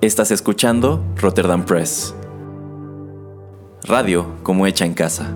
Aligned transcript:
Estás 0.00 0.30
escuchando 0.30 1.04
Rotterdam 1.16 1.64
Press. 1.64 2.14
Radio 3.82 4.36
como 4.44 4.64
hecha 4.68 4.84
en 4.84 4.94
casa. 4.94 5.34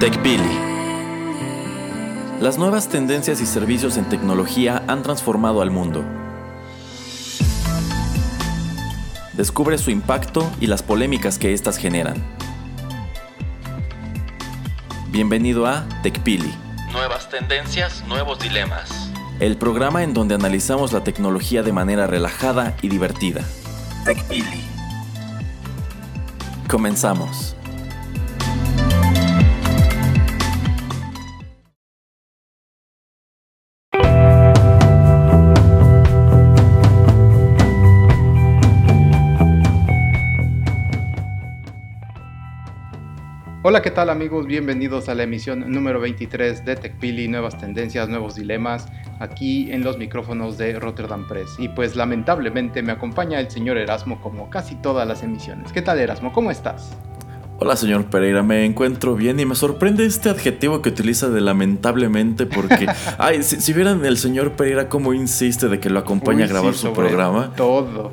TechPili. 0.00 0.42
Las 2.40 2.58
nuevas 2.58 2.88
tendencias 2.88 3.40
y 3.40 3.46
servicios 3.46 3.96
en 3.98 4.08
tecnología 4.08 4.82
han 4.88 5.04
transformado 5.04 5.62
al 5.62 5.70
mundo. 5.70 6.04
Descubre 9.34 9.78
su 9.78 9.92
impacto 9.92 10.50
y 10.60 10.66
las 10.66 10.82
polémicas 10.82 11.38
que 11.38 11.52
éstas 11.52 11.76
generan. 11.76 12.39
Bienvenido 15.12 15.66
a 15.66 15.88
TechPili. 16.04 16.54
Nuevas 16.92 17.28
tendencias, 17.28 18.04
nuevos 18.06 18.38
dilemas. 18.38 19.10
El 19.40 19.56
programa 19.56 20.04
en 20.04 20.14
donde 20.14 20.36
analizamos 20.36 20.92
la 20.92 21.02
tecnología 21.02 21.64
de 21.64 21.72
manera 21.72 22.06
relajada 22.06 22.76
y 22.80 22.88
divertida. 22.88 23.42
TechPili. 24.04 24.62
Comenzamos. 26.68 27.56
Hola, 43.62 43.82
¿qué 43.82 43.90
tal 43.90 44.08
amigos? 44.08 44.46
Bienvenidos 44.46 45.10
a 45.10 45.14
la 45.14 45.24
emisión 45.24 45.70
número 45.70 46.00
23 46.00 46.64
de 46.64 46.76
TechPili, 46.76 47.28
nuevas 47.28 47.58
tendencias, 47.58 48.08
nuevos 48.08 48.34
dilemas, 48.34 48.86
aquí 49.18 49.70
en 49.70 49.84
los 49.84 49.98
micrófonos 49.98 50.56
de 50.56 50.78
Rotterdam 50.80 51.28
Press. 51.28 51.56
Y 51.58 51.68
pues 51.68 51.94
lamentablemente 51.94 52.82
me 52.82 52.92
acompaña 52.92 53.38
el 53.38 53.50
señor 53.50 53.76
Erasmo 53.76 54.18
como 54.22 54.48
casi 54.48 54.76
todas 54.76 55.06
las 55.06 55.22
emisiones. 55.22 55.72
¿Qué 55.72 55.82
tal 55.82 55.98
Erasmo? 55.98 56.32
¿Cómo 56.32 56.50
estás? 56.50 56.96
Hola 57.58 57.76
señor 57.76 58.06
Pereira, 58.06 58.42
me 58.42 58.64
encuentro 58.64 59.14
bien 59.14 59.38
y 59.38 59.44
me 59.44 59.54
sorprende 59.54 60.06
este 60.06 60.30
adjetivo 60.30 60.80
que 60.80 60.88
utiliza 60.88 61.28
de 61.28 61.42
lamentablemente 61.42 62.46
porque, 62.46 62.86
ay, 63.18 63.42
si, 63.42 63.72
vieran 63.74 64.06
el 64.06 64.16
señor 64.16 64.52
Pereira 64.52 64.88
cómo 64.88 65.12
insiste 65.12 65.68
de 65.68 65.78
que 65.80 65.90
lo 65.90 65.98
acompaña 65.98 66.46
a 66.46 66.48
grabar 66.48 66.72
su 66.72 66.94
programa. 66.94 67.52
Todo. 67.56 68.10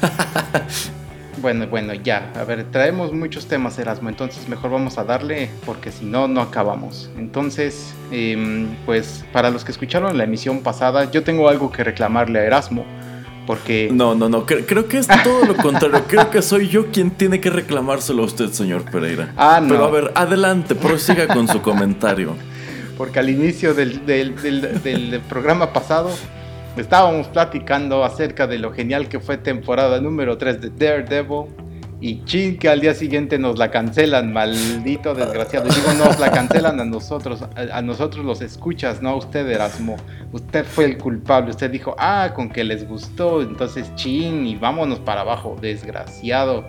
Bueno, 1.40 1.66
bueno, 1.68 1.94
ya. 1.94 2.32
A 2.36 2.44
ver, 2.44 2.64
traemos 2.70 3.12
muchos 3.12 3.46
temas, 3.46 3.78
Erasmo. 3.78 4.08
Entonces, 4.08 4.48
mejor 4.48 4.70
vamos 4.70 4.98
a 4.98 5.04
darle, 5.04 5.50
porque 5.64 5.92
si 5.92 6.04
no, 6.04 6.28
no 6.28 6.40
acabamos. 6.40 7.10
Entonces, 7.16 7.94
em, 8.10 8.68
pues, 8.84 9.24
para 9.32 9.50
los 9.50 9.64
que 9.64 9.72
escucharon 9.72 10.16
la 10.16 10.24
emisión 10.24 10.60
pasada, 10.60 11.10
yo 11.10 11.22
tengo 11.22 11.48
algo 11.48 11.70
que 11.70 11.84
reclamarle 11.84 12.40
a 12.40 12.44
Erasmo. 12.44 12.84
Porque... 13.46 13.88
No, 13.92 14.14
no, 14.14 14.28
no. 14.28 14.44
Creo, 14.44 14.88
que 14.88 14.98
es 14.98 15.06
todo 15.24 15.46
lo 15.46 15.56
contrario. 15.56 16.04
creo 16.06 16.30
que 16.30 16.42
soy 16.42 16.68
yo 16.68 16.90
quien 16.90 17.10
tiene 17.10 17.40
que 17.40 17.48
reclamárselo 17.48 18.22
a 18.22 18.26
usted, 18.26 18.50
señor 18.50 18.84
Pereira. 18.90 19.32
Ah, 19.36 19.60
no. 19.62 19.68
Pero 19.68 19.84
a 19.84 19.90
ver, 19.90 20.12
adelante, 20.14 20.74
prosiga 20.74 21.26
con 21.28 21.48
su 21.48 21.62
comentario. 21.62 22.34
Porque 22.98 23.20
al 23.20 23.30
inicio 23.30 23.74
del, 23.74 24.04
del, 24.04 24.34
del 24.82 25.20
programa 25.28 25.72
pasado 25.72 26.10
Estábamos 26.76 27.26
platicando 27.28 28.04
acerca 28.04 28.46
de 28.46 28.58
lo 28.58 28.72
genial 28.72 29.08
que 29.08 29.18
fue 29.18 29.36
temporada 29.36 30.00
número 30.00 30.38
3 30.38 30.60
de 30.60 30.70
Daredevil. 30.70 31.46
Y 32.00 32.24
chin, 32.24 32.56
que 32.58 32.68
al 32.68 32.80
día 32.80 32.94
siguiente 32.94 33.40
nos 33.40 33.58
la 33.58 33.72
cancelan, 33.72 34.32
maldito 34.32 35.14
desgraciado. 35.14 35.68
Digo, 35.68 35.92
nos 35.94 36.20
la 36.20 36.30
cancelan 36.30 36.78
a 36.78 36.84
nosotros, 36.84 37.42
a, 37.56 37.82
nosotros 37.82 38.24
los 38.24 38.40
escuchas, 38.40 39.02
no 39.02 39.08
a 39.08 39.16
usted, 39.16 39.48
Erasmo. 39.48 39.96
Usted 40.30 40.64
fue 40.64 40.84
el 40.84 40.96
culpable. 40.96 41.50
Usted 41.50 41.68
dijo, 41.68 41.96
ah, 41.98 42.30
con 42.36 42.50
que 42.50 42.62
les 42.62 42.86
gustó, 42.86 43.42
entonces 43.42 43.92
chin, 43.96 44.46
y 44.46 44.54
vámonos 44.54 45.00
para 45.00 45.22
abajo, 45.22 45.56
desgraciado. 45.60 46.64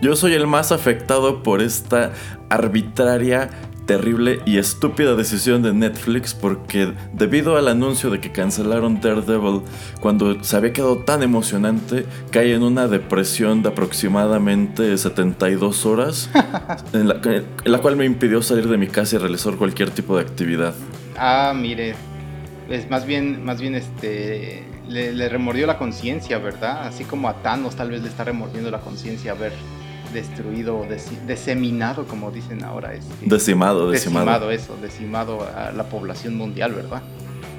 Yo 0.00 0.14
soy 0.14 0.34
el 0.34 0.46
más 0.46 0.70
afectado 0.70 1.42
por 1.42 1.60
esta 1.60 2.12
arbitraria 2.48 3.50
terrible 3.86 4.40
y 4.44 4.58
estúpida 4.58 5.14
decisión 5.14 5.62
de 5.62 5.72
Netflix 5.72 6.34
porque 6.34 6.92
debido 7.12 7.56
al 7.56 7.68
anuncio 7.68 8.10
de 8.10 8.20
que 8.20 8.32
cancelaron 8.32 9.00
Daredevil 9.00 9.62
cuando 10.00 10.42
se 10.42 10.56
había 10.56 10.72
quedado 10.72 10.98
tan 10.98 11.22
emocionante, 11.22 12.04
cae 12.30 12.54
en 12.54 12.62
una 12.62 12.88
depresión 12.88 13.62
de 13.62 13.70
aproximadamente 13.70 14.96
72 14.98 15.86
horas, 15.86 16.28
en, 16.92 17.08
la, 17.08 17.78
cual 17.78 17.96
me 17.96 18.04
impidió 18.04 18.42
salir 18.42 18.68
de 18.68 18.76
mi 18.76 18.88
casa 18.88 19.16
y 19.16 19.18
realizar 19.18 19.54
cualquier 19.54 19.90
tipo 19.90 20.16
de 20.16 20.22
actividad. 20.22 20.74
Ah, 21.16 21.54
mire, 21.56 21.94
es 22.68 22.90
más 22.90 23.06
bien, 23.06 23.44
más 23.44 23.60
bien 23.60 23.74
este, 23.74 24.64
le, 24.88 25.12
le 25.12 25.28
remordió 25.28 25.66
la 25.66 25.78
conciencia, 25.78 26.38
¿verdad? 26.38 26.86
Así 26.86 27.04
como 27.04 27.28
a 27.28 27.34
Thanos 27.42 27.76
tal 27.76 27.90
vez 27.90 28.02
le 28.02 28.08
está 28.08 28.24
remordiendo 28.24 28.70
la 28.70 28.80
conciencia, 28.80 29.32
a 29.32 29.34
ver 29.34 29.52
destruido, 30.16 30.86
deseminado, 31.26 32.06
como 32.06 32.30
dicen 32.30 32.64
ahora. 32.64 32.94
es 32.94 33.04
este, 33.04 33.26
decimado, 33.26 33.90
decimado. 33.90 34.48
Decimado, 34.48 34.50
eso, 34.50 34.76
decimado 34.80 35.46
a 35.54 35.72
la 35.72 35.84
población 35.84 36.36
mundial, 36.36 36.72
¿verdad? 36.72 37.02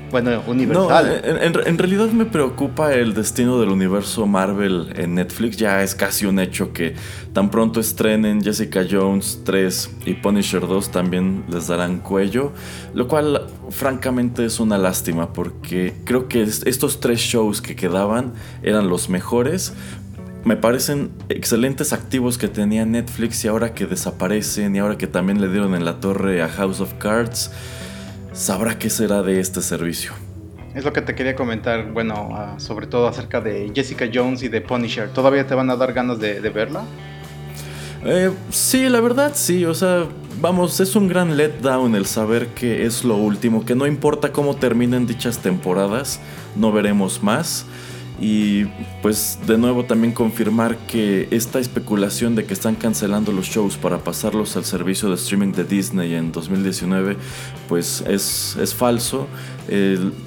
Bueno, 0.10 0.42
universal. 0.48 1.22
en, 1.66 1.78
realidad 1.78 2.08
me 2.08 2.26
preocupa 2.26 2.94
el 2.94 3.14
destino 3.14 3.60
del 3.60 3.70
universo 3.70 4.26
Marvel 4.26 4.94
en 4.96 5.16
Netflix. 5.16 5.58
Ya 5.58 5.84
es 5.84 5.96
casi 5.96 6.26
un 6.26 6.40
hecho 6.40 6.72
que 6.72 6.96
tan 7.34 7.52
pronto 7.52 7.82
estrenen 7.82 8.42
Jessica 8.42 8.86
Jones 8.90 9.42
3 9.44 9.90
y 10.06 10.14
Punisher 10.14 10.62
2 10.62 10.92
también 10.92 11.44
les 11.50 11.68
darán 11.68 12.00
cuello. 12.00 12.54
Lo 12.94 13.10
cual 13.10 13.48
francamente 13.70 14.46
es 14.46 14.62
una 14.62 14.78
lástima 14.78 15.34
porque 15.34 15.94
creo 16.06 16.30
que 16.30 16.42
estos 16.44 17.02
tres 17.02 17.20
shows 17.20 17.62
que 17.62 17.76
quedaban 17.76 18.34
eran 18.64 18.88
los 18.88 19.10
mejores 19.10 19.74
me 20.48 20.56
parecen 20.56 21.12
excelentes 21.28 21.92
activos 21.92 22.38
que 22.38 22.48
tenía 22.48 22.86
Netflix 22.86 23.44
y 23.44 23.50
ahora 23.50 23.74
que 23.74 23.86
desaparecen 23.86 24.78
y 24.78 24.80
ahora 24.80 24.98
que 24.98 25.06
también 25.06 25.42
le 25.42 25.50
dieron 25.50 25.76
en 25.76 25.84
la 25.84 26.00
torre 26.00 26.42
a 26.42 26.48
House 26.48 26.80
of 26.80 26.94
Cards, 26.94 27.52
sabrá 28.32 28.80
qué 28.80 28.90
será 28.90 29.24
de 29.24 29.42
este 29.42 29.62
servicio. 29.62 30.14
Es 30.74 30.86
lo 30.86 30.94
que 30.94 31.02
te 31.02 31.16
quería 31.16 31.36
comentar, 31.36 31.92
bueno, 31.92 32.30
ah, 32.32 32.56
sobre 32.60 32.88
todo 32.88 33.08
acerca 33.10 33.42
de 33.42 33.70
Jessica 33.76 34.10
Jones 34.12 34.42
y 34.42 34.48
de 34.48 34.62
Punisher. 34.62 35.10
¿Todavía 35.10 35.46
te 35.46 35.54
van 35.54 35.70
a 35.70 35.76
dar 35.76 35.92
ganas 35.92 36.18
de, 36.18 36.40
verla? 36.50 36.84
Eh, 38.06 38.32
sí, 38.50 38.88
la 38.88 39.02
verdad 39.02 39.34
sí, 39.36 39.66
o 39.66 39.74
sea, 39.74 40.06
vamos, 40.40 40.80
es 40.80 40.96
un 40.96 41.10
gran 41.10 41.36
letdown 41.36 41.94
el 41.94 42.06
saber 42.06 42.48
que 42.50 42.86
es 42.86 43.04
lo 43.04 43.18
último, 43.18 43.66
que 43.66 43.76
no 43.76 43.86
importa 43.86 44.32
cómo 44.32 44.56
terminen 44.56 45.08
dichas 45.08 45.40
temporadas, 45.40 46.22
no 46.56 46.72
veremos 46.72 47.22
más. 47.22 47.66
Y 48.20 48.66
pues 49.02 49.38
de 49.46 49.58
nuevo 49.58 49.86
también 49.86 50.12
confirmar 50.12 50.78
que 50.88 51.28
esta 51.30 51.60
especulación 51.60 52.36
de 52.36 52.46
que 52.46 52.54
están 52.54 52.76
cancelando 52.76 53.32
los 53.32 53.46
shows 53.46 53.78
para 53.78 54.00
pasarlos 54.00 54.58
al 54.58 54.66
servicio 54.66 55.10
de 55.10 55.16
streaming 55.16 55.52
de 55.52 55.64
Disney 55.64 56.16
en 56.16 56.32
2019 56.32 57.16
pues 57.68 58.04
es, 58.08 58.58
es 58.60 58.74
falso. 58.74 59.28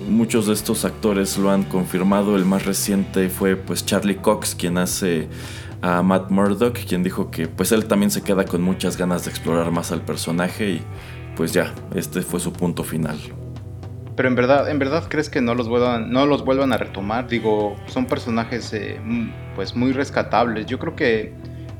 muchos 0.08 0.46
de 0.46 0.52
estos 0.52 0.84
actores 0.84 1.36
lo 1.36 1.50
han 1.50 1.64
confirmado. 1.64 2.36
El 2.36 2.44
más 2.44 2.64
reciente 2.64 3.28
fue 3.28 3.56
pues 3.56 3.84
Charlie 3.84 4.16
Cox 4.16 4.54
quien 4.54 4.78
hace 4.78 5.28
a 5.82 6.02
Matt 6.02 6.30
Murdock 6.30 6.78
quien 6.86 7.02
dijo 7.02 7.30
que 7.30 7.48
pues 7.48 7.72
él 7.72 7.86
también 7.86 8.10
se 8.12 8.22
queda 8.22 8.44
con 8.44 8.62
muchas 8.62 8.96
ganas 8.96 9.24
de 9.24 9.30
explorar 9.30 9.70
más 9.72 9.90
al 9.90 10.02
personaje 10.02 10.70
y 10.70 10.82
pues 11.36 11.52
ya, 11.52 11.74
este 11.94 12.22
fue 12.22 12.38
su 12.38 12.52
punto 12.52 12.84
final. 12.84 13.18
Pero 14.20 14.28
en 14.28 14.34
verdad, 14.34 14.68
¿en 14.68 14.78
verdad 14.78 15.04
crees 15.08 15.30
que 15.30 15.40
no 15.40 15.54
los 15.54 15.66
vuelvan, 15.66 16.10
no 16.10 16.26
los 16.26 16.44
vuelvan 16.44 16.74
a 16.74 16.76
retomar? 16.76 17.26
Digo, 17.26 17.74
son 17.86 18.04
personajes 18.04 18.70
eh, 18.74 19.00
pues 19.54 19.74
muy 19.74 19.92
rescatables. 19.92 20.66
Yo 20.66 20.78
creo 20.78 20.94
que 20.94 21.32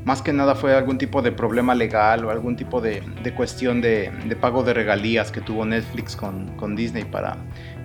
más 0.07 0.23
que 0.23 0.33
nada 0.33 0.55
fue 0.55 0.75
algún 0.75 0.97
tipo 0.97 1.21
de 1.21 1.33
problema 1.33 1.75
legal 1.75 2.25
o 2.25 2.31
algún 2.31 2.57
tipo 2.57 2.81
de, 2.81 3.03
cuestión 3.37 3.83
de, 3.83 4.11
pago 4.41 4.63
de 4.63 4.73
regalías 4.73 5.31
que 5.31 5.43
tuvo 5.43 5.67
Netflix 5.67 6.17
con, 6.17 6.75
Disney 6.77 7.05
para 7.05 7.37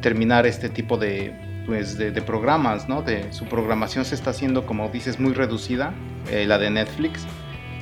terminar 0.01 0.47
este 0.47 0.69
tipo 0.69 0.95
de, 0.95 1.35
pues, 1.65 1.97
de, 1.97 2.21
programas, 2.21 2.87
¿no? 2.87 3.01
De, 3.01 3.33
su 3.33 3.43
programación 3.47 4.05
se 4.05 4.15
está 4.15 4.29
haciendo, 4.29 4.65
como 4.65 4.87
dices, 4.87 5.19
muy 5.19 5.33
reducida, 5.33 5.93
eh, 6.31 6.45
la 6.47 6.57
de 6.57 6.69
Netflix. 6.69 7.25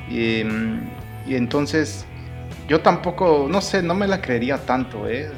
Y, 0.09 0.41
y 1.27 1.35
entonces 1.35 2.07
yo 2.67 2.79
tampoco, 2.79 3.47
no 3.49 3.61
sé, 3.61 3.83
no 3.83 3.93
me 3.93 4.07
la 4.07 4.21
creería 4.21 4.57
tanto, 4.57 5.07
¿eh? 5.07 5.29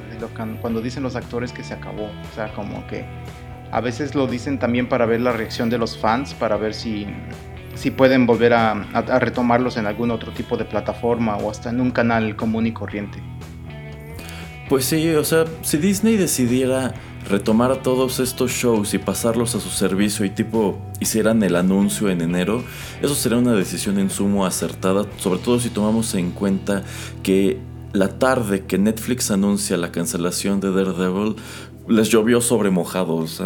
Cuando 0.62 0.82
dicen 0.82 1.04
los 1.04 1.16
actores 1.16 1.52
que 1.52 1.64
se 1.64 1.74
acabó. 1.74 2.06
O 2.06 2.36
sea, 2.36 2.54
como 2.54 2.86
que 2.88 3.06
a 3.72 3.82
veces 3.82 4.16
lo 4.16 4.28
dicen 4.28 4.60
también 4.60 4.88
para 4.88 5.06
ver 5.06 5.22
la 5.22 5.32
reacción 5.32 5.70
de 5.70 5.78
los 5.78 5.98
fans, 5.98 6.34
para 6.34 6.58
ver 6.58 6.74
si, 6.74 7.08
si 7.76 7.92
pueden 7.92 8.26
volver 8.26 8.54
a, 8.54 8.74
retomarlos 9.20 9.78
en 9.78 9.86
algún 9.86 10.12
otro 10.12 10.32
tipo 10.32 10.58
de 10.58 10.66
plataforma 10.66 11.38
o 11.38 11.52
hasta 11.52 11.70
en 11.70 11.82
un 11.82 11.92
canal 11.92 12.36
común 12.36 12.68
y 12.68 12.72
corriente. 12.72 13.20
Pues 14.70 14.86
sí, 14.86 15.10
o 15.10 15.24
sea, 15.24 15.46
si 15.62 15.78
Disney 15.78 16.18
decidiera 16.18 16.94
retomara 17.30 17.82
todos 17.82 18.20
estos 18.20 18.52
shows 18.52 18.94
y 18.94 19.00
pasarlos 19.00 19.56
a 19.56 19.60
su 19.60 19.70
servicio 19.70 20.26
y 20.26 20.30
tipo 20.30 20.80
hicieran 21.00 21.42
el 21.44 21.56
anuncio 21.56 22.10
en 22.10 22.22
enero, 22.22 22.64
eso 23.02 23.16
sería 23.16 23.38
una 23.38 23.54
decisión 23.54 24.00
en 24.00 24.10
sumo 24.10 24.46
acertada, 24.46 25.06
sobre 25.18 25.40
todo 25.40 25.60
si 25.60 25.70
tomamos 25.70 26.14
en 26.16 26.32
cuenta 26.32 26.84
que 27.24 27.60
la 27.96 28.20
tarde 28.20 28.66
que 28.66 28.78
Netflix 28.78 29.32
anuncia 29.32 29.78
la 29.78 29.92
cancelación 29.92 30.60
de 30.60 30.72
Daredevil, 30.72 31.36
les 31.88 32.10
llovió 32.10 32.42
sobre 32.42 32.70
mojados. 32.72 33.42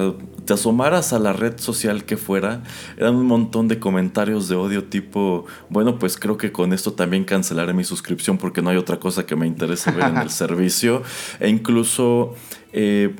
te 0.45 0.53
asomaras 0.53 1.13
a 1.13 1.19
la 1.19 1.33
red 1.33 1.59
social 1.59 2.05
que 2.05 2.17
fuera, 2.17 2.63
eran 2.97 3.15
un 3.15 3.27
montón 3.27 3.67
de 3.67 3.79
comentarios 3.79 4.47
de 4.47 4.55
odio 4.55 4.85
tipo, 4.85 5.45
bueno, 5.69 5.99
pues 5.99 6.17
creo 6.17 6.37
que 6.37 6.51
con 6.51 6.73
esto 6.73 6.93
también 6.93 7.25
cancelaré 7.25 7.73
mi 7.73 7.83
suscripción 7.83 8.37
porque 8.37 8.61
no 8.61 8.69
hay 8.69 8.77
otra 8.77 8.99
cosa 8.99 9.25
que 9.25 9.35
me 9.35 9.45
interese 9.45 9.91
ver 9.91 10.07
en 10.07 10.17
el 10.17 10.29
servicio. 10.43 11.03
E 11.39 11.49
incluso... 11.49 12.33
Eh, 12.71 13.15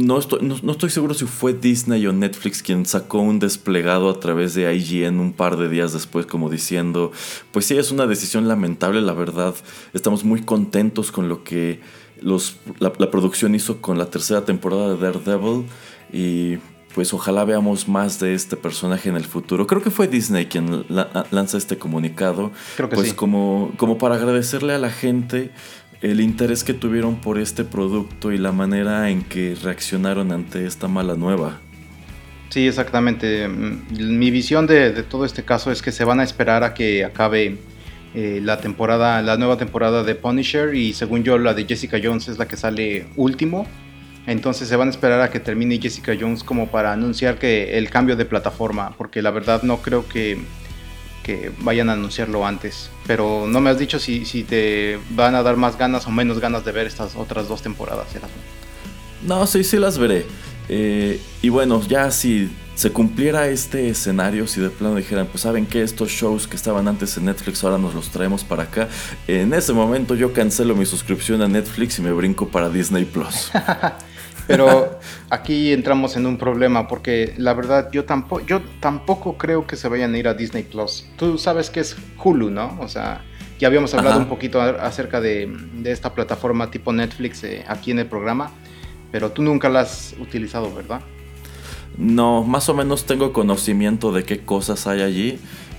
no 0.00 0.18
estoy, 0.18 0.40
no, 0.42 0.72
estoy, 0.72 0.90
seguro 0.90 1.14
si 1.14 1.26
fue 1.26 1.52
Disney 1.52 2.06
o 2.06 2.12
Netflix 2.12 2.62
quien 2.62 2.86
sacó 2.86 3.18
un 3.20 3.38
desplegado 3.38 4.08
a 4.10 4.18
través 4.18 4.54
de 4.54 4.74
IGN 4.74 5.20
un 5.20 5.32
par 5.32 5.56
de 5.56 5.68
días 5.68 5.92
después 5.92 6.26
como 6.26 6.48
diciendo, 6.48 7.12
pues 7.52 7.66
sí, 7.66 7.76
es 7.76 7.90
una 7.90 8.06
decisión 8.06 8.48
lamentable, 8.48 9.00
la 9.00 9.12
verdad, 9.12 9.54
estamos 9.92 10.24
muy 10.24 10.42
contentos 10.42 11.12
con 11.12 11.28
lo 11.28 11.44
que 11.44 11.80
los, 12.22 12.56
la, 12.78 12.92
producción 12.92 13.54
hizo 13.54 13.80
con 13.80 13.98
la 13.98 14.06
tercera 14.06 14.44
temporada 14.44 14.94
de 14.94 14.98
Daredevil 14.98 15.66
y 16.12 16.58
pues 16.94 17.14
ojalá 17.14 17.44
veamos 17.44 17.88
más 17.88 18.18
de 18.18 18.34
este 18.34 18.56
personaje 18.56 19.08
en 19.08 19.16
el 19.16 19.24
futuro. 19.24 19.66
Creo 19.66 19.80
que 19.80 19.90
fue 19.90 20.08
Disney 20.08 20.46
quien 20.46 20.84
lanza 21.30 21.56
este 21.56 21.78
comunicado, 21.78 22.50
Creo 22.76 22.88
que 22.88 22.96
pues 22.96 23.14
como, 23.14 23.72
como 23.76 23.96
para 23.96 24.16
agradecerle 24.16 24.74
a 24.74 24.78
la 24.78 24.90
gente 24.90 25.52
el 26.02 26.20
interés 26.20 26.64
que 26.64 26.72
tuvieron 26.72 27.16
por 27.16 27.38
este 27.38 27.64
producto 27.64 28.32
y 28.32 28.38
la 28.38 28.52
manera 28.52 29.10
en 29.10 29.22
que 29.22 29.54
reaccionaron 29.62 30.32
ante 30.32 30.66
esta 30.66 30.88
mala 30.88 31.14
nueva. 31.14 31.60
Sí, 32.48 32.66
exactamente. 32.66 33.48
Mi 33.48 34.30
visión 34.30 34.66
de, 34.66 34.90
todo 35.04 35.24
este 35.24 35.44
caso 35.44 35.70
es 35.70 35.82
que 35.82 35.92
se 35.92 36.04
van 36.04 36.20
a 36.20 36.24
esperar 36.24 36.64
a 36.64 36.74
que 36.74 37.04
acabe 37.04 37.58
eh, 38.14 38.40
la 38.42 38.60
temporada, 38.60 39.22
la 39.22 39.36
nueva 39.36 39.56
temporada 39.56 40.02
de 40.02 40.14
Punisher 40.16 40.74
y 40.74 40.92
según 40.94 41.22
yo 41.22 41.38
la 41.38 41.54
de 41.54 41.64
Jessica 41.64 41.98
Jones 42.02 42.28
es 42.28 42.38
la 42.38 42.48
que 42.48 42.56
sale 42.56 43.06
último. 43.16 43.66
Entonces 44.26 44.68
se 44.68 44.76
van 44.76 44.88
a 44.88 44.90
esperar 44.90 45.20
a 45.20 45.30
que 45.30 45.38
termine 45.38 45.78
Jessica 45.80 46.12
Jones 46.18 46.42
como 46.42 46.70
para 46.70 46.92
anunciar 46.92 47.38
que 47.38 47.78
el 47.78 47.88
cambio 47.88 48.16
de 48.16 48.24
plataforma, 48.24 48.94
porque 48.96 49.22
la 49.22 49.30
verdad 49.30 49.62
no 49.62 49.78
creo 49.78 50.06
que 50.08 50.38
que 51.30 51.52
vayan 51.60 51.88
a 51.90 51.92
anunciarlo 51.92 52.44
antes. 52.44 52.90
Pero 53.06 53.46
no 53.46 53.60
me 53.60 53.70
has 53.70 53.78
dicho 53.78 54.00
si, 54.00 54.24
si 54.24 54.42
te 54.42 54.98
van 55.10 55.36
a 55.36 55.42
dar 55.42 55.56
más 55.56 55.78
ganas 55.78 56.06
o 56.06 56.10
menos 56.10 56.40
ganas 56.40 56.64
de 56.64 56.72
ver 56.72 56.86
estas 56.88 57.14
otras 57.14 57.46
dos 57.46 57.62
temporadas. 57.62 58.08
No, 59.22 59.46
sí, 59.46 59.62
sí 59.62 59.78
las 59.78 59.96
veré. 59.96 60.26
Eh, 60.68 61.20
y 61.42 61.48
bueno, 61.48 61.82
ya 61.86 62.10
si 62.10 62.50
se 62.74 62.90
cumpliera 62.90 63.48
este 63.48 63.90
escenario, 63.90 64.46
si 64.48 64.60
de 64.60 64.70
plano 64.70 64.96
dijeran, 64.96 65.26
pues 65.26 65.42
saben 65.42 65.66
que 65.66 65.82
estos 65.82 66.10
shows 66.10 66.48
que 66.48 66.56
estaban 66.56 66.88
antes 66.88 67.16
en 67.16 67.26
Netflix 67.26 67.62
ahora 67.62 67.78
nos 67.78 67.94
los 67.94 68.10
traemos 68.10 68.42
para 68.42 68.64
acá, 68.64 68.88
en 69.28 69.52
ese 69.52 69.72
momento 69.72 70.14
yo 70.14 70.32
cancelo 70.32 70.74
mi 70.74 70.86
suscripción 70.86 71.42
a 71.42 71.48
Netflix 71.48 71.98
y 71.98 72.02
me 72.02 72.12
brinco 72.12 72.48
para 72.48 72.70
Disney 72.70 73.04
Plus. 73.04 73.50
Pero 74.50 74.98
aquí 75.30 75.72
entramos 75.72 76.16
en 76.16 76.26
un 76.26 76.36
problema 76.36 76.88
porque 76.88 77.34
la 77.36 77.54
verdad 77.54 77.88
yo 77.92 78.04
tampoco, 78.04 78.44
yo 78.44 78.60
tampoco 78.80 79.38
creo 79.38 79.64
que 79.64 79.76
se 79.76 79.86
vayan 79.88 80.12
a 80.14 80.18
ir 80.18 80.26
a 80.26 80.34
Disney 80.34 80.64
Plus. 80.64 81.06
Tú 81.16 81.38
sabes 81.38 81.70
que 81.70 81.78
es 81.78 81.96
Hulu, 82.22 82.50
¿no? 82.50 82.76
O 82.80 82.88
sea, 82.88 83.22
ya 83.60 83.68
habíamos 83.68 83.94
hablado 83.94 84.18
un 84.18 84.26
poquito 84.26 84.60
acerca 84.60 85.20
de, 85.20 85.56
esta 85.84 86.14
plataforma 86.14 86.68
tipo 86.70 86.92
Netflix 86.92 87.44
eh, 87.44 87.64
aquí 87.68 87.92
en 87.92 88.00
el 88.00 88.06
programa, 88.06 88.50
pero 89.12 89.30
tú 89.30 89.42
nunca 89.42 89.68
la 89.68 89.80
has 89.80 90.16
utilizado, 90.18 90.74
¿verdad? 90.74 91.00
No, 91.96 92.42
más 92.42 92.68
o 92.68 92.74
menos 92.74 93.04
tengo 93.04 93.32
conocimiento 93.32 94.12
de 94.12 94.24
qué 94.24 94.40
cosas 94.40 94.88
hay 94.88 95.02
allí, 95.02 95.38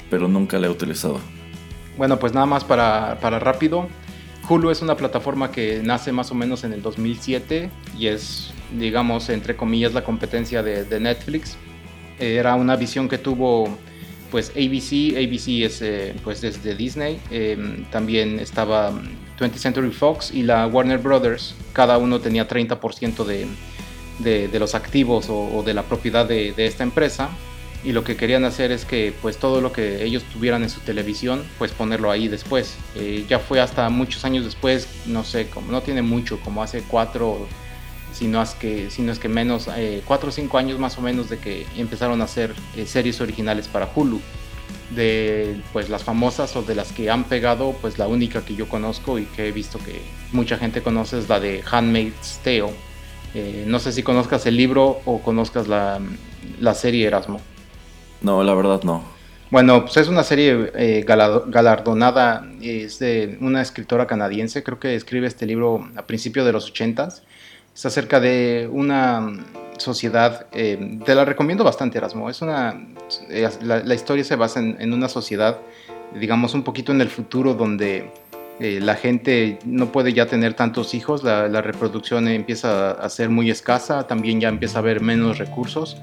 pero 0.09 0.29
nunca 0.29 0.59
la 0.59 0.67
he 0.67 0.69
utilizado. 0.69 1.19
Bueno, 1.97 2.19
pues 2.19 2.33
nada 2.33 2.45
más 2.45 2.63
para, 2.63 3.19
para 3.19 3.37
rápido. 3.37 3.89
Hulu 4.47 4.69
es 4.69 4.81
una 4.81 4.95
plataforma 4.95 5.51
que 5.51 5.81
nace 5.83 6.13
más 6.13 6.31
o 6.31 6.35
menos 6.35 6.63
en 6.63 6.73
el 6.73 6.81
2007 6.81 7.69
y 7.97 8.07
es 8.07 8.53
digamos, 8.77 9.29
entre 9.29 9.55
comillas, 9.55 9.93
la 9.93 10.03
competencia 10.03 10.63
de, 10.63 10.99
Netflix. 10.99 11.57
Era 12.19 12.55
una 12.55 12.75
visión 12.75 13.09
que 13.09 13.17
tuvo 13.17 13.77
pues 14.29 14.51
ABC, 14.51 15.17
ABC 15.17 15.65
es 15.65 15.81
eh, 15.81 16.15
pues 16.23 16.39
desde 16.39 16.73
Disney, 16.73 17.19
em, 17.31 17.83
también 17.91 18.39
estaba 18.39 18.93
20th 19.37 19.57
Century 19.57 19.91
Fox 19.91 20.31
y 20.31 20.43
la 20.43 20.67
Warner 20.67 20.99
Brothers, 20.99 21.53
cada 21.73 21.97
uno 21.97 22.21
tenía 22.21 22.47
30% 22.47 23.25
de, 23.25 23.47
de, 24.19 24.59
los 24.59 24.75
activos 24.75 25.27
o, 25.29 25.63
de 25.65 25.73
la 25.73 25.83
propiedad 25.83 26.25
de, 26.25 26.53
esta 26.57 26.83
empresa 26.83 27.29
y 27.83 27.93
lo 27.93 28.03
que 28.03 28.15
querían 28.15 28.45
hacer 28.45 28.71
es 28.71 28.85
que 28.85 29.13
pues 29.21 29.37
todo 29.37 29.59
lo 29.59 29.73
que 29.73 30.03
ellos 30.03 30.23
tuvieran 30.31 30.61
en 30.61 30.69
su 30.69 30.79
televisión 30.81 31.43
pues 31.57 31.71
ponerlo 31.71 32.11
ahí 32.11 32.27
después. 32.27 32.77
Eh, 32.95 33.25
ya 33.27 33.39
fue 33.39 33.59
hasta 33.59 33.89
muchos 33.89 34.23
años 34.23 34.45
después, 34.45 34.87
no 35.07 35.23
sé, 35.23 35.47
como 35.47 35.71
no 35.71 35.81
tiene 35.81 36.03
mucho, 36.03 36.39
como 36.39 36.61
hace 36.61 36.83
cuatro 36.87 37.47
si 38.13 38.27
no 38.27 38.41
es 38.41 38.51
que, 38.51 38.87
es 38.87 39.19
que 39.19 39.29
menos, 39.29 39.67
eh, 39.75 40.01
4 40.05 40.29
o 40.29 40.31
5 40.31 40.57
años 40.57 40.79
más 40.79 40.97
o 40.97 41.01
menos 41.01 41.29
de 41.29 41.37
que 41.37 41.65
empezaron 41.77 42.21
a 42.21 42.25
hacer 42.25 42.53
eh, 42.75 42.85
series 42.85 43.21
originales 43.21 43.67
para 43.67 43.89
Hulu. 43.93 44.19
De 44.95 45.61
pues 45.71 45.89
las 45.89 46.03
famosas 46.03 46.53
o 46.57 46.63
de 46.63 46.75
las 46.75 46.91
que 46.91 47.09
han 47.09 47.23
pegado, 47.23 47.73
pues 47.79 47.97
la 47.97 48.07
única 48.07 48.43
que 48.43 48.55
yo 48.55 48.67
conozco 48.67 49.19
y 49.19 49.23
que 49.23 49.47
he 49.47 49.51
visto 49.53 49.79
que 49.79 50.01
mucha 50.33 50.57
gente 50.57 50.81
conoce 50.81 51.19
es 51.19 51.29
la 51.29 51.39
de 51.39 51.63
Handmaid's 51.69 52.39
Tale. 52.43 52.73
Eh, 53.33 53.63
no 53.65 53.79
sé 53.79 53.93
si 53.93 54.03
conozcas 54.03 54.45
el 54.45 54.57
libro 54.57 54.99
o 55.05 55.21
conozcas 55.21 55.69
la, 55.69 56.01
la, 56.59 56.73
serie 56.73 57.07
Erasmo. 57.07 57.39
No, 58.21 58.43
la 58.43 58.53
verdad 58.53 58.83
no. 58.83 59.03
Bueno, 59.49 59.83
pues 59.83 59.95
es 59.97 60.09
una 60.09 60.23
serie 60.23 60.71
eh, 60.75 61.05
galardonada, 61.05 62.45
es 62.61 62.99
de 62.99 63.37
una 63.39 63.61
escritora 63.61 64.07
canadiense, 64.07 64.63
creo 64.63 64.79
que 64.79 64.95
escribe 64.95 65.27
este 65.27 65.45
libro 65.45 65.89
a 65.95 66.05
principios 66.05 66.45
de 66.45 66.51
los 66.51 66.67
80 66.67 67.09
es 67.73 67.85
acerca 67.85 68.19
de 68.19 68.69
una 68.71 69.33
sociedad, 69.77 70.47
eh, 70.51 70.99
te 71.05 71.15
la 71.15 71.25
recomiendo 71.25 71.63
bastante 71.63 71.97
Erasmo, 71.97 72.29
es 72.29 72.41
una, 72.41 72.87
eh, 73.29 73.49
la, 73.63 73.93
historia 73.93 74.23
se 74.23 74.35
basa 74.35 74.59
en, 74.59 74.93
una 74.93 75.09
sociedad, 75.09 75.57
digamos 76.19 76.53
un 76.53 76.63
poquito 76.63 76.91
en 76.91 77.01
el 77.01 77.09
futuro 77.09 77.53
donde 77.53 78.11
eh, 78.59 78.79
la 78.81 78.95
gente 78.95 79.57
no 79.65 79.91
puede 79.91 80.13
ya 80.13 80.27
tener 80.27 80.53
tantos 80.53 80.93
hijos, 80.93 81.23
la, 81.23 81.61
reproducción 81.61 82.27
empieza 82.27 82.91
a 82.91 83.09
ser 83.09 83.29
muy 83.29 83.49
escasa, 83.49 84.05
también 84.05 84.39
ya 84.39 84.49
empieza 84.49 84.77
a 84.77 84.81
haber 84.81 85.01
menos 85.01 85.39
recursos, 85.39 85.97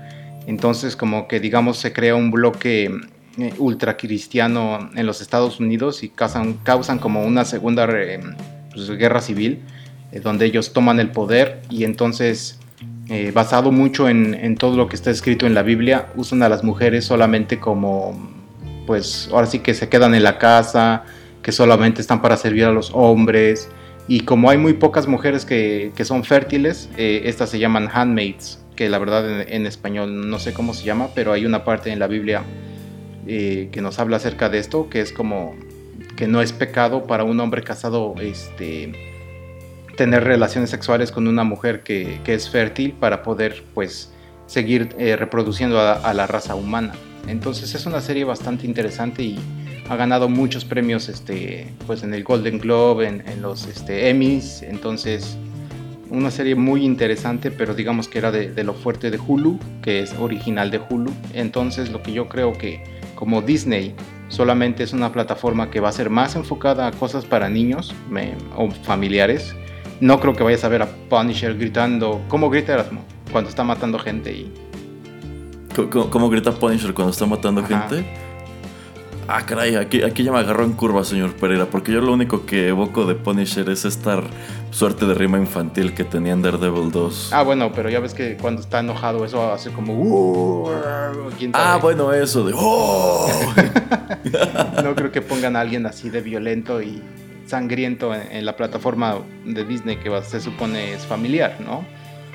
entonces 0.47 0.97
como 0.97 1.29
que 1.29 1.38
digamos 1.38 1.79
se 1.79 1.93
crea 1.93 2.15
un 2.15 2.31
bloque 2.31 2.91
ultracristiano 3.59 4.91
en 4.97 5.06
los 5.06 5.20
Estados 5.20 5.61
Unidos 5.61 6.03
y 6.03 6.09
causan, 6.09 6.55
causan 6.65 6.98
como 6.98 7.22
una 7.22 7.44
segunda 7.44 7.87
pues, 8.72 8.91
guerra 8.98 9.20
civil 9.20 9.63
eh, 10.12 10.20
donde 10.20 10.46
ellos 10.46 10.72
toman 10.72 11.00
el 11.00 11.10
poder 11.10 11.60
y 11.70 11.84
entonces, 11.84 12.58
eh, 13.08 13.31
basado 13.34 13.72
mucho 13.72 14.08
en, 14.08 14.56
todo 14.56 14.77
lo 14.77 14.88
que 14.88 14.96
está 14.96 15.10
escrito 15.10 15.46
en 15.46 15.55
la 15.55 15.62
Biblia, 15.62 16.08
usan 16.17 16.43
a 16.43 16.48
las 16.48 16.65
mujeres 16.65 17.05
solamente 17.05 17.58
como, 17.58 18.31
pues 18.86 19.29
ahora 19.32 19.46
sí 19.46 19.58
que 19.58 19.74
se 19.74 19.88
quedan 19.88 20.15
en 20.15 20.22
la 20.22 20.38
casa, 20.38 21.05
que 21.43 21.53
solamente 21.53 22.00
están 22.00 22.22
para 22.22 22.36
servir 22.36 22.65
a 22.65 22.72
los 22.72 22.91
hombres. 22.94 23.69
Y 24.08 24.20
como 24.20 24.48
hay 24.48 24.56
muy 24.56 24.72
pocas 24.72 25.06
mujeres 25.06 25.44
que, 25.44 25.93
son 26.05 26.24
fértiles, 26.24 26.88
eh, 26.96 27.22
estas 27.24 27.50
se 27.50 27.58
llaman 27.58 27.88
handmaids, 27.93 28.65
que 28.77 28.88
la 28.88 28.98
verdad 28.98 29.43
en, 29.43 29.67
español 29.67 30.31
no 30.31 30.38
sé 30.38 30.55
cómo 30.55 30.72
se 30.72 30.84
llama, 30.84 31.08
pero 31.15 31.32
hay 31.32 31.44
una 31.44 31.65
parte 31.65 31.91
en 31.91 31.98
la 31.98 32.06
Biblia 32.06 32.43
que 33.27 33.81
nos 33.82 33.98
habla 33.98 34.17
acerca 34.17 34.48
de 34.48 34.58
esto, 34.58 34.88
que 34.88 35.03
es 35.03 35.12
como 35.12 35.55
que 36.17 36.27
no 36.27 36.41
es 36.41 36.53
pecado 36.53 37.06
para 37.06 37.24
un 37.24 37.38
hombre 37.41 37.62
casado 37.62 38.15
este, 38.20 39.18
tener 39.98 40.22
relaciones 40.22 40.70
sexuales 40.70 41.10
con 41.10 41.26
una 41.26 41.43
mujer 41.43 41.82
que, 41.82 42.20
es 42.24 42.48
fértil 42.48 42.93
para 42.93 43.24
poder 43.24 43.64
pues 43.74 44.12
seguir 44.46 44.94
eh, 44.96 45.17
reproduciendo 45.17 45.81
a, 45.81 46.14
la 46.14 46.26
raza 46.28 46.55
humana. 46.55 46.93
Entonces 47.26 47.74
es 47.74 47.84
una 47.84 48.00
serie 48.00 48.22
bastante 48.22 48.64
interesante 48.64 49.24
y 49.24 49.40
ha 49.88 49.96
ganado 49.96 50.28
muchos 50.28 50.64
premios 50.64 51.08
este, 51.08 51.74
pues 51.86 52.05
en 52.05 52.14
el 52.14 52.22
Golden 52.22 52.60
Globe, 52.60 53.08
en, 53.08 53.43
los 53.43 53.67
este, 53.67 54.08
Emmys. 54.08 54.62
Entonces 54.62 55.36
una 56.10 56.31
serie 56.31 56.55
muy 56.55 56.84
interesante, 56.84 57.50
pero 57.50 57.74
digamos 57.74 58.06
que 58.06 58.19
era 58.19 58.31
de, 58.31 58.62
lo 58.62 58.74
fuerte 58.74 59.10
de 59.10 59.19
Hulu, 59.19 59.58
que 59.82 60.00
es 60.00 60.14
original 60.14 60.70
de 60.70 60.78
Hulu. 60.78 61.12
Entonces 61.34 61.90
lo 61.90 62.05
que 62.05 62.12
yo 62.12 62.28
creo 62.28 62.52
que 62.52 62.84
como 63.17 63.43
Disney 63.43 63.96
solamente 64.28 64.84
es 64.84 64.93
una 64.93 65.10
plataforma 65.12 65.72
que 65.72 65.81
va 65.81 65.88
a 65.88 65.93
ser 65.93 66.08
más 66.08 66.36
enfocada 66.36 66.86
a 66.86 66.93
cosas 66.93 67.24
para 67.24 67.48
niños 67.48 67.93
o 68.56 68.70
familiares, 68.70 69.56
no 70.00 70.20
creo 70.20 70.34
que 70.34 70.43
vayas 70.43 70.64
a 70.64 70.69
ver 70.69 70.82
a 70.82 70.86
Punisher 71.08 71.56
gritando. 71.56 72.22
¿Cómo 72.28 72.50
grita 72.50 72.74
Erasmo? 72.74 73.05
Cuando 73.32 73.50
está 73.50 73.64
matando 73.64 73.98
gente 73.98 74.32
y. 74.32 74.52
¿Cómo, 76.10 76.28
grita 76.28 76.52
Punisher 76.52 76.93
cuando 76.93 77.12
está 77.12 77.26
matando 77.26 77.64
gente? 77.64 78.05
Ah, 79.31 79.44
caray, 79.44 79.76
aquí, 79.76 80.02
aquí 80.02 80.24
ya 80.24 80.32
me 80.32 80.38
agarró 80.38 80.64
en 80.64 80.72
curva, 80.72 81.05
señor 81.05 81.34
Pereira, 81.34 81.67
porque 81.67 81.93
yo 81.93 82.00
lo 82.00 82.14
único 82.14 82.46
que 82.46 82.69
evoco 82.69 83.05
de 83.05 83.14
Punisher 83.14 83.69
es 83.69 83.84
esta 83.84 84.22
suerte 84.70 85.05
de 85.05 85.12
rima 85.12 85.36
infantil 85.36 85.93
que 85.93 86.02
tenía 86.02 86.32
en 86.32 86.40
Daredevil 86.40 86.90
2. 86.90 87.32
Ah, 87.34 87.43
bueno, 87.43 87.70
pero 87.72 87.90
ya 87.90 88.00
ves 88.00 88.14
que 88.14 88.38
cuando 88.38 88.62
está 88.62 88.81
enojado 88.81 89.26
eso 89.26 89.52
hace 89.52 89.70
como... 89.70 89.93
"Uh". 89.94 90.70
Ah, 91.52 91.78
bueno, 91.81 92.10
eso 92.14 92.43
de... 92.44 92.55
¡Oh! 92.56 93.28
no 94.82 94.94
creo 94.94 95.12
que 95.12 95.20
pongan 95.20 95.56
a 95.56 95.60
alguien 95.60 95.84
así 95.84 96.08
de 96.08 96.22
violento 96.22 96.81
y 96.81 97.02
sangriento 97.48 98.14
en, 98.14 98.22
en 98.31 98.44
la 98.44 98.56
plataforma 98.56 99.19
de 99.44 99.64
Disney 99.64 99.96
que 99.96 100.10
se 100.22 100.40
supone 100.40 100.93
es 100.93 101.06
familiar, 101.06 101.56
¿no? 101.60 101.84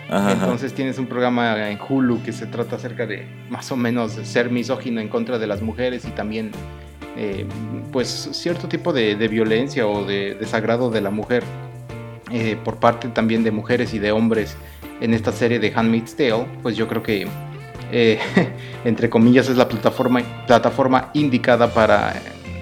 Ajá, 0.09 0.31
ajá. 0.31 0.31
Entonces 0.33 0.73
tienes 0.73 0.97
un 0.99 1.07
programa 1.07 1.69
en 1.69 1.79
Hulu 1.87 2.21
que 2.23 2.33
se 2.33 2.45
trata 2.45 2.75
acerca 2.75 3.05
de 3.05 3.25
más 3.49 3.71
o 3.71 3.77
menos 3.77 4.11
ser 4.11 4.49
misógino 4.49 4.99
en 4.99 5.07
contra 5.07 5.39
de 5.39 5.47
las 5.47 5.61
mujeres 5.61 6.05
y 6.05 6.09
también 6.11 6.51
eh, 7.15 7.45
pues 7.91 8.29
cierto 8.31 8.67
tipo 8.67 8.91
de, 8.91 9.15
de 9.15 9.27
violencia 9.27 9.87
o 9.87 10.03
de 10.03 10.35
desagrado 10.35 10.89
de 10.89 11.01
la 11.01 11.09
mujer 11.09 11.43
eh, 12.31 12.57
por 12.63 12.77
parte 12.77 13.07
también 13.09 13.43
de 13.43 13.51
mujeres 13.51 13.93
y 13.93 13.99
de 13.99 14.11
hombres 14.11 14.57
en 15.01 15.13
esta 15.13 15.31
serie 15.31 15.59
de 15.59 15.71
Handmaid's 15.75 16.15
Tale, 16.15 16.45
pues 16.63 16.75
yo 16.75 16.87
creo 16.87 17.03
que 17.03 17.27
eh, 17.91 18.19
entre 18.85 19.09
comillas 19.09 19.49
es 19.49 19.57
la 19.57 19.67
plataforma, 19.67 20.21
plataforma 20.47 21.11
indicada 21.13 21.71
para 21.71 22.15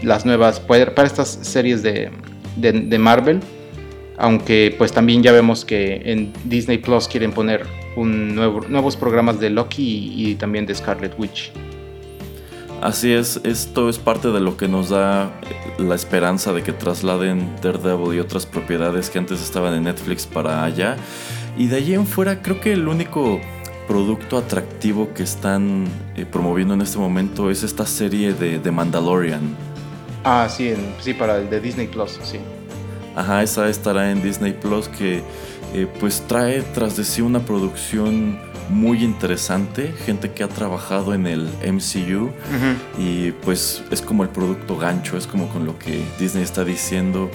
las 0.04 0.26
nuevas, 0.26 0.60
para 0.60 1.04
estas 1.04 1.30
series 1.30 1.84
de, 1.84 2.12
de, 2.56 3.00
Marvel 3.00 3.40
aunque 4.18 4.76
pues 4.78 4.92
también 4.92 5.24
ya 5.24 5.32
vemos 5.32 5.66
que 5.66 6.02
en 6.06 6.32
Disney 6.44 6.78
Plus 6.78 7.08
quieren 7.08 7.32
poner 7.32 7.66
un 7.96 8.36
nuevo, 8.36 8.62
nuevos 8.68 8.96
programas 8.96 9.40
de 9.40 9.50
Loki 9.50 10.14
y, 10.16 10.36
también 10.36 10.66
de 10.68 10.76
Scarlet 10.76 11.18
Witch. 11.18 11.52
Así 12.82 13.12
es, 13.12 13.40
esto 13.44 13.90
es 13.90 13.98
parte 13.98 14.30
de 14.30 14.40
lo 14.40 14.58
que 14.58 14.68
nos 14.68 14.90
da 14.90 15.32
la 15.78 15.96
esperanza 15.96 16.54
de 16.54 16.64
que 16.64 16.72
trasladen 16.72 17.56
Daredevil 17.62 18.16
y 18.16 18.20
otras 18.20 18.46
propiedades 18.46 19.10
que 19.10 19.20
antes 19.20 19.42
estaban 19.42 19.74
en 19.74 19.84
Netflix 19.84 20.26
para 20.26 20.64
allá. 20.64 20.98
Y 21.58 21.68
de 21.68 21.78
allí 21.78 21.94
en 21.94 22.08
fuera 22.08 22.42
creo 22.42 22.60
que 22.60 22.74
el 22.74 22.88
único 22.88 23.40
producto 23.88 24.38
atractivo 24.38 25.14
que 25.14 25.24
están 25.24 25.86
eh, 26.16 26.26
promoviendo 26.26 26.74
en 26.74 26.82
este 26.82 26.98
momento 26.98 27.52
es 27.52 27.62
esta 27.64 27.86
serie 27.86 28.34
de, 28.34 28.58
de 28.58 28.72
Mandalorian. 28.72 29.71
Ah, 30.24 30.48
sí, 30.50 30.70
en- 30.70 30.94
sí, 31.02 31.14
para 31.14 31.38
el 31.38 31.50
de 31.50 31.60
Disney 31.60 31.88
Plus, 31.88 32.20
sí. 32.24 32.40
Ajá, 33.16 33.44
esa 33.44 33.68
estará 33.70 34.12
en 34.12 34.22
Disney 34.24 34.54
Plus 34.54 34.88
que 34.88 35.22
eh, 35.74 35.88
pues 36.00 36.24
trae 36.28 36.62
tras 36.74 36.96
de 36.98 37.04
sí 37.04 37.22
una 37.22 37.40
producción 37.40 38.40
muy 38.70 39.04
interesante, 39.04 39.94
gente 40.06 40.32
que 40.32 40.44
ha 40.44 40.48
trabajado 40.48 41.14
en 41.14 41.28
el 41.28 41.50
MCU 41.66 42.30
y 42.98 43.32
pues 43.32 43.84
es 43.92 44.02
como 44.02 44.24
el 44.24 44.30
producto 44.30 44.78
gancho, 44.78 45.18
es 45.18 45.28
como 45.28 45.50
con 45.50 45.66
lo 45.66 45.78
que 45.78 46.02
Disney 46.20 46.44
está 46.44 46.64
diciendo, 46.64 47.30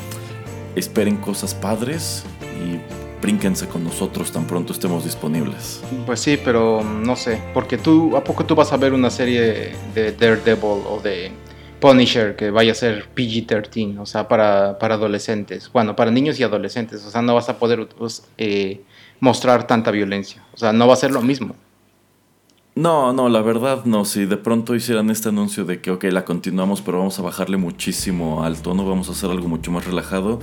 esperen 0.76 1.16
cosas 1.16 1.54
padres 1.54 2.24
y 2.64 2.78
brínquense 3.20 3.66
con 3.66 3.84
nosotros 3.84 4.32
tan 4.32 4.46
pronto 4.46 4.72
estemos 4.72 5.04
disponibles. 5.04 5.82
Pues 6.06 6.20
sí, 6.20 6.38
pero 6.42 6.82
no 6.82 7.16
sé, 7.16 7.42
porque 7.52 7.76
tú, 7.76 8.16
¿a 8.16 8.24
poco 8.24 8.44
tú 8.46 8.54
vas 8.54 8.72
a 8.72 8.76
ver 8.78 8.92
una 8.94 9.10
serie 9.10 9.74
de 9.94 10.12
Daredevil 10.12 10.62
o 10.88 11.00
de 11.02 11.32
Punisher 11.80 12.36
que 12.36 12.50
vaya 12.50 12.72
a 12.72 12.74
ser 12.74 13.08
PG-13, 13.14 13.98
o 13.98 14.06
sea, 14.06 14.28
para, 14.28 14.78
para 14.78 14.94
adolescentes? 14.94 15.70
Bueno, 15.72 15.96
para 15.96 16.10
niños 16.10 16.38
y 16.40 16.42
adolescentes, 16.42 17.04
o 17.04 17.10
sea, 17.10 17.22
no 17.22 17.34
vas 17.34 17.48
a 17.48 17.58
poder 17.58 17.86
pues, 17.88 18.26
eh, 18.38 18.82
mostrar 19.20 19.66
tanta 19.66 19.90
violencia, 19.90 20.42
o 20.54 20.56
sea, 20.56 20.72
no 20.72 20.86
va 20.86 20.94
a 20.94 20.96
ser 20.96 21.10
lo 21.10 21.22
mismo. 21.22 21.54
No, 22.76 23.14
no, 23.14 23.30
la 23.30 23.40
verdad 23.40 23.86
no. 23.86 24.04
Si 24.04 24.26
de 24.26 24.36
pronto 24.36 24.74
hicieran 24.74 25.08
este 25.08 25.30
anuncio 25.30 25.64
de 25.64 25.80
que, 25.80 25.90
ok, 25.90 26.04
la 26.04 26.26
continuamos, 26.26 26.82
pero 26.82 26.98
vamos 26.98 27.18
a 27.18 27.22
bajarle 27.22 27.56
muchísimo 27.56 28.44
al 28.44 28.60
tono, 28.60 28.86
vamos 28.86 29.08
a 29.08 29.12
hacer 29.12 29.30
algo 29.30 29.48
mucho 29.48 29.70
más 29.70 29.86
relajado, 29.86 30.40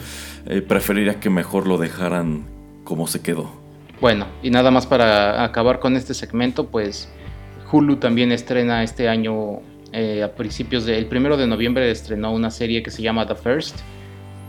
eh, 0.48 0.62
preferiría 0.62 1.20
que 1.20 1.30
mejor 1.30 1.68
lo 1.68 1.78
dejaran 1.78 2.46
como 2.84 3.06
se 3.06 3.22
quedó. 3.22 3.52
Bueno, 4.02 4.26
y 4.42 4.50
nada 4.50 4.72
más 4.72 4.88
para 4.88 5.44
acabar 5.44 5.80
con 5.80 5.96
este 5.96 6.16
segmento, 6.16 6.66
pues 6.68 7.08
Hulu 7.72 7.98
también 7.98 8.32
estrena 8.32 8.82
este 8.84 9.08
año, 9.08 9.62
eh, 9.94 10.24
a 10.24 10.34
principios 10.34 10.86
del 10.86 11.06
primero 11.06 11.38
de 11.38 11.48
noviembre, 11.48 11.90
estrenó 11.92 12.32
una 12.34 12.50
serie 12.50 12.82
que 12.82 12.92
se 12.92 13.02
llama 13.02 13.28
The 13.28 13.36
First, 13.36 13.80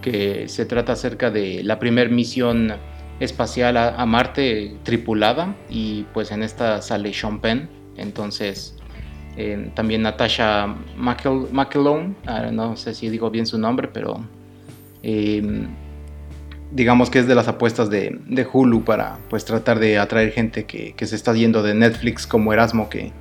que 0.00 0.48
se 0.48 0.64
trata 0.66 0.92
acerca 0.92 1.30
de 1.30 1.62
la 1.62 1.78
primer 1.78 2.10
misión 2.10 2.72
espacial 3.20 3.76
a, 3.76 4.04
Marte 4.06 4.74
tripulada, 4.82 5.54
y 5.68 6.04
pues 6.14 6.30
en 6.32 6.42
esta 6.42 6.82
sale 6.82 7.12
Sean 7.12 7.40
Penn, 7.40 7.68
entonces 7.96 8.76
eh, 9.36 9.70
también 9.74 10.02
Natasha 10.02 10.66
McEl- 10.98 11.50
McElhone, 11.52 12.16
ah, 12.26 12.50
no 12.50 12.76
sé 12.76 12.94
si 12.94 13.08
digo 13.08 13.30
bien 13.30 13.46
su 13.46 13.58
nombre, 13.58 13.88
pero 13.88 14.24
eh, 15.02 15.66
digamos 16.72 17.08
que 17.10 17.20
es 17.20 17.26
de 17.26 17.34
las 17.34 17.48
apuestas 17.48 17.88
de, 17.88 18.18
de 18.26 18.46
Hulu 18.50 18.84
para 18.84 19.18
pues 19.30 19.44
tratar 19.44 19.78
de 19.78 19.98
atraer 19.98 20.32
gente 20.32 20.64
que, 20.64 20.94
que 20.94 21.06
se 21.06 21.16
está 21.16 21.32
yendo 21.34 21.62
de 21.62 21.74
Netflix 21.74 22.26
como 22.26 22.52
Erasmo, 22.52 22.88
que 22.88 23.12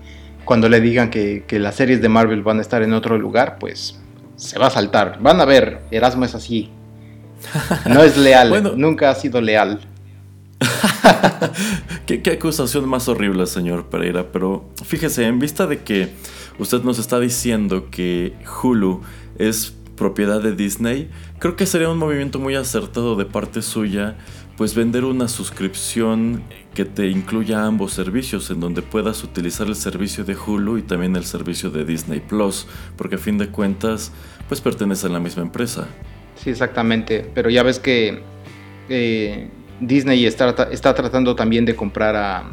cuando 0.46 0.70
le 0.70 0.82
digan 0.82 1.10
que, 1.10 1.44
que 1.48 1.60
las 1.60 1.76
series 1.76 2.02
de 2.02 2.10
Marvel 2.10 2.44
van 2.44 2.60
a 2.60 2.62
estar 2.62 2.84
en 2.84 2.94
otro 2.94 3.18
lugar, 3.18 3.58
pues 3.60 4.00
se 4.36 4.60
va 4.60 4.68
a 4.68 4.70
saltar. 4.70 5.18
Van 5.22 5.40
a 5.42 5.46
ver, 5.46 5.80
Erasmo 5.92 6.26
es 6.26 6.36
así. 6.36 6.70
No 7.86 8.04
es 8.04 8.18
leal, 8.18 8.50
Bueno. 8.50 8.74
nunca 8.76 9.10
ha 9.10 9.16
sido 9.16 9.42
leal. 9.42 9.80
¿Qué, 12.06 12.22
qué 12.22 12.32
acusación 12.32 12.88
más 12.88 13.08
horrible, 13.08 13.46
señor 13.48 13.88
Pereira. 13.90 14.32
Pero 14.32 14.70
fíjese, 14.86 15.26
en 15.26 15.40
vista 15.40 15.68
de 15.68 15.80
que 15.80 16.10
usted 16.60 16.82
nos 16.84 17.00
está 17.00 17.20
diciendo 17.20 17.90
que 17.90 18.34
Hulu 18.62 19.02
es 19.38 19.74
propiedad 19.96 20.42
de 20.42 20.56
Disney, 20.56 21.10
creo 21.40 21.56
que 21.56 21.66
sería 21.66 21.90
un 21.90 21.98
movimiento 21.98 22.40
muy 22.40 22.56
acertado 22.56 23.16
de 23.16 23.26
parte 23.26 23.62
suya, 23.62 24.16
pues 24.58 24.76
vender 24.76 25.04
una 25.06 25.28
suscripción 25.28 26.44
que 26.74 26.86
te 26.86 27.08
incluya 27.08 27.66
ambos 27.66 27.94
servicios, 27.94 28.50
en 28.52 28.60
donde 28.60 28.82
puedas 28.82 29.24
utilizar 29.24 29.68
el 29.68 29.76
servicio 29.76 30.24
de 30.24 30.36
Hulu 30.36 30.78
y 30.78 30.82
también 30.84 31.16
el 31.16 31.26
servicio 31.26 31.70
de 31.70 31.86
Disney 31.86 32.20
Plus, 32.20 32.68
porque 32.98 33.16
a 33.16 33.20
fin 33.20 33.38
de 33.38 33.48
cuentas, 33.48 34.12
pues 34.48 34.62
pertenecen 34.62 35.12
a 35.12 35.14
la 35.14 35.20
misma 35.20 35.44
empresa. 35.44 35.88
Sí, 36.36 36.50
exactamente. 36.50 37.30
Pero 37.34 37.50
ya 37.50 37.64
ves 37.64 37.80
que 37.80 38.22
eh, 38.90 39.50
Disney 39.80 40.26
está, 40.26 40.70
está 40.72 40.94
tratando 40.94 41.36
también 41.36 41.66
de 41.66 41.76
comprar 41.76 42.16
a, 42.16 42.52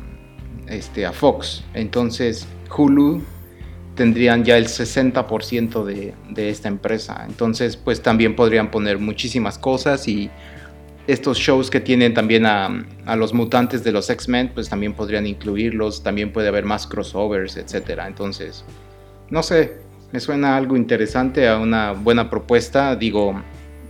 este, 0.67 1.05
a 1.05 1.13
Fox. 1.13 1.65
Entonces 1.75 2.47
Hulu 2.77 3.23
tendrían 4.01 4.47
ya 4.47 4.57
el 4.57 4.67
60% 4.67 5.85
de, 5.85 6.49
esta 6.49 6.69
empresa. 6.69 7.23
Entonces 7.29 7.77
pues 7.77 8.01
también 8.01 8.35
podrían 8.35 8.71
poner 8.71 8.99
muchísimas 8.99 9.59
cosas 9.59 10.09
y 10.09 10.31
estos 11.07 11.37
shows 11.37 11.69
que 11.69 11.81
tienen 11.81 12.15
también 12.15 12.47
a, 12.47 12.87
los 13.15 13.35
mutantes 13.35 13.85
de 13.85 13.93
los 13.93 14.09
X-Men 14.09 14.53
pues 14.55 14.71
también 14.71 14.95
podrían 14.95 15.27
incluirlos. 15.27 16.03
También 16.03 16.33
puede 16.33 16.49
haber 16.49 16.65
más 16.65 16.87
crossovers, 16.87 17.59
etcétera. 17.59 18.07
Entonces, 18.07 18.65
no 19.29 19.43
sé, 19.43 19.75
me 20.13 20.21
suena 20.21 20.57
algo 20.57 20.79
interesante, 20.79 21.47
a 21.47 21.59
una 21.59 21.93
buena 21.93 22.31
propuesta. 22.31 22.97
Digo, 22.97 23.43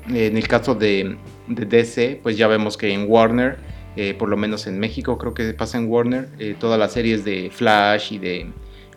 en 0.08 0.36
el 0.36 0.48
caso 0.48 0.74
de, 0.74 1.18
de 1.46 1.66
DC, 1.66 2.18
pues 2.20 2.36
ya 2.36 2.48
vemos 2.48 2.76
que 2.76 2.92
en 2.92 3.04
Warner, 3.08 3.58
eh, 3.94 4.14
por 4.14 4.28
lo 4.28 4.36
menos 4.36 4.66
en 4.66 4.80
México 4.80 5.18
creo 5.18 5.34
que 5.34 5.54
pasa 5.54 5.78
en 5.78 5.86
Warner, 5.86 6.30
eh, 6.40 6.56
todas 6.58 6.80
las 6.80 6.94
series 6.94 7.24
de 7.24 7.48
Flash 7.52 8.14
y 8.14 8.18
de 8.18 8.50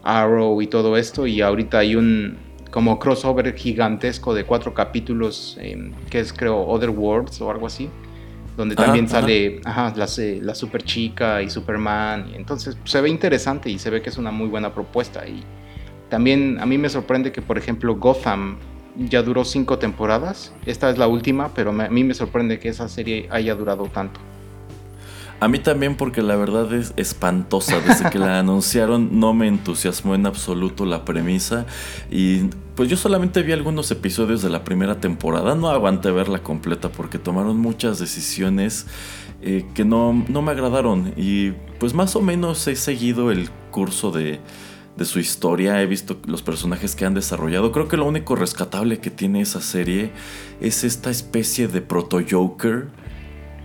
Arrow 0.03 0.61
y 0.61 0.67
todo 0.67 0.97
esto, 0.97 1.25
y 1.27 1.41
ahorita 1.41 1.79
hay 1.79 1.95
un 1.95 2.37
como 2.71 2.97
crossover 2.97 3.53
gigantesco 3.55 4.33
de 4.33 4.45
cuatro 4.45 4.73
capítulos, 4.73 5.57
eh, 5.61 5.91
que 6.09 6.19
es 6.19 6.33
creo 6.33 6.65
Other 6.65 6.89
Worlds 6.89 7.39
o 7.41 7.51
algo 7.51 7.67
así, 7.67 7.87
donde 8.57 8.75
Ajá, 8.75 8.85
también 8.85 9.07
sale 9.07 9.61
ajá, 9.63 9.93
la, 9.95 10.07
la 10.41 10.55
Super 10.55 10.83
Chica 10.83 11.41
y 11.41 11.49
Superman, 11.49 12.29
y 12.31 12.35
entonces 12.35 12.77
se 12.83 13.01
ve 13.01 13.09
interesante 13.09 13.69
y 13.69 13.77
se 13.79 13.89
ve 13.91 14.01
que 14.01 14.09
es 14.09 14.17
una 14.17 14.31
muy 14.31 14.47
buena 14.47 14.73
propuesta. 14.73 15.27
Y 15.27 15.43
también 16.09 16.59
a 16.59 16.65
mí 16.65 16.77
me 16.77 16.89
sorprende 16.89 17.31
que, 17.31 17.41
por 17.41 17.57
ejemplo, 17.57 17.95
Gotham 17.95 18.57
ya 18.97 19.21
duró 19.23 19.43
cinco 19.45 19.79
temporadas. 19.79 20.53
Esta 20.65 20.89
es 20.89 20.97
la 20.97 21.07
última, 21.07 21.53
pero 21.53 21.71
me- 21.73 21.85
a 21.85 21.89
mí 21.89 22.03
me 22.03 22.13
sorprende 22.13 22.59
que 22.59 22.69
esa 22.69 22.87
serie 22.89 23.27
haya 23.31 23.55
durado 23.55 23.85
tanto. 23.85 24.19
A 25.43 25.49
mí 25.49 25.59
también 25.59 25.97
porque 25.97 26.21
la 26.21 26.37
verdad 26.37 26.71
es 26.73 26.93
espantosa. 26.95 27.81
Desde 27.81 28.09
que 28.09 28.17
la 28.17 28.39
anunciaron 28.43 29.19
no 29.19 29.33
me 29.33 29.49
entusiasmó 29.49 30.15
en 30.15 30.25
absoluto 30.25 30.85
la 30.85 31.03
premisa. 31.03 31.65
Y 32.09 32.43
pues 32.75 32.87
yo 32.87 32.95
solamente 32.95 33.43
vi 33.43 33.51
algunos 33.51 33.91
episodios 33.91 34.41
de 34.41 34.49
la 34.49 34.63
primera 34.63 35.01
temporada. 35.01 35.53
No 35.53 35.67
aguanté 35.67 36.11
verla 36.11 36.41
completa 36.41 36.93
porque 36.93 37.19
tomaron 37.19 37.57
muchas 37.57 37.99
decisiones 37.99 38.87
eh, 39.41 39.65
que 39.73 39.83
no, 39.83 40.13
no 40.29 40.41
me 40.41 40.51
agradaron. 40.51 41.13
Y 41.17 41.51
pues 41.77 41.93
más 41.93 42.15
o 42.15 42.21
menos 42.21 42.65
he 42.69 42.77
seguido 42.77 43.29
el 43.29 43.49
curso 43.69 44.11
de, 44.11 44.39
de 44.95 45.03
su 45.03 45.19
historia. 45.19 45.81
He 45.81 45.87
visto 45.87 46.21
los 46.25 46.41
personajes 46.41 46.95
que 46.95 47.03
han 47.05 47.15
desarrollado. 47.15 47.73
Creo 47.73 47.89
que 47.89 47.97
lo 47.97 48.05
único 48.05 48.37
rescatable 48.37 48.99
que 48.99 49.11
tiene 49.11 49.41
esa 49.41 49.59
serie 49.59 50.13
es 50.61 50.85
esta 50.85 51.09
especie 51.09 51.67
de 51.67 51.81
proto-Joker 51.81 53.02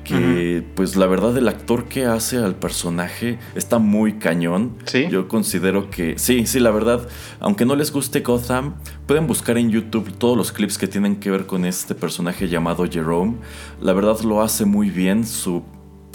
que 0.09 0.65
pues 0.75 0.97
la 0.97 1.07
verdad 1.07 1.37
el 1.37 1.49
actor 1.49 1.85
que 1.85 2.07
hace 2.07 2.39
al 2.39 2.55
personaje 2.57 3.39
está 3.55 3.79
muy 3.79 4.15
cañón. 4.15 4.77
Sí. 4.85 5.07
Yo 5.11 5.29
considero 5.29 5.91
que 5.91 6.19
sí, 6.19 6.47
sí, 6.47 6.61
la 6.61 6.71
verdad, 6.71 7.09
aunque 7.41 7.65
no 7.65 7.77
les 7.77 7.93
guste 7.93 8.21
Gotham, 8.21 8.75
pueden 9.07 9.27
buscar 9.27 9.59
en 9.59 9.71
YouTube 9.71 10.13
todos 10.17 10.37
los 10.37 10.53
clips 10.53 10.79
que 10.79 10.89
tienen 10.89 11.17
que 11.17 11.31
ver 11.31 11.47
con 11.47 11.65
este 11.65 11.95
personaje 11.95 12.49
llamado 12.49 12.87
Jerome. 12.91 13.37
La 13.81 13.93
verdad 13.93 14.21
lo 14.21 14.43
hace 14.43 14.65
muy 14.65 14.91
bien, 14.91 15.27
su, 15.27 15.63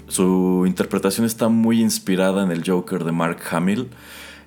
su 0.08 0.66
interpretación 0.66 1.26
está 1.26 1.48
muy 1.48 1.80
inspirada 1.80 2.44
en 2.44 2.52
el 2.52 2.68
Joker 2.68 3.04
de 3.04 3.12
Mark 3.12 3.40
Hamill. 3.52 3.90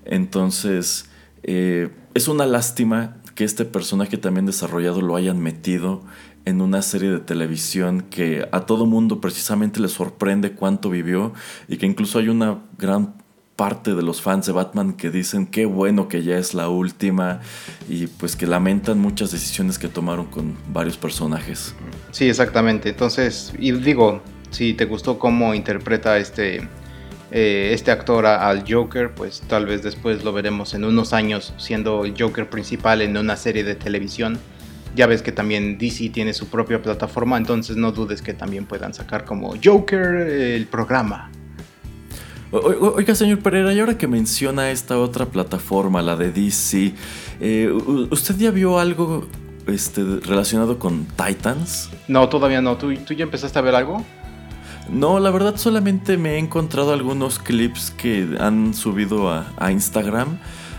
Entonces, 0.04 1.08
eh, 1.42 1.90
es 2.14 2.28
una 2.28 2.46
lástima 2.46 3.16
que 3.34 3.44
este 3.44 3.64
personaje 3.64 4.16
también 4.16 4.46
desarrollado 4.46 5.02
lo 5.02 5.14
hayan 5.14 5.38
metido 5.38 6.02
en 6.46 6.60
una 6.60 6.80
serie 6.80 7.10
de 7.10 7.18
televisión 7.18 8.02
que 8.08 8.48
a 8.52 8.60
todo 8.60 8.86
mundo 8.86 9.20
precisamente 9.20 9.80
le 9.80 9.88
sorprende 9.88 10.52
cuánto 10.52 10.88
vivió 10.88 11.34
y 11.68 11.76
que 11.76 11.86
incluso 11.86 12.20
hay 12.20 12.28
una 12.28 12.60
gran 12.78 13.14
parte 13.56 13.94
de 13.94 14.02
los 14.02 14.22
fans 14.22 14.46
de 14.46 14.52
Batman 14.52 14.92
que 14.92 15.10
dicen 15.10 15.46
qué 15.46 15.66
bueno 15.66 16.08
que 16.08 16.22
ya 16.22 16.38
es 16.38 16.54
la 16.54 16.68
última 16.68 17.40
y 17.88 18.06
pues 18.06 18.36
que 18.36 18.46
lamentan 18.46 18.98
muchas 18.98 19.32
decisiones 19.32 19.78
que 19.78 19.88
tomaron 19.88 20.26
con 20.26 20.56
varios 20.72 20.96
personajes. 20.96 21.74
Sí, 22.12 22.28
exactamente. 22.28 22.90
Entonces, 22.90 23.52
y 23.58 23.72
digo, 23.72 24.22
si 24.50 24.74
te 24.74 24.84
gustó 24.84 25.18
cómo 25.18 25.52
interpreta 25.52 26.18
este, 26.18 26.68
eh, 27.32 27.70
este 27.72 27.90
actor 27.90 28.26
al 28.26 28.64
Joker, 28.70 29.12
pues 29.14 29.42
tal 29.48 29.66
vez 29.66 29.82
después 29.82 30.22
lo 30.22 30.32
veremos 30.32 30.74
en 30.74 30.84
unos 30.84 31.12
años 31.12 31.54
siendo 31.56 32.04
el 32.04 32.14
Joker 32.16 32.48
principal 32.48 33.02
en 33.02 33.16
una 33.16 33.36
serie 33.36 33.64
de 33.64 33.74
televisión 33.74 34.38
ya 34.96 35.06
ves 35.06 35.22
que 35.22 35.30
también 35.30 35.78
DC 35.78 36.08
tiene 36.08 36.32
su 36.32 36.48
propia 36.48 36.82
plataforma, 36.82 37.36
entonces 37.36 37.76
no 37.76 37.92
dudes 37.92 38.22
que 38.22 38.32
también 38.32 38.64
puedan 38.64 38.94
sacar 38.94 39.24
como 39.24 39.54
Joker 39.62 40.16
el 40.26 40.66
programa. 40.66 41.30
oiga, 42.50 43.14
señor 43.14 43.40
Pereira, 43.40 43.72
y 43.74 43.80
ahora 43.80 43.98
que 43.98 44.08
menciona 44.08 44.70
esta 44.70 44.98
otra 44.98 45.26
plataforma, 45.26 46.00
la 46.00 46.16
de 46.16 46.32
DC, 46.32 46.94
eh, 47.40 47.70
¿usted 48.10 48.36
ya 48.38 48.50
vio 48.50 48.78
algo 48.78 49.28
este, 49.66 50.02
relacionado 50.02 50.78
con 50.78 51.04
Titans? 51.04 51.90
No, 52.08 52.28
todavía 52.28 52.62
no. 52.62 52.78
¿Tú, 52.78 52.94
¿Tú 52.96 53.12
ya 53.12 53.24
empezaste 53.24 53.58
a 53.58 53.62
ver 53.62 53.74
algo? 53.74 54.02
No, 54.88 55.18
la 55.18 55.30
verdad 55.30 55.56
solamente 55.56 56.16
me 56.16 56.36
he 56.36 56.38
encontrado 56.38 56.92
algunos 56.92 57.38
clips 57.38 57.90
que 57.90 58.36
han 58.40 58.72
subido 58.72 59.28
a, 59.28 59.52
a 59.58 59.72
Instagram. 59.72 60.38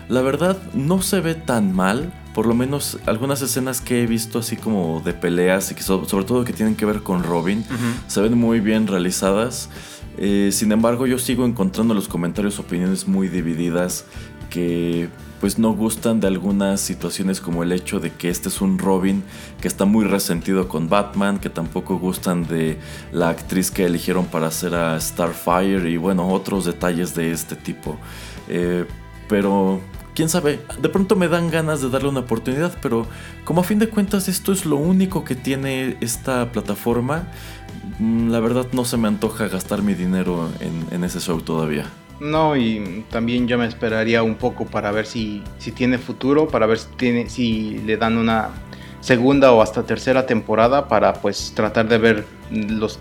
La 0.10 0.22
verdad 0.22 0.58
no 0.74 1.02
se 1.02 1.20
ve 1.20 1.36
tan 1.36 1.76
mal 1.76 2.14
por 2.38 2.46
lo 2.46 2.54
menos 2.54 3.00
algunas 3.08 3.42
escenas 3.42 3.82
que 3.82 4.04
he 4.04 4.06
visto 4.06 4.38
así 4.38 4.58
como 4.58 5.02
de 5.04 5.16
peleas 5.16 5.72
y 5.72 5.74
que 5.74 5.82
sobre 5.82 6.24
todo 6.24 6.46
que 6.46 6.54
tienen 6.54 6.76
que 6.76 6.86
ver 6.86 7.02
con 7.02 7.24
Robin 7.24 7.66
se 8.06 8.22
ven 8.22 8.38
muy 8.38 8.60
bien 8.60 8.86
realizadas. 8.86 9.72
Eh, 10.20 10.52
sin 10.52 10.72
embargo, 10.72 11.08
yo 11.08 11.18
sigo 11.18 11.48
encontrando 11.48 11.96
en 11.96 11.96
los 11.96 12.08
comentarios 12.08 12.60
opiniones 12.60 13.08
muy 13.08 13.28
divididas 13.28 14.06
que 14.52 15.10
pues 15.42 15.58
no 15.58 15.74
gustan 15.74 16.20
de 16.20 16.28
algunas 16.28 16.80
situaciones 16.80 17.42
como 17.42 17.64
el 17.64 17.72
hecho 17.72 18.00
de 18.00 18.12
que 18.12 18.30
este 18.30 18.50
es 18.50 18.62
un 18.62 18.78
Robin 18.78 19.24
que 19.60 19.68
está 19.68 19.86
muy 19.86 20.06
resentido 20.06 20.68
con 20.68 20.90
Batman, 20.90 21.40
que 21.40 21.50
tampoco 21.50 21.98
gustan 21.98 22.46
de 22.46 22.78
la 23.12 23.30
actriz 23.30 23.72
que 23.72 23.84
eligieron 23.84 24.28
para 24.28 24.46
hacer 24.46 24.76
a 24.76 25.02
Starfire 25.02 25.90
y 25.90 25.98
bueno, 25.98 26.30
otros 26.30 26.66
detalles 26.66 27.16
de 27.16 27.32
este 27.32 27.56
tipo. 27.56 27.98
Eh, 28.48 28.86
pero 29.28 29.82
quién 30.18 30.30
sabe, 30.30 30.60
de 30.82 30.90
pronto 30.90 31.16
me 31.16 31.28
dan 31.28 31.52
ganas 31.52 31.80
de 31.80 31.92
darle 31.92 32.10
una 32.10 32.22
oportunidad, 32.22 32.76
pero 32.82 33.06
como 33.44 33.62
a 33.62 33.64
fin 33.64 33.78
de 33.78 33.88
cuentas 33.88 34.28
esto 34.28 34.52
es 34.52 34.66
lo 34.66 34.76
único 34.76 35.24
que 35.24 35.36
tiene 35.36 35.96
esta 36.02 36.52
plataforma, 36.52 37.28
mm, 38.00 38.32
la 38.32 38.40
verdad 38.40 38.66
no 38.72 38.84
se 38.84 38.98
me 38.98 39.08
antoja 39.08 39.48
gastar 39.48 39.84
mi 39.84 39.94
dinero 39.94 40.50
en, 40.60 41.04
ese 41.04 41.20
show 41.20 41.40
todavía. 41.42 41.86
No, 42.20 42.58
y 42.58 43.06
también 43.12 43.48
yo 43.48 43.60
me 43.60 43.68
esperaría 43.68 44.24
un 44.24 44.34
poco 44.34 44.66
para 44.66 44.90
ver 44.90 45.06
si, 45.06 45.44
si 45.60 45.72
tiene 45.72 46.00
futuro, 46.00 46.48
para 46.48 46.66
ver 46.66 46.80
si, 46.80 46.88
tiene, 46.98 47.30
si 47.30 47.78
le 47.86 47.96
dan 47.96 48.18
una 48.18 48.50
segunda 49.02 49.52
o 49.52 49.62
hasta 49.62 49.84
tercera 49.84 50.26
temporada 50.26 50.88
para 50.88 51.14
pues 51.14 51.54
tratar 51.54 51.88
de 51.88 52.00
ver 52.00 52.26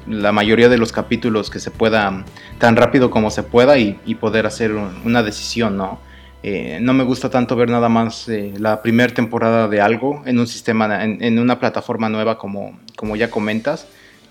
la 0.06 0.32
mayoría 0.32 0.68
de 0.68 0.76
los 0.76 0.92
capítulos 0.92 1.48
que 1.48 1.60
se 1.60 1.70
pueda 1.70 2.26
tan 2.58 2.76
rápido 2.76 3.08
como 3.08 3.30
se 3.30 3.42
pueda 3.42 3.78
y 3.78 4.14
poder 4.20 4.44
hacer 4.44 4.72
una 4.74 5.22
decisión, 5.22 5.78
¿no? 5.78 5.98
Eh, 6.42 6.78
no 6.80 6.92
me 6.92 7.04
gusta 7.04 7.30
tanto 7.30 7.56
ver 7.56 7.70
nada 7.70 7.88
más 7.88 8.28
eh, 8.28 8.52
la 8.58 8.82
primera 8.82 9.12
temporada 9.12 9.68
de 9.68 9.80
algo 9.80 10.22
en 10.26 10.38
un 10.38 10.46
sistema, 10.46 11.02
en, 11.02 11.38
una 11.38 11.58
plataforma 11.58 12.08
nueva 12.08 12.38
como, 12.38 12.78
como 12.96 13.16
ya 13.16 13.30
comentas. 13.30 13.86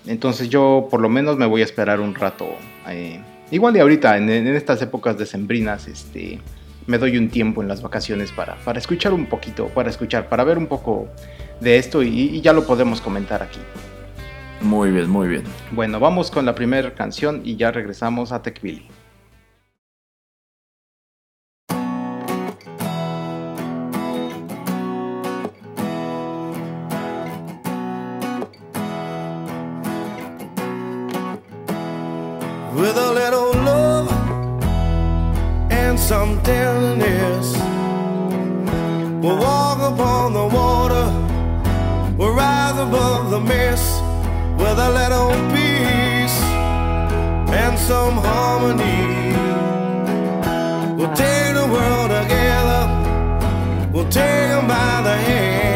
Entonces 0.06 0.48
yo 0.48 0.88
por 0.90 1.00
lo 1.00 1.08
menos 1.08 1.36
me 1.36 1.46
voy 1.46 1.60
a 1.60 1.64
esperar 1.64 2.00
un 2.00 2.14
rato. 2.14 2.48
Eh, 2.88 3.20
igual 3.50 3.74
de 3.74 3.80
ahorita, 3.80 4.16
en, 4.16 4.30
estas 4.46 4.80
épocas 4.82 5.18
decembrinas, 5.18 5.88
este, 5.88 6.40
me 6.86 6.98
doy 6.98 7.18
un 7.18 7.28
tiempo 7.28 7.60
en 7.60 7.68
las 7.68 7.82
vacaciones 7.82 8.30
para, 8.32 8.54
para 8.64 8.78
escuchar 8.78 9.12
un 9.12 9.26
poquito, 9.26 9.66
para 9.68 9.90
escuchar, 9.90 10.28
para 10.28 10.44
ver 10.44 10.58
un 10.58 10.66
poco 10.66 11.08
de 11.60 11.76
esto 11.76 12.02
y, 12.02 12.08
y 12.08 12.40
ya 12.40 12.52
lo 12.52 12.64
podemos 12.66 13.00
comentar 13.00 13.42
aquí. 13.42 13.60
Muy 14.60 14.90
bien, 14.90 15.10
muy 15.10 15.28
bien. 15.28 15.42
Bueno, 15.72 16.00
vamos 16.00 16.30
con 16.30 16.46
la 16.46 16.54
primera 16.54 16.94
canción 16.94 17.42
y 17.44 17.56
ya 17.56 17.72
regresamos 17.72 18.32
a 18.32 18.40
Techbilly. 18.40 18.86
With 32.76 32.96
a 32.98 33.12
little 33.12 33.52
love 33.64 34.12
and 35.70 35.98
some 35.98 36.42
tenderness. 36.42 37.56
We'll 39.22 39.38
walk 39.38 39.78
upon 39.78 40.34
the 40.34 40.46
water, 40.46 41.06
we'll 42.18 42.34
rise 42.34 42.78
above 42.78 43.30
the 43.30 43.40
mist 43.40 44.02
with 44.60 44.78
a 44.78 44.90
little 45.00 45.32
peace 45.54 46.38
and 47.62 47.78
some 47.78 48.18
harmony. 48.18 49.32
We'll 50.96 51.14
take 51.14 51.54
the 51.54 51.66
world 51.76 52.10
together, 52.10 52.82
we'll 53.90 54.10
take 54.10 54.48
them 54.50 54.68
by 54.68 55.00
the 55.02 55.16
hand. 55.16 55.75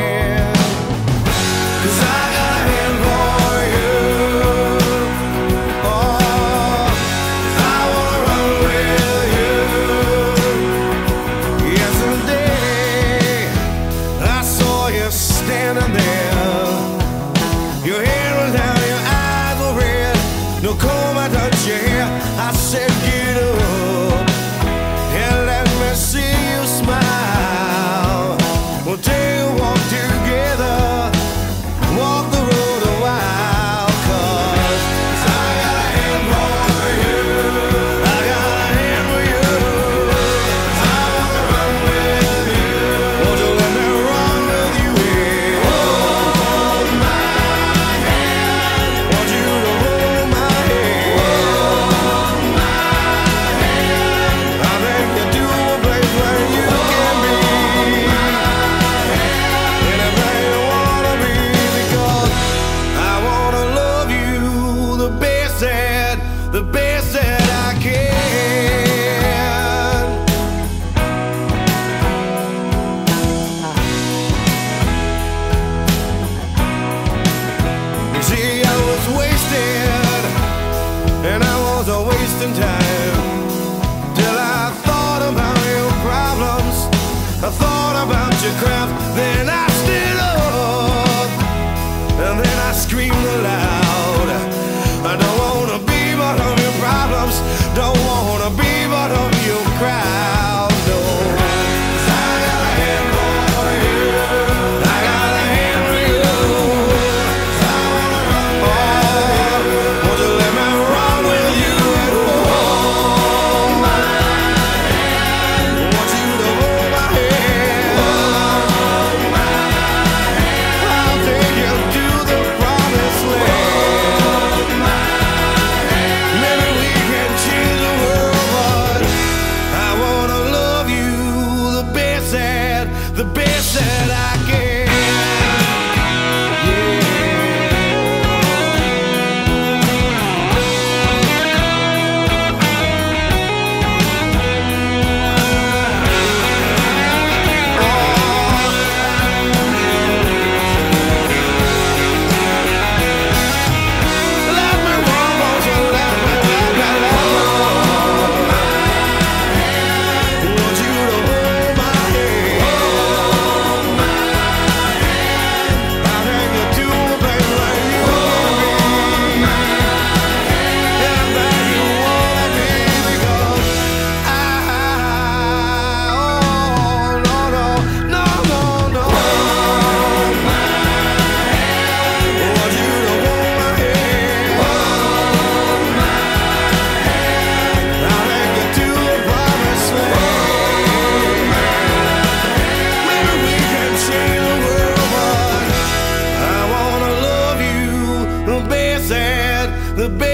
the 200.00 200.08
baby. 200.08 200.29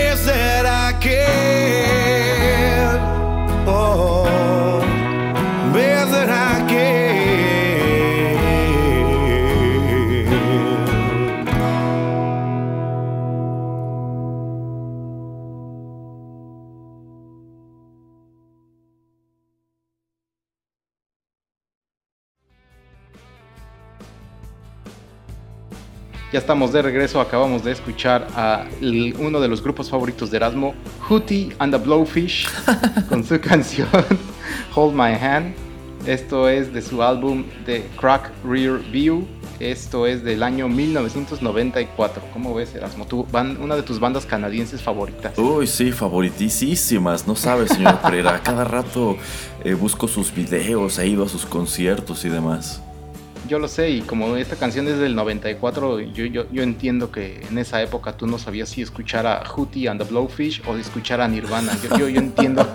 Ya 26.36 26.40
estamos 26.40 26.70
de 26.70 26.82
regreso, 26.82 27.18
acabamos 27.18 27.64
de 27.64 27.72
escuchar 27.72 28.28
a 28.36 28.66
uno 29.18 29.40
de 29.40 29.48
los 29.48 29.62
grupos 29.62 29.88
favoritos 29.88 30.30
de 30.30 30.36
Erasmo, 30.36 30.74
Hootie 31.08 31.56
and 31.58 31.72
the 31.72 31.82
Blowfish, 31.82 32.46
con 33.08 33.24
su 33.24 33.40
canción 33.40 33.88
Hold 34.74 34.94
My 34.94 35.14
Hand. 35.14 35.54
Esto 36.06 36.50
es 36.50 36.74
de 36.74 36.82
su 36.82 37.02
álbum 37.02 37.46
The 37.64 37.86
Crack 37.98 38.30
Rear 38.44 38.80
View. 38.92 39.26
Esto 39.60 40.06
es 40.06 40.22
del 40.24 40.42
año 40.42 40.68
1994. 40.68 42.22
¿Cómo 42.34 42.54
ves, 42.54 42.74
Erasmo? 42.74 43.06
Tu 43.06 43.26
una 43.58 43.74
de 43.74 43.82
tus 43.82 43.98
bandas 43.98 44.26
canadienses 44.26 44.82
favoritas. 44.82 45.38
Uy, 45.38 45.66
sí, 45.66 45.90
favoritísimas. 45.90 47.26
No 47.26 47.34
sabes, 47.34 47.70
señor 47.70 47.98
Pereira. 48.02 48.42
Cada 48.42 48.64
rato 48.64 49.16
eh, 49.64 49.72
busco 49.72 50.06
sus 50.06 50.34
videos, 50.34 50.98
he 50.98 51.06
ido 51.06 51.24
a 51.24 51.30
sus 51.30 51.46
conciertos 51.46 52.26
y 52.26 52.28
demás 52.28 52.82
yo 53.46 53.58
lo 53.58 53.68
sé, 53.68 53.90
y 53.90 54.00
como 54.02 54.36
esta 54.36 54.56
canción 54.56 54.86
es 54.88 54.98
del 54.98 55.14
94, 55.14 56.00
yo, 56.00 56.24
yo, 56.26 56.50
yo 56.50 56.62
entiendo 56.62 57.10
que 57.10 57.42
en 57.48 57.58
esa 57.58 57.82
época 57.82 58.16
tú 58.16 58.26
no 58.26 58.38
sabías 58.38 58.68
si 58.68 58.82
escuchar 58.82 59.26
a 59.26 59.42
Hootie 59.44 59.88
and 59.88 60.00
the 60.00 60.08
Blowfish 60.08 60.62
o 60.66 60.76
escuchar 60.76 61.20
a 61.20 61.28
Nirvana. 61.28 61.72
Yo, 61.82 61.98
yo, 61.98 62.08
yo 62.08 62.20
entiendo. 62.20 62.66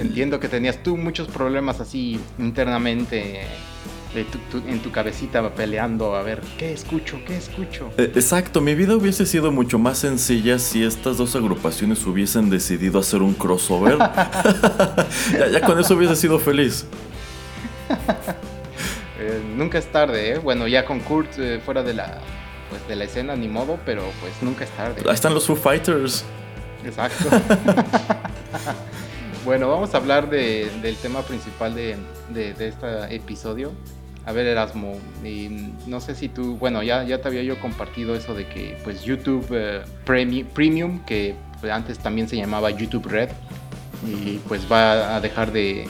entiendo 0.00 0.40
que 0.40 0.48
tenías 0.48 0.82
tú 0.82 0.96
muchos 0.96 1.28
problemas 1.28 1.80
así 1.80 2.20
internamente 2.38 3.46
en 4.68 4.78
tu 4.80 4.92
cabecita 4.92 5.54
peleando 5.54 6.14
a 6.14 6.22
ver 6.22 6.40
qué 6.56 6.72
escucho, 6.72 7.18
qué 7.26 7.36
escucho. 7.36 7.90
Eh, 7.98 8.12
exacto, 8.14 8.60
mi 8.60 8.74
vida 8.74 8.96
hubiese 8.96 9.26
sido 9.26 9.50
mucho 9.50 9.78
más 9.78 9.98
sencilla 9.98 10.58
si 10.58 10.84
estas 10.84 11.16
dos 11.16 11.34
agrupaciones 11.34 12.04
hubiesen 12.06 12.48
decidido 12.48 13.00
hacer 13.00 13.22
un 13.22 13.34
crossover. 13.34 13.98
ya, 15.52 15.60
con 15.62 15.78
eso 15.80 15.94
hubiese 15.94 16.16
sido 16.16 16.38
feliz. 16.38 16.86
Eh, 19.26 19.40
nunca 19.56 19.78
es 19.78 19.86
tarde, 19.86 20.32
¿eh? 20.32 20.38
Bueno, 20.38 20.68
ya 20.68 20.84
con 20.84 21.00
Kurt 21.00 21.38
eh, 21.38 21.58
fuera 21.64 21.82
de 21.82 21.94
la, 21.94 22.18
pues, 22.68 22.86
de 22.86 22.94
la 22.94 23.04
escena, 23.04 23.34
ni 23.34 23.48
modo, 23.48 23.78
pero 23.86 24.02
pues 24.20 24.34
nunca 24.42 24.64
es 24.64 24.70
tarde. 24.70 25.02
Ahí 25.06 25.14
están 25.14 25.32
los 25.32 25.46
Foo 25.46 25.56
Fighters. 25.56 26.24
Exacto. 26.84 27.30
bueno, 29.46 29.70
vamos 29.70 29.94
a 29.94 29.96
hablar 29.96 30.28
del 30.28 30.96
tema 31.00 31.22
principal 31.22 31.74
de, 31.74 31.96
este 32.34 33.14
episodio. 33.14 33.72
A 34.26 34.32
ver, 34.32 34.46
Erasmo, 34.46 34.98
y 35.24 35.72
no 35.86 36.00
sé 36.00 36.14
si 36.14 36.28
tú, 36.28 36.56
bueno, 36.56 36.82
ya, 36.82 37.04
ya 37.04 37.20
te 37.20 37.28
había 37.28 37.42
yo 37.42 37.58
compartido 37.60 38.14
eso 38.14 38.34
de 38.34 38.46
que 38.46 38.76
pues 38.84 39.04
YouTube 39.04 39.46
Premium, 40.04 41.04
que 41.04 41.34
antes 41.70 41.98
también 41.98 42.28
se 42.28 42.36
llamaba 42.36 42.70
YouTube 42.70 43.06
Red, 43.06 43.30
y 44.06 44.38
pues 44.48 44.70
va 44.70 45.16
a 45.16 45.20
dejar 45.20 45.52
de, 45.52 45.86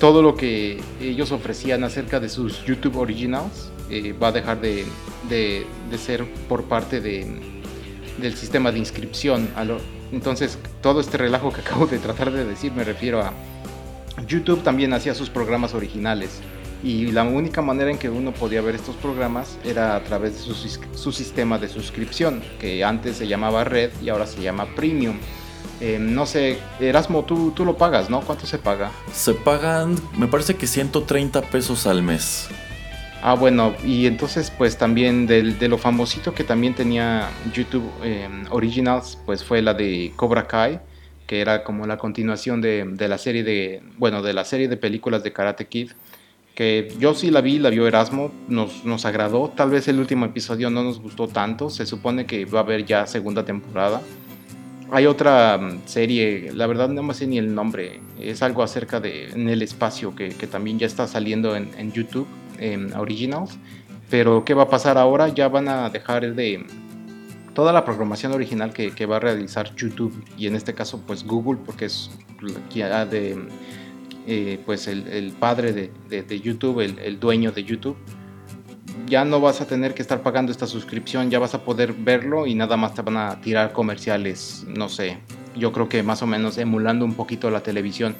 todo 0.00 0.22
lo 0.22 0.34
que 0.34 0.80
ellos 1.00 1.32
ofrecían 1.32 1.84
acerca 1.84 2.20
de 2.20 2.28
sus 2.28 2.64
YouTube 2.64 2.96
Originals 2.96 3.70
eh, 3.90 4.12
va 4.12 4.28
a 4.28 4.32
dejar 4.32 4.60
de, 4.60 4.86
ser 5.96 6.24
por 6.48 6.64
parte 6.64 7.00
del 7.00 8.36
sistema 8.36 8.72
de 8.72 8.78
inscripción. 8.78 9.48
entonces, 10.12 10.58
todo 10.82 11.00
este 11.00 11.16
relajo 11.18 11.52
que 11.52 11.60
acabo 11.66 11.86
de 11.86 11.98
tratar 11.98 12.30
de 12.30 12.44
decir 12.44 12.72
me 12.72 12.84
refiero 12.84 13.20
a 13.20 13.32
YouTube 14.26 14.62
también 14.62 14.92
hacía 14.92 15.14
sus 15.14 15.30
programas 15.30 15.74
originales 15.74 16.40
y 16.82 17.06
la 17.06 17.24
única 17.24 17.62
manera 17.62 17.90
en 17.90 17.98
que 17.98 18.10
uno 18.10 18.32
podía 18.32 18.60
ver 18.60 18.74
estos 18.74 18.96
programas 18.96 19.58
era 19.64 19.96
a 19.96 20.04
través 20.04 20.34
de 20.34 20.40
su, 20.40 20.54
su 20.54 21.12
sistema 21.12 21.58
de 21.58 21.68
suscripción, 21.68 22.42
que 22.60 22.84
antes 22.84 23.16
se 23.16 23.26
llamaba 23.26 23.64
Red 23.64 23.90
y 24.02 24.08
ahora 24.08 24.26
se 24.26 24.42
llama 24.42 24.66
Premium. 24.76 25.18
Eh, 25.80 25.98
no 26.00 26.26
sé, 26.26 26.58
Erasmo, 26.80 27.24
tú, 27.24 27.52
tú 27.52 27.64
lo 27.64 27.76
pagas, 27.76 28.10
¿no? 28.10 28.20
¿Cuánto 28.20 28.46
se 28.46 28.58
paga? 28.58 28.90
Se 29.12 29.34
pagan, 29.34 29.96
me 30.16 30.26
parece 30.26 30.54
que 30.56 30.66
130 30.66 31.42
pesos 31.42 31.86
al 31.86 32.02
mes. 32.02 32.48
Ah, 33.22 33.34
bueno, 33.34 33.74
y 33.84 34.06
entonces 34.06 34.52
pues 34.56 34.76
también 34.78 35.26
de, 35.26 35.42
lo 35.68 35.78
famosito 35.78 36.32
que 36.32 36.44
también 36.44 36.74
tenía 36.74 37.28
YouTube 37.52 37.90
eh, 38.04 38.28
Originals, 38.50 39.18
pues 39.26 39.42
fue 39.42 39.62
la 39.62 39.74
de 39.74 40.12
Cobra 40.14 40.46
Kai, 40.46 40.78
que 41.26 41.40
era 41.40 41.64
como 41.64 41.86
la 41.86 41.98
continuación 41.98 42.60
de, 42.60 42.84
la 42.96 43.18
serie 43.18 43.42
de, 43.42 43.82
bueno, 43.98 44.22
de 44.22 44.32
la 44.32 44.44
serie 44.44 44.68
de 44.68 44.76
películas 44.76 45.24
de 45.24 45.32
Karate 45.32 45.66
Kid, 45.66 45.90
que 46.54 46.94
yo 46.98 47.14
sí 47.14 47.30
la 47.30 47.40
vi, 47.40 47.58
la 47.58 47.70
vio 47.70 47.88
Erasmo, 47.88 48.30
nos, 48.48 48.84
nos 48.84 49.04
agradó, 49.04 49.48
tal 49.48 49.70
vez 49.70 49.88
el 49.88 49.98
último 49.98 50.24
episodio 50.26 50.70
no 50.70 50.84
nos 50.84 51.00
gustó 51.00 51.26
tanto, 51.26 51.68
se 51.68 51.84
supone 51.84 52.26
que 52.26 52.44
va 52.44 52.60
a 52.60 52.62
haber 52.62 52.84
ya 52.84 53.06
segunda 53.06 53.44
temporada. 53.44 54.02
Hay 54.90 55.06
otra 55.06 55.58
mm, 55.58 55.80
serie, 55.86 56.52
la 56.54 56.66
verdad 56.66 56.88
no 56.88 57.02
me 57.02 57.14
sé 57.14 57.26
ni 57.26 57.38
el 57.38 57.54
nombre, 57.54 58.00
es 58.20 58.42
algo 58.42 58.62
acerca 58.62 59.00
de 59.00 59.30
en 59.30 59.48
el 59.48 59.62
espacio 59.62 60.14
que, 60.14 60.30
también 60.30 60.78
ya 60.78 60.86
está 60.86 61.06
saliendo 61.06 61.56
en, 61.56 61.92
YouTube, 61.92 62.26
en 62.58 62.94
Originals. 62.94 63.58
Pero 64.08 64.44
¿qué 64.44 64.54
va 64.54 64.64
a 64.64 64.68
pasar 64.70 64.98
ahora? 64.98 65.28
Ya 65.28 65.48
van 65.48 65.68
a 65.68 65.90
dejar 65.90 66.34
de 66.34 66.64
toda 67.54 67.72
la 67.72 67.84
programación 67.84 68.32
original 68.32 68.72
que, 68.72 69.06
va 69.06 69.16
a 69.16 69.20
realizar 69.20 69.74
YouTube 69.74 70.24
y 70.38 70.46
en 70.46 70.54
este 70.54 70.74
caso 70.74 71.02
pues 71.06 71.24
Google 71.24 71.58
porque 71.64 71.86
es 71.86 72.10
de, 72.40 73.36
eh, 74.26 74.60
pues 74.64 74.86
el, 74.86 75.32
padre 75.40 75.72
de, 75.72 76.40
YouTube, 76.40 76.80
el 76.80 77.18
dueño 77.18 77.50
de 77.50 77.64
YouTube 77.64 77.96
ya 79.06 79.24
no 79.24 79.40
vas 79.40 79.60
a 79.60 79.66
tener 79.66 79.94
que 79.94 80.02
estar 80.02 80.22
pagando 80.22 80.52
esta 80.52 80.66
suscripción, 80.66 81.30
ya 81.30 81.38
vas 81.38 81.54
a 81.54 81.64
poder 81.64 81.92
verlo 81.92 82.46
y 82.46 82.54
nada 82.54 82.76
más 82.76 82.94
te 82.94 83.02
van 83.02 83.16
a 83.16 83.40
tirar 83.40 83.72
comerciales, 83.72 84.64
no 84.68 84.88
sé, 84.88 85.18
yo 85.56 85.72
creo 85.72 85.88
que 85.88 86.02
más 86.02 86.22
o 86.22 86.26
menos 86.26 86.58
emulando 86.58 87.04
un 87.04 87.14
poquito 87.14 87.50
la 87.50 87.62
televisión. 87.62 88.14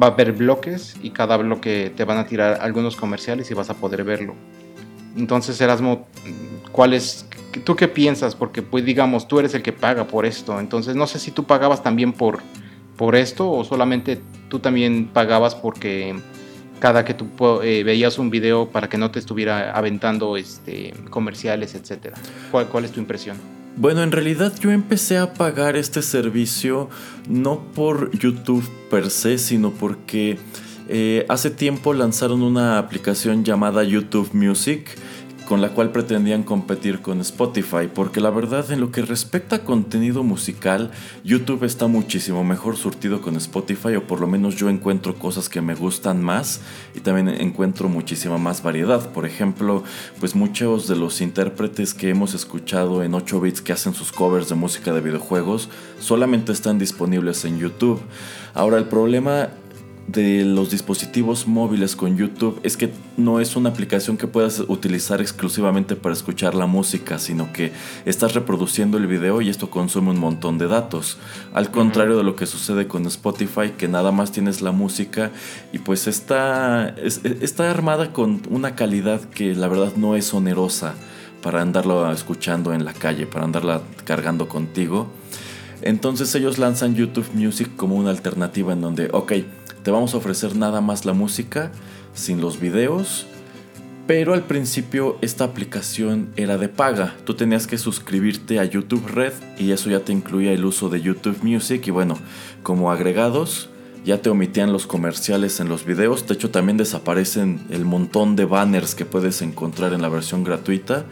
Va 0.00 0.08
a 0.08 0.10
haber 0.10 0.32
bloques 0.32 0.96
y 1.02 1.10
cada 1.10 1.36
bloque 1.36 1.92
te 1.94 2.04
van 2.04 2.18
a 2.18 2.26
tirar 2.26 2.58
algunos 2.62 2.96
comerciales 2.96 3.50
y 3.50 3.54
vas 3.54 3.68
a 3.68 3.74
poder 3.74 4.04
verlo. 4.04 4.34
Entonces, 5.16 5.60
Erasmo, 5.60 6.06
¿cuál 6.72 6.94
es, 6.94 7.26
¿tú 7.64 7.76
qué 7.76 7.88
piensas? 7.88 8.34
Porque, 8.34 8.62
pues, 8.62 8.84
digamos, 8.86 9.28
tú 9.28 9.38
eres 9.38 9.54
el 9.54 9.62
que 9.62 9.72
paga 9.72 10.04
por 10.04 10.24
esto. 10.24 10.58
Entonces, 10.58 10.96
no 10.96 11.06
sé 11.06 11.18
si 11.18 11.30
tú 11.30 11.44
pagabas 11.44 11.82
también 11.82 12.14
por, 12.14 12.40
por 12.96 13.14
esto 13.14 13.50
o 13.50 13.64
solamente 13.64 14.20
tú 14.48 14.58
también 14.58 15.08
pagabas 15.12 15.54
porque 15.54 16.14
cada 16.82 17.04
que 17.04 17.14
tú 17.14 17.28
eh, 17.62 17.84
veías 17.84 18.18
un 18.18 18.28
video 18.28 18.68
para 18.68 18.88
que 18.88 18.98
no 18.98 19.12
te 19.12 19.20
estuviera 19.20 19.70
aventando 19.70 20.36
este, 20.36 20.92
comerciales, 21.10 21.76
etcétera. 21.76 22.16
¿Cuál, 22.50 22.66
¿Cuál 22.66 22.84
es 22.84 22.90
tu 22.90 22.98
impresión? 22.98 23.36
Bueno, 23.76 24.02
en 24.02 24.10
realidad 24.10 24.52
yo 24.58 24.72
empecé 24.72 25.16
a 25.16 25.32
pagar 25.32 25.76
este 25.76 26.02
servicio 26.02 26.90
no 27.28 27.60
por 27.72 28.10
YouTube 28.18 28.68
per 28.90 29.10
se, 29.10 29.38
sino 29.38 29.70
porque 29.70 30.38
eh, 30.88 31.24
hace 31.28 31.50
tiempo 31.50 31.94
lanzaron 31.94 32.42
una 32.42 32.78
aplicación 32.78 33.44
llamada 33.44 33.84
YouTube 33.84 34.30
Music 34.32 34.98
con 35.52 35.60
la 35.60 35.74
cual 35.74 35.92
pretendían 35.92 36.44
competir 36.44 37.02
con 37.02 37.20
Spotify, 37.20 37.86
porque 37.94 38.22
la 38.22 38.30
verdad 38.30 38.72
en 38.72 38.80
lo 38.80 38.90
que 38.90 39.02
respecta 39.02 39.56
a 39.56 39.64
contenido 39.64 40.22
musical, 40.22 40.90
YouTube 41.24 41.64
está 41.64 41.88
muchísimo 41.88 42.42
mejor 42.42 42.78
surtido 42.78 43.20
con 43.20 43.36
Spotify, 43.36 43.96
o 43.96 44.06
por 44.06 44.22
lo 44.22 44.26
menos 44.26 44.56
yo 44.56 44.70
encuentro 44.70 45.14
cosas 45.14 45.50
que 45.50 45.60
me 45.60 45.74
gustan 45.74 46.22
más 46.22 46.62
y 46.94 47.00
también 47.00 47.28
encuentro 47.28 47.90
muchísima 47.90 48.38
más 48.38 48.62
variedad. 48.62 49.12
Por 49.12 49.26
ejemplo, 49.26 49.84
pues 50.20 50.34
muchos 50.34 50.88
de 50.88 50.96
los 50.96 51.20
intérpretes 51.20 51.92
que 51.92 52.08
hemos 52.08 52.32
escuchado 52.32 53.02
en 53.02 53.12
8 53.12 53.38
bits 53.42 53.60
que 53.60 53.74
hacen 53.74 53.92
sus 53.92 54.10
covers 54.10 54.48
de 54.48 54.54
música 54.54 54.94
de 54.94 55.02
videojuegos 55.02 55.68
solamente 56.00 56.52
están 56.52 56.78
disponibles 56.78 57.44
en 57.44 57.58
YouTube. 57.58 58.00
Ahora 58.54 58.78
el 58.78 58.84
problema 58.84 59.50
de 60.06 60.44
los 60.44 60.70
dispositivos 60.70 61.46
móviles 61.46 61.96
con 61.96 62.16
YouTube 62.16 62.60
es 62.62 62.76
que 62.76 62.92
no 63.16 63.40
es 63.40 63.56
una 63.56 63.70
aplicación 63.70 64.16
que 64.16 64.26
puedas 64.26 64.60
utilizar 64.60 65.20
exclusivamente 65.20 65.96
para 65.96 66.12
escuchar 66.12 66.54
la 66.54 66.66
música, 66.66 67.18
sino 67.18 67.52
que 67.52 67.72
estás 68.04 68.34
reproduciendo 68.34 68.98
el 68.98 69.06
video 69.06 69.40
y 69.40 69.48
esto 69.48 69.70
consume 69.70 70.10
un 70.10 70.18
montón 70.18 70.58
de 70.58 70.68
datos. 70.68 71.18
Al 71.54 71.70
contrario 71.70 72.16
de 72.16 72.24
lo 72.24 72.36
que 72.36 72.46
sucede 72.46 72.88
con 72.88 73.06
Spotify, 73.06 73.72
que 73.78 73.88
nada 73.88 74.12
más 74.12 74.32
tienes 74.32 74.60
la 74.60 74.72
música 74.72 75.30
y 75.72 75.78
pues 75.78 76.06
está, 76.06 76.94
está 77.40 77.70
armada 77.70 78.12
con 78.12 78.42
una 78.50 78.74
calidad 78.74 79.20
que 79.20 79.54
la 79.54 79.68
verdad 79.68 79.94
no 79.96 80.16
es 80.16 80.34
onerosa 80.34 80.94
para 81.42 81.62
andarlo 81.62 82.10
escuchando 82.12 82.72
en 82.72 82.84
la 82.84 82.92
calle, 82.92 83.26
para 83.26 83.44
andarla 83.44 83.82
cargando 84.04 84.48
contigo. 84.48 85.10
Entonces 85.82 86.32
ellos 86.36 86.58
lanzan 86.58 86.94
YouTube 86.94 87.28
Music 87.34 87.68
como 87.76 87.96
una 87.96 88.10
alternativa 88.10 88.72
en 88.72 88.80
donde, 88.80 89.08
ok, 89.12 89.32
te 89.82 89.90
vamos 89.90 90.14
a 90.14 90.18
ofrecer 90.18 90.56
nada 90.56 90.80
más 90.80 91.04
la 91.04 91.12
música, 91.12 91.72
sin 92.14 92.40
los 92.40 92.60
videos. 92.60 93.26
Pero 94.06 94.34
al 94.34 94.42
principio 94.42 95.16
esta 95.22 95.44
aplicación 95.44 96.30
era 96.36 96.58
de 96.58 96.68
paga. 96.68 97.14
Tú 97.24 97.34
tenías 97.34 97.66
que 97.66 97.78
suscribirte 97.78 98.58
a 98.58 98.64
YouTube 98.64 99.06
Red 99.06 99.32
y 99.58 99.70
eso 99.70 99.90
ya 99.90 100.00
te 100.00 100.12
incluía 100.12 100.52
el 100.52 100.64
uso 100.64 100.88
de 100.88 101.00
YouTube 101.00 101.42
Music. 101.42 101.86
Y 101.86 101.90
bueno, 101.92 102.18
como 102.62 102.90
agregados, 102.90 103.68
ya 104.04 104.20
te 104.20 104.28
omitían 104.28 104.72
los 104.72 104.86
comerciales 104.86 105.60
en 105.60 105.68
los 105.68 105.84
videos. 105.84 106.26
De 106.26 106.34
hecho, 106.34 106.50
también 106.50 106.76
desaparecen 106.76 107.64
el 107.70 107.84
montón 107.84 108.34
de 108.34 108.44
banners 108.44 108.96
que 108.96 109.04
puedes 109.04 109.40
encontrar 109.40 109.92
en 109.92 110.02
la 110.02 110.08
versión 110.08 110.42
gratuita. 110.42 111.04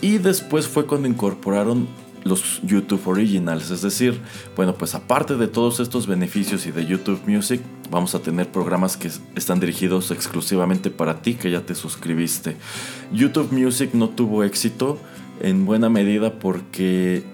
Y 0.00 0.18
después 0.18 0.68
fue 0.68 0.86
cuando 0.86 1.08
incorporaron 1.08 1.88
los 2.24 2.60
YouTube 2.62 3.06
Originals. 3.06 3.70
Es 3.70 3.82
decir, 3.82 4.20
bueno, 4.56 4.74
pues 4.74 4.94
aparte 4.94 5.36
de 5.36 5.48
todos 5.48 5.80
estos 5.80 6.06
beneficios 6.06 6.66
y 6.66 6.70
de 6.70 6.86
YouTube 6.86 7.20
Music, 7.26 7.60
vamos 7.90 8.14
a 8.14 8.20
tener 8.20 8.50
programas 8.50 8.96
que 8.96 9.10
están 9.34 9.60
dirigidos 9.60 10.10
exclusivamente 10.10 10.90
para 10.90 11.22
ti 11.22 11.34
que 11.34 11.50
ya 11.50 11.60
te 11.60 11.74
suscribiste. 11.74 12.56
YouTube 13.12 13.52
Music 13.52 13.90
no 13.94 14.08
tuvo 14.08 14.44
éxito 14.44 14.98
en 15.40 15.64
buena 15.66 15.88
medida 15.88 16.38
porque 16.38 17.24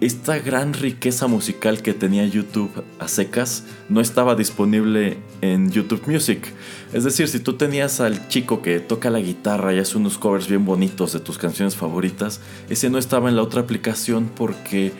esta 0.00 0.38
gran 0.38 0.74
riqueza 0.74 1.26
musical 1.26 1.80
que 1.80 1.94
tenía 1.94 2.26
YouTube 2.26 2.70
a 2.98 3.08
secas 3.08 3.64
no 3.88 4.00
estaba 4.00 4.34
disponible 4.34 5.16
en 5.40 5.70
YouTube 5.70 6.02
Music. 6.06 6.52
Es 6.92 7.04
decir, 7.04 7.28
si 7.28 7.40
tú 7.40 7.54
tenías 7.54 8.00
al 8.00 8.28
chico 8.28 8.60
que 8.60 8.80
toca 8.80 9.08
la 9.08 9.20
guitarra 9.20 9.72
y 9.72 9.78
hace 9.78 9.96
unos 9.96 10.18
covers 10.18 10.48
bien 10.48 10.66
bonitos 10.66 11.14
de 11.14 11.20
tus 11.20 11.38
canciones 11.38 11.76
favoritas, 11.76 12.40
ese 12.68 12.90
no 12.90 12.98
estaba 12.98 13.30
en 13.30 13.36
la 13.36 13.42
otra 13.42 13.62
aplicación 13.62 14.30
porque 14.34 14.92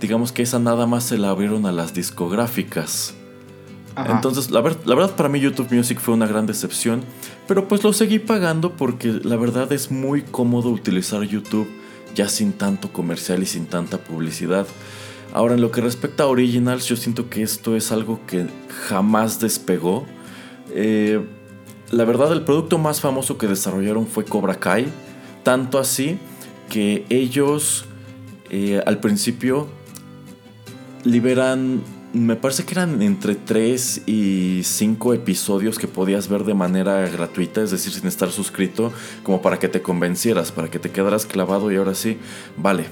digamos 0.00 0.30
que 0.30 0.42
esa 0.42 0.60
nada 0.60 0.86
más 0.86 1.04
se 1.04 1.18
la 1.18 1.30
abrieron 1.30 1.66
a 1.66 1.72
las 1.72 1.92
discográficas. 1.92 3.14
Entonces, 3.96 4.50
la, 4.50 4.60
la 4.60 4.94
verdad 4.94 5.14
para 5.14 5.28
mí 5.28 5.38
YouTube 5.38 5.72
Music 5.72 6.00
fue 6.00 6.14
una 6.14 6.26
gran 6.26 6.46
decepción, 6.46 7.04
pero 7.46 7.68
pues 7.68 7.84
lo 7.84 7.92
seguí 7.92 8.18
pagando 8.18 8.72
porque 8.72 9.20
la 9.22 9.36
verdad 9.36 9.72
es 9.72 9.90
muy 9.92 10.22
cómodo 10.22 10.70
utilizar 10.70 11.22
YouTube 11.22 11.68
ya 12.14 12.28
sin 12.28 12.52
tanto 12.52 12.92
comercial 12.92 13.42
y 13.42 13.46
sin 13.46 13.66
tanta 13.66 13.98
publicidad. 13.98 14.66
Ahora, 15.32 15.54
en 15.54 15.60
lo 15.60 15.70
que 15.70 15.80
respecta 15.80 16.22
a 16.22 16.26
Originals, 16.26 16.86
yo 16.86 16.96
siento 16.96 17.28
que 17.28 17.42
esto 17.42 17.76
es 17.76 17.90
algo 17.90 18.20
que 18.26 18.46
jamás 18.88 19.40
despegó. 19.40 20.06
Eh, 20.70 21.20
la 21.90 22.04
verdad, 22.04 22.32
el 22.32 22.42
producto 22.42 22.78
más 22.78 23.00
famoso 23.00 23.36
que 23.36 23.48
desarrollaron 23.48 24.06
fue 24.06 24.24
Cobra 24.24 24.54
Kai. 24.54 24.86
Tanto 25.42 25.78
así 25.78 26.18
que 26.70 27.04
ellos 27.10 27.84
eh, 28.50 28.80
al 28.86 29.00
principio 29.00 29.68
liberan 31.04 31.82
me 32.14 32.36
parece 32.36 32.64
que 32.64 32.74
eran 32.74 33.02
entre 33.02 33.34
3 33.34 34.02
y 34.06 34.60
5 34.62 35.14
episodios 35.14 35.78
que 35.78 35.88
podías 35.88 36.28
ver 36.28 36.44
de 36.44 36.54
manera 36.54 37.08
gratuita, 37.08 37.62
es 37.62 37.72
decir, 37.72 37.92
sin 37.92 38.06
estar 38.06 38.30
suscrito, 38.30 38.92
como 39.24 39.42
para 39.42 39.58
que 39.58 39.68
te 39.68 39.82
convencieras, 39.82 40.52
para 40.52 40.70
que 40.70 40.78
te 40.78 40.90
quedaras 40.90 41.26
clavado 41.26 41.72
y 41.72 41.76
ahora 41.76 41.94
sí, 41.94 42.18
vale, 42.56 42.86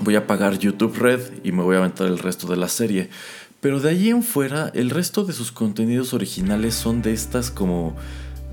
voy 0.00 0.16
a 0.16 0.26
pagar 0.26 0.58
YouTube 0.58 0.96
Red 0.96 1.20
y 1.44 1.52
me 1.52 1.62
voy 1.62 1.76
a 1.76 1.78
aventar 1.78 2.08
el 2.08 2.18
resto 2.18 2.48
de 2.48 2.56
la 2.56 2.68
serie. 2.68 3.10
Pero 3.60 3.78
de 3.78 3.90
allí 3.90 4.10
en 4.10 4.24
fuera, 4.24 4.72
el 4.74 4.90
resto 4.90 5.24
de 5.24 5.32
sus 5.32 5.52
contenidos 5.52 6.12
originales 6.12 6.74
son 6.74 7.00
de 7.00 7.12
estas 7.12 7.52
como 7.52 7.94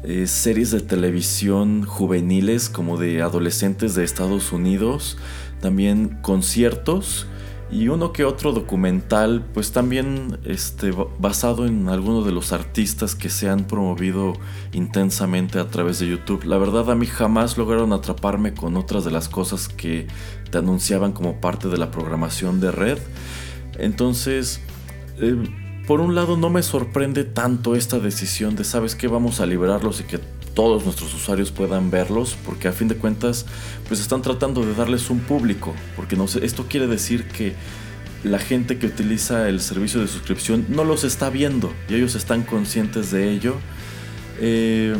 eh, 0.03 0.27
series 0.27 0.69
de 0.69 0.81
televisión 0.81 1.83
juveniles, 1.83 2.69
como 2.69 2.97
de 2.97 3.23
adolescentes 3.23 3.95
de 3.95 4.03
Estados 4.03 4.51
Unidos, 4.51 5.17
también 5.61 6.19
conciertos 6.21 7.25
y 7.71 7.87
uno 7.87 8.13
que 8.13 8.25
otro 8.25 8.51
documental, 8.51 9.45
pues 9.53 9.71
también 9.71 10.39
este, 10.43 10.91
basado 11.19 11.67
en 11.67 11.87
algunos 11.87 12.25
de 12.25 12.31
los 12.31 12.51
artistas 12.51 13.13
que 13.13 13.29
se 13.29 13.47
han 13.47 13.65
promovido 13.65 14.33
intensamente 14.73 15.59
a 15.59 15.67
través 15.67 15.99
de 15.99 16.07
YouTube. 16.07 16.43
La 16.45 16.57
verdad 16.57 16.89
a 16.89 16.95
mí 16.95 17.05
jamás 17.05 17.57
lograron 17.57 17.93
atraparme 17.93 18.53
con 18.55 18.75
otras 18.75 19.05
de 19.05 19.11
las 19.11 19.29
cosas 19.29 19.67
que 19.67 20.07
te 20.49 20.57
anunciaban 20.57 21.11
como 21.11 21.39
parte 21.39 21.67
de 21.67 21.77
la 21.77 21.91
programación 21.91 22.59
de 22.59 22.71
red. 22.71 22.97
Entonces, 23.77 24.61
eh, 25.19 25.35
por 25.85 26.01
un 26.01 26.15
lado 26.15 26.37
no 26.37 26.49
me 26.49 26.63
sorprende 26.63 27.23
tanto 27.23 27.75
esta 27.75 27.99
decisión 27.99 28.55
de, 28.55 28.63
¿sabes 28.63 28.95
qué? 28.95 29.07
Vamos 29.07 29.41
a 29.41 29.45
liberarlos 29.45 30.01
y 30.01 30.03
que 30.05 30.19
todos 30.53 30.83
nuestros 30.85 31.13
usuarios 31.13 31.51
puedan 31.51 31.91
verlos, 31.91 32.37
porque 32.45 32.67
a 32.67 32.71
fin 32.71 32.87
de 32.87 32.95
cuentas, 32.95 33.45
pues 33.87 33.99
están 33.99 34.21
tratando 34.21 34.65
de 34.65 34.73
darles 34.73 35.09
un 35.09 35.19
público, 35.19 35.73
porque 35.95 36.15
no 36.15 36.27
sé, 36.27 36.45
esto 36.45 36.65
quiere 36.67 36.87
decir 36.87 37.27
que 37.27 37.53
la 38.23 38.39
gente 38.39 38.77
que 38.77 38.87
utiliza 38.87 39.47
el 39.47 39.61
servicio 39.61 40.01
de 40.01 40.07
suscripción 40.07 40.65
no 40.69 40.83
los 40.83 41.03
está 41.03 41.29
viendo 41.29 41.71
y 41.87 41.95
ellos 41.95 42.15
están 42.15 42.43
conscientes 42.43 43.11
de 43.11 43.31
ello. 43.31 43.55
Eh, 44.39 44.95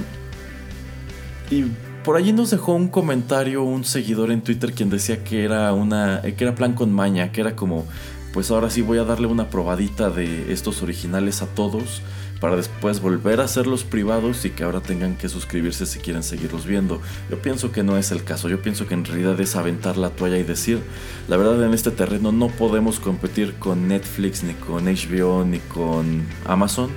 y 1.52 1.66
por 2.04 2.16
allí 2.16 2.32
nos 2.32 2.50
dejó 2.50 2.74
un 2.76 2.88
comentario 2.88 3.64
un 3.64 3.84
seguidor 3.84 4.32
en 4.32 4.42
Twitter 4.42 4.74
quien 4.74 4.90
decía 4.90 5.24
que 5.24 5.44
era 5.44 5.74
una 5.74 6.22
que 6.22 6.44
era 6.44 6.56
plan 6.56 6.74
con 6.74 6.94
maña, 6.94 7.32
que 7.32 7.42
era 7.42 7.56
como 7.56 7.86
pues 8.34 8.52
ahora 8.52 8.70
sí 8.70 8.82
voy 8.82 9.00
a 9.00 9.04
darle 9.04 9.28
una 9.28 9.50
probadita 9.50 10.10
de 10.10 10.54
estos 10.54 10.82
originales 10.82 11.42
a 11.42 11.48
todos 11.48 12.02
para 12.40 12.56
después 12.56 13.02
volver 13.02 13.42
a 13.42 13.46
hacerlos 13.46 13.84
privados 13.84 14.46
y 14.46 14.52
que 14.52 14.64
ahora 14.64 14.82
tengan 14.82 15.16
que 15.16 15.30
suscribirse 15.30 15.86
si 15.86 16.00
quieren 16.00 16.24
seguirlos 16.24 16.66
viendo. 16.66 17.02
Yo 17.30 17.42
pienso 17.42 17.72
que 17.72 17.84
no 17.84 17.98
es 17.98 18.12
el 18.12 18.24
caso, 18.24 18.50
yo 18.50 18.62
pienso 18.62 18.88
que 18.88 18.94
en 18.94 19.06
realidad 19.06 19.40
es 19.40 19.56
aventar 19.56 19.98
la 19.98 20.10
toalla 20.10 20.38
y 20.38 20.44
decir, 20.44 20.80
la 21.28 21.38
verdad 21.38 21.64
en 21.64 21.74
este 21.74 21.92
terreno 21.92 22.32
no 22.32 22.48
podemos 22.48 23.00
competir 23.00 23.56
con 23.56 23.88
Netflix, 23.88 24.44
ni 24.44 24.54
con 24.54 24.86
HBO, 24.86 25.44
ni 25.44 25.60
con 25.60 26.24
Amazon. 26.46 26.90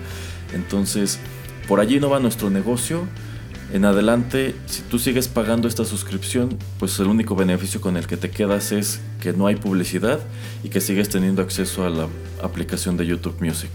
Entonces, 0.55 1.19
por 1.67 1.81
allí 1.81 1.99
no 1.99 2.11
va 2.11 2.21
nuestro 2.21 2.51
negocio. 2.51 3.07
En 3.73 3.87
adelante, 3.87 4.55
si 4.67 4.83
tú 4.83 4.99
sigues 4.99 5.29
pagando 5.29 5.67
esta 5.67 5.87
suscripción, 5.87 6.59
pues 6.79 6.99
el 7.01 7.07
único 7.07 7.35
beneficio 7.35 7.81
con 7.81 7.97
el 7.97 8.07
que 8.07 8.19
te 8.19 8.31
quedas 8.31 8.71
es 8.71 9.01
que 9.21 9.33
no 9.33 9.47
hay 9.47 9.57
publicidad 9.57 10.21
y 10.63 10.69
que 10.69 10.83
sigues 10.83 11.09
teniendo 11.09 11.41
acceso 11.41 11.87
a 11.87 11.91
la 11.91 12.07
aplicación 12.43 12.99
de 12.99 13.07
YouTube 13.07 13.41
Music. 13.41 13.71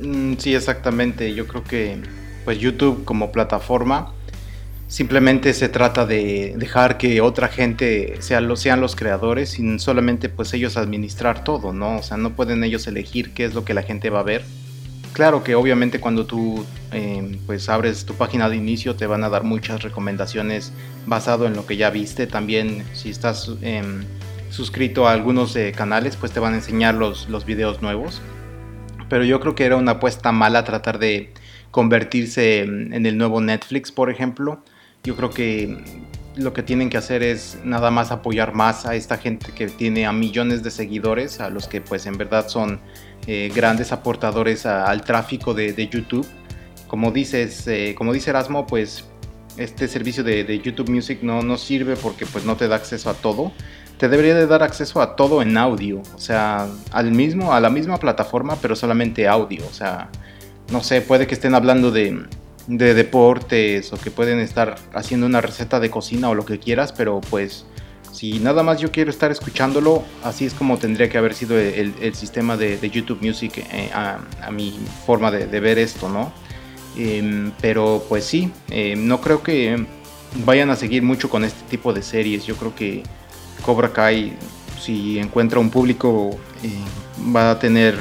Mm, 0.00 0.34
sí, 0.38 0.54
exactamente. 0.54 1.34
Yo 1.34 1.46
creo 1.46 1.64
que 1.64 1.98
pues 2.44 2.58
YouTube 2.58 3.04
como 3.04 3.32
plataforma 3.32 4.12
simplemente 4.86 5.52
se 5.52 5.68
trata 5.68 6.06
de 6.06 6.54
dejar 6.56 6.96
que 6.96 7.20
otra 7.20 7.48
gente 7.48 8.16
sea, 8.20 8.40
sean 8.56 8.80
los 8.80 8.96
creadores 8.96 9.58
y 9.58 9.78
solamente 9.78 10.28
pues 10.30 10.54
ellos 10.54 10.76
administrar 10.76 11.44
todo, 11.44 11.72
¿no? 11.72 11.98
O 11.98 12.02
sea, 12.02 12.16
no 12.16 12.34
pueden 12.34 12.64
ellos 12.64 12.86
elegir 12.86 13.34
qué 13.34 13.44
es 13.44 13.54
lo 13.54 13.64
que 13.64 13.74
la 13.74 13.82
gente 13.82 14.08
va 14.10 14.20
a 14.20 14.22
ver. 14.22 14.44
Claro 15.12 15.42
que 15.42 15.54
obviamente 15.56 16.00
cuando 16.00 16.26
tú 16.26 16.64
em, 16.92 17.38
pues 17.46 17.68
abres 17.68 18.06
tu 18.06 18.14
página 18.14 18.48
de 18.48 18.56
inicio 18.56 18.94
te 18.94 19.06
van 19.06 19.24
a 19.24 19.28
dar 19.28 19.42
muchas 19.42 19.82
recomendaciones 19.82 20.72
basado 21.06 21.46
en 21.46 21.54
lo 21.54 21.66
que 21.66 21.76
ya 21.76 21.90
viste. 21.90 22.26
También 22.26 22.84
si 22.94 23.10
estás 23.10 23.50
em, 23.62 24.04
suscrito 24.50 25.06
a 25.08 25.12
algunos 25.12 25.54
eh, 25.56 25.72
canales 25.76 26.16
pues 26.16 26.32
te 26.32 26.40
van 26.40 26.54
a 26.54 26.56
enseñar 26.56 26.94
los, 26.94 27.28
los 27.28 27.44
videos 27.44 27.82
nuevos 27.82 28.22
pero 29.08 29.24
yo 29.24 29.40
creo 29.40 29.54
que 29.54 29.64
era 29.64 29.76
una 29.76 29.92
apuesta 29.92 30.32
mala 30.32 30.64
tratar 30.64 30.98
de 30.98 31.32
convertirse 31.70 32.60
en 32.60 33.06
el 33.06 33.18
nuevo 33.18 33.40
Netflix, 33.40 33.92
por 33.92 34.10
ejemplo. 34.10 34.62
Yo 35.04 35.16
creo 35.16 35.30
que 35.30 35.78
lo 36.38 36.52
que 36.52 36.62
tienen 36.62 36.88
que 36.88 36.96
hacer 36.96 37.22
es 37.22 37.58
nada 37.64 37.90
más 37.90 38.12
apoyar 38.12 38.54
más 38.54 38.86
a 38.86 38.94
esta 38.94 39.18
gente 39.18 39.52
que 39.52 39.66
tiene 39.66 40.06
a 40.06 40.12
millones 40.12 40.62
de 40.62 40.70
seguidores, 40.70 41.40
a 41.40 41.50
los 41.50 41.66
que 41.66 41.80
pues 41.80 42.06
en 42.06 42.16
verdad 42.16 42.48
son 42.48 42.80
eh, 43.26 43.50
grandes 43.54 43.92
aportadores 43.92 44.64
al 44.64 45.02
tráfico 45.02 45.52
de, 45.52 45.88
YouTube. 45.88 46.26
Como 46.86 47.10
dices, 47.10 47.66
eh, 47.66 47.94
como 47.98 48.12
dice 48.12 48.30
Erasmo, 48.30 48.66
pues 48.66 49.04
este 49.56 49.88
servicio 49.88 50.22
de, 50.22 50.60
YouTube 50.62 50.88
Music 50.88 51.18
no, 51.22 51.42
no 51.42 51.58
sirve 51.58 51.96
porque 51.96 52.24
pues 52.24 52.44
no 52.44 52.56
te 52.56 52.68
da 52.68 52.76
acceso 52.76 53.10
a 53.10 53.14
todo 53.14 53.52
te 53.98 54.08
debería 54.08 54.34
de 54.34 54.46
dar 54.46 54.62
acceso 54.62 55.02
a 55.02 55.16
todo 55.16 55.42
en 55.42 55.56
audio, 55.56 56.02
o 56.14 56.18
sea, 56.18 56.68
al 56.92 57.10
mismo, 57.10 57.52
a 57.52 57.60
la 57.60 57.68
misma 57.68 57.98
plataforma, 57.98 58.56
pero 58.62 58.76
solamente 58.76 59.26
audio, 59.26 59.64
o 59.68 59.72
sea, 59.72 60.08
no 60.70 60.82
sé, 60.82 61.00
puede 61.00 61.26
que 61.26 61.34
estén 61.34 61.54
hablando 61.54 61.90
de, 61.90 62.24
de 62.68 62.94
deportes 62.94 63.92
o 63.92 63.98
que 63.98 64.10
pueden 64.10 64.38
estar 64.38 64.76
haciendo 64.94 65.26
una 65.26 65.40
receta 65.40 65.80
de 65.80 65.90
cocina 65.90 66.28
o 66.28 66.34
lo 66.34 66.44
que 66.44 66.58
quieras, 66.58 66.92
pero 66.92 67.20
pues 67.28 67.66
si 68.12 68.38
nada 68.38 68.62
más 68.62 68.80
yo 68.80 68.90
quiero 68.90 69.10
estar 69.10 69.30
escuchándolo, 69.30 70.02
así 70.22 70.44
es 70.46 70.54
como 70.54 70.78
tendría 70.78 71.08
que 71.08 71.18
haber 71.18 71.34
sido 71.34 71.58
el, 71.58 72.14
sistema 72.14 72.56
de, 72.56 72.78
YouTube 72.90 73.20
Music 73.20 73.64
eh, 73.72 73.90
a, 73.92 74.50
mi 74.50 74.78
forma 75.06 75.30
de, 75.30 75.60
ver 75.60 75.78
esto, 75.78 76.08
¿no? 76.08 76.32
Em, 76.96 77.52
pero 77.60 78.04
pues 78.08 78.24
sí, 78.24 78.50
em, 78.70 79.06
no 79.06 79.20
creo 79.20 79.42
que 79.42 79.86
vayan 80.44 80.70
a 80.70 80.76
seguir 80.76 81.02
mucho 81.02 81.28
con 81.28 81.44
este 81.44 81.62
tipo 81.70 81.92
de 81.92 82.02
series, 82.02 82.44
yo 82.44 82.56
creo 82.56 82.74
que 82.74 83.02
Cobra 83.62 83.92
Kai, 83.92 84.36
si 84.80 85.18
encuentra 85.18 85.58
un 85.58 85.70
público, 85.70 86.30
eh, 86.62 86.70
va 87.34 87.50
a 87.52 87.58
tener 87.58 87.98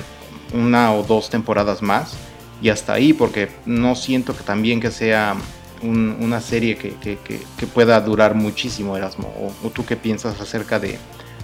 una 0.54 0.94
o 0.94 1.04
dos 1.04 1.30
temporadas 1.30 1.82
más 1.82 2.16
y 2.62 2.70
hasta 2.70 2.94
ahí, 2.94 3.14
porque 3.14 3.50
no 3.66 3.96
siento 3.96 4.36
que 4.36 4.44
también 4.44 4.80
que 4.80 4.92
sea 4.92 5.36
una 5.84 6.42
serie 6.42 6.76
que, 6.76 7.68
pueda 7.74 8.02
durar 8.02 8.34
muchísimo, 8.34 8.98
Erasmo. 8.98 9.32
O, 9.64 9.70
tú 9.70 9.86
qué 9.86 9.96
piensas 9.96 10.42
acerca 10.42 10.80
de, 10.80 10.98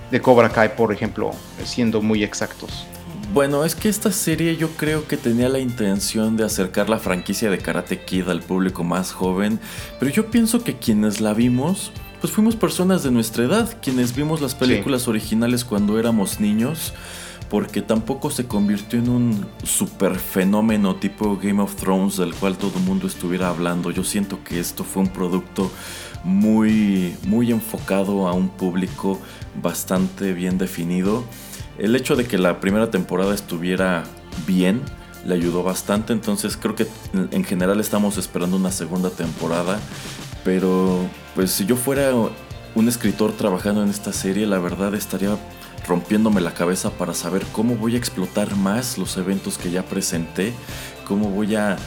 de 0.10 0.21
Cobra 0.21 0.49
Kai, 0.49 0.76
por 0.76 0.91
ejemplo, 0.91 1.32
siendo 1.63 2.02
muy 2.02 2.23
exactos? 2.23 2.88
Bueno, 3.32 3.65
es 3.65 3.76
que 3.76 3.89
esta 3.89 4.12
serie 4.12 4.58
yo 4.58 4.69
creo 4.71 5.08
que 5.08 5.17
tenía 5.17 5.49
la 5.49 5.60
intención 5.60 6.38
de 6.38 6.45
acercar 6.45 6.89
la 6.89 6.99
franquicia 6.99 7.49
de 7.49 7.58
Karate 7.58 7.99
Kid 7.99 8.30
al 8.30 8.41
público 8.41 8.84
más 8.84 9.12
joven, 9.12 9.60
pero 9.99 10.12
yo 10.12 10.30
pienso 10.30 10.63
que 10.63 10.78
quienes 10.78 11.19
la 11.19 11.34
vimos 11.34 11.91
pues 12.23 12.31
fuimos 12.31 12.55
personas 12.55 13.03
de 13.03 13.12
nuestra 13.12 13.43
edad, 13.43 13.77
quienes 13.81 14.15
vimos 14.15 14.39
las 14.39 14.55
películas 14.55 15.09
originales 15.09 15.65
cuando 15.65 15.99
éramos 15.99 16.39
niños, 16.39 16.93
porque 17.49 17.81
tampoco 17.81 18.31
se 18.31 18.47
convirtió 18.47 18.97
en 18.97 19.09
un 19.09 19.45
super 19.65 20.17
fenómeno 20.17 20.95
tipo 20.95 21.36
Game 21.36 21.62
of 21.62 21.75
Thrones 21.75 22.15
del 22.15 22.33
cual 22.33 22.57
todo 22.57 22.71
el 22.77 22.86
mundo 22.86 23.07
estuviera 23.07 23.49
hablando. 23.49 23.91
Yo 23.91 24.05
siento 24.05 24.41
que 24.41 24.62
esto 24.62 24.86
fue 24.86 25.03
un 25.03 25.09
producto 25.09 25.69
muy, 26.23 27.13
muy 27.25 27.51
enfocado 27.51 28.25
a 28.29 28.31
un 28.31 28.47
público 28.47 29.19
bastante 29.62 30.31
bien 30.31 30.57
definido. 30.57 31.25
El 31.77 31.93
hecho 31.93 32.15
de 32.15 32.25
que 32.25 32.38
la 32.38 32.62
primera 32.62 32.89
temporada 32.89 33.36
estuviera 33.36 34.05
bien 34.47 34.81
le 35.25 35.36
ayudó 35.36 35.62
bastante, 35.62 36.13
entonces 36.13 36.55
creo 36.55 36.75
que 36.75 36.88
en 37.13 37.43
general 37.43 37.81
estamos 37.81 38.17
esperando 38.17 38.55
una 38.55 38.71
segunda 38.71 39.09
temporada, 39.09 39.77
pero 40.43 41.08
pues 41.36 41.51
si 41.51 41.65
yo 41.65 41.75
fuera 41.75 42.12
un 42.75 42.88
escritor 42.88 43.34
trabajando 43.34 43.84
en 43.84 43.89
esta 43.89 44.13
serie, 44.13 44.45
la 44.45 44.60
verdad 44.60 44.93
estaría 44.95 45.38
rompiéndome 45.88 46.41
la 46.41 46.53
cabeza 46.53 46.91
para 46.91 47.13
saber 47.13 47.45
cómo 47.51 47.75
voy 47.75 47.95
a 47.95 47.97
explotar 47.97 48.56
más 48.56 48.97
los 48.97 49.17
eventos 49.17 49.58
que 49.58 49.71
ya 49.71 49.84
presenté, 49.84 50.53
cómo 51.06 51.29
voy 51.29 51.56
a 51.56 51.77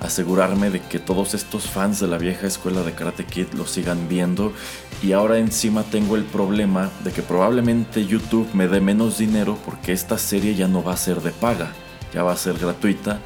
asegurarme 0.00 0.70
de 0.70 0.80
que 0.80 0.98
todos 0.98 1.34
estos 1.34 1.68
fans 1.68 2.00
de 2.00 2.08
la 2.08 2.18
vieja 2.18 2.46
escuela 2.46 2.82
de 2.82 2.92
Karate 2.92 3.24
Kid 3.24 3.52
lo 3.56 3.66
sigan 3.66 4.08
viendo 4.08 4.52
y 5.00 5.12
ahora 5.12 5.38
encima 5.38 5.84
tengo 5.84 6.16
el 6.16 6.24
problema 6.24 6.90
de 7.04 7.12
que 7.12 7.22
probablemente 7.22 8.04
YouTube 8.04 8.48
me 8.52 8.66
dé 8.66 8.80
menos 8.80 9.18
dinero 9.18 9.56
porque 9.64 9.92
esta 9.92 10.18
serie 10.18 10.54
ya 10.54 10.66
no 10.66 10.82
va 10.82 10.94
a 10.94 10.96
ser 10.96 11.20
de 11.20 11.30
paga, 11.30 11.72
ya 12.12 12.24
va 12.24 12.32
a 12.32 12.36
ser 12.36 12.58
gratuita. 12.58 13.20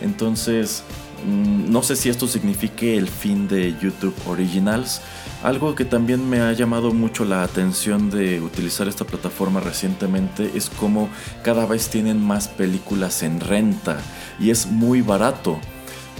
Entonces, 0.00 0.82
no 1.26 1.82
sé 1.82 1.96
si 1.96 2.08
esto 2.08 2.26
signifique 2.26 2.96
el 2.96 3.08
fin 3.08 3.48
de 3.48 3.74
YouTube 3.80 4.14
Originals. 4.26 5.00
Algo 5.42 5.74
que 5.74 5.84
también 5.84 6.28
me 6.28 6.40
ha 6.40 6.52
llamado 6.52 6.92
mucho 6.92 7.24
la 7.24 7.42
atención 7.42 8.10
de 8.10 8.40
utilizar 8.40 8.88
esta 8.88 9.04
plataforma 9.04 9.60
recientemente 9.60 10.50
es 10.54 10.70
cómo 10.70 11.08
cada 11.42 11.66
vez 11.66 11.88
tienen 11.88 12.20
más 12.20 12.48
películas 12.48 13.22
en 13.22 13.40
renta 13.40 13.98
y 14.40 14.50
es 14.50 14.66
muy 14.66 15.00
barato. 15.00 15.60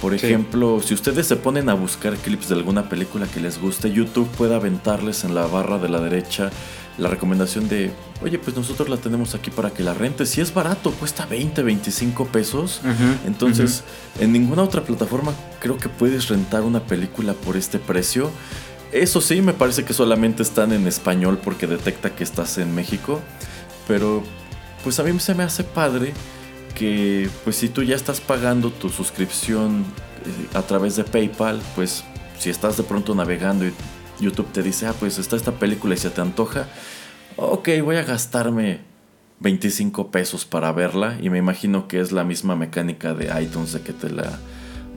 Por 0.00 0.14
ejemplo, 0.14 0.80
si 0.80 0.94
ustedes 0.94 1.26
se 1.26 1.34
ponen 1.34 1.68
a 1.68 1.74
buscar 1.74 2.14
clips 2.16 2.48
de 2.48 2.54
alguna 2.54 2.88
película 2.88 3.26
que 3.26 3.40
les 3.40 3.60
guste, 3.60 3.90
YouTube 3.90 4.28
puede 4.36 4.54
aventarles 4.54 5.24
en 5.24 5.34
la 5.34 5.46
barra 5.46 5.78
de 5.78 5.88
la 5.88 5.98
derecha 5.98 6.50
la 6.98 7.08
recomendación 7.08 7.68
de, 7.68 7.92
oye, 8.22 8.38
pues 8.38 8.56
nosotros 8.56 8.88
la 8.88 8.96
tenemos 8.96 9.34
aquí 9.34 9.50
para 9.50 9.70
que 9.70 9.82
la 9.82 9.94
rentes. 9.94 10.30
Si 10.30 10.40
es 10.40 10.52
barato, 10.52 10.90
cuesta 10.92 11.26
20, 11.26 11.62
25 11.62 12.26
pesos. 12.26 12.80
Entonces, 13.24 13.84
en 14.18 14.32
ninguna 14.32 14.62
otra 14.62 14.82
plataforma 14.82 15.32
creo 15.60 15.78
que 15.78 15.88
puedes 15.88 16.28
rentar 16.28 16.62
una 16.62 16.80
película 16.80 17.34
por 17.34 17.56
este 17.56 17.78
precio. 17.78 18.30
Eso 18.92 19.20
sí, 19.20 19.42
me 19.42 19.52
parece 19.52 19.84
que 19.84 19.92
solamente 19.92 20.42
están 20.42 20.72
en 20.72 20.86
español 20.86 21.38
porque 21.42 21.66
detecta 21.66 22.14
que 22.14 22.24
estás 22.24 22.58
en 22.58 22.74
México. 22.74 23.20
Pero, 23.86 24.24
pues 24.82 24.98
a 24.98 25.04
mí 25.04 25.18
se 25.20 25.34
me 25.34 25.44
hace 25.44 25.62
padre 25.62 26.12
que 26.74 27.28
pues 27.44 27.56
si 27.56 27.68
tú 27.68 27.82
ya 27.82 27.96
estás 27.96 28.20
pagando 28.20 28.70
tu 28.70 28.88
suscripción 28.88 29.84
eh, 30.24 30.56
a 30.56 30.62
través 30.62 30.96
de 30.96 31.04
PayPal, 31.04 31.60
pues 31.74 32.04
si 32.38 32.50
estás 32.50 32.76
de 32.76 32.84
pronto 32.84 33.14
navegando 33.14 33.66
y 33.66 33.72
YouTube 34.20 34.50
te 34.52 34.62
dice, 34.62 34.86
ah, 34.86 34.94
pues 34.98 35.18
está 35.18 35.36
esta 35.36 35.52
película 35.52 35.94
y 35.94 35.98
se 35.98 36.10
te 36.10 36.20
antoja, 36.20 36.68
ok, 37.36 37.68
voy 37.82 37.96
a 37.96 38.02
gastarme 38.02 38.80
25 39.40 40.10
pesos 40.10 40.44
para 40.44 40.72
verla 40.72 41.16
y 41.20 41.30
me 41.30 41.38
imagino 41.38 41.86
que 41.86 42.00
es 42.00 42.12
la 42.12 42.24
misma 42.24 42.56
mecánica 42.56 43.14
de 43.14 43.30
iTunes 43.42 43.72
de 43.72 43.80
que 43.80 43.92
te 43.92 44.10
la 44.10 44.38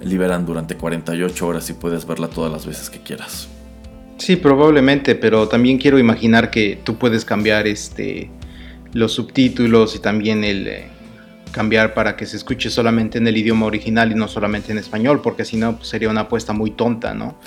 liberan 0.01 0.45
durante 0.45 0.75
48 0.75 1.47
horas 1.47 1.69
y 1.69 1.73
puedes 1.73 2.07
verla 2.07 2.27
todas 2.27 2.51
las 2.51 2.65
veces 2.65 2.89
que 2.89 2.99
quieras. 2.99 3.47
Sí, 4.17 4.35
probablemente, 4.35 5.15
pero 5.15 5.47
también 5.47 5.77
quiero 5.77 5.99
imaginar 5.99 6.51
que 6.51 6.79
tú 6.83 6.97
puedes 6.97 7.25
cambiar 7.25 7.67
este 7.67 8.29
los 8.93 9.13
subtítulos 9.13 9.95
y 9.95 9.99
también 9.99 10.43
el 10.43 10.67
eh, 10.67 10.89
cambiar 11.51 11.93
para 11.93 12.15
que 12.15 12.25
se 12.25 12.37
escuche 12.37 12.69
solamente 12.69 13.17
en 13.17 13.27
el 13.27 13.37
idioma 13.37 13.65
original 13.65 14.11
y 14.11 14.15
no 14.15 14.27
solamente 14.27 14.71
en 14.71 14.77
español, 14.77 15.21
porque 15.21 15.45
si 15.45 15.57
no 15.57 15.77
pues, 15.77 15.89
sería 15.89 16.09
una 16.09 16.21
apuesta 16.21 16.53
muy 16.53 16.71
tonta, 16.71 17.13
¿no? 17.13 17.37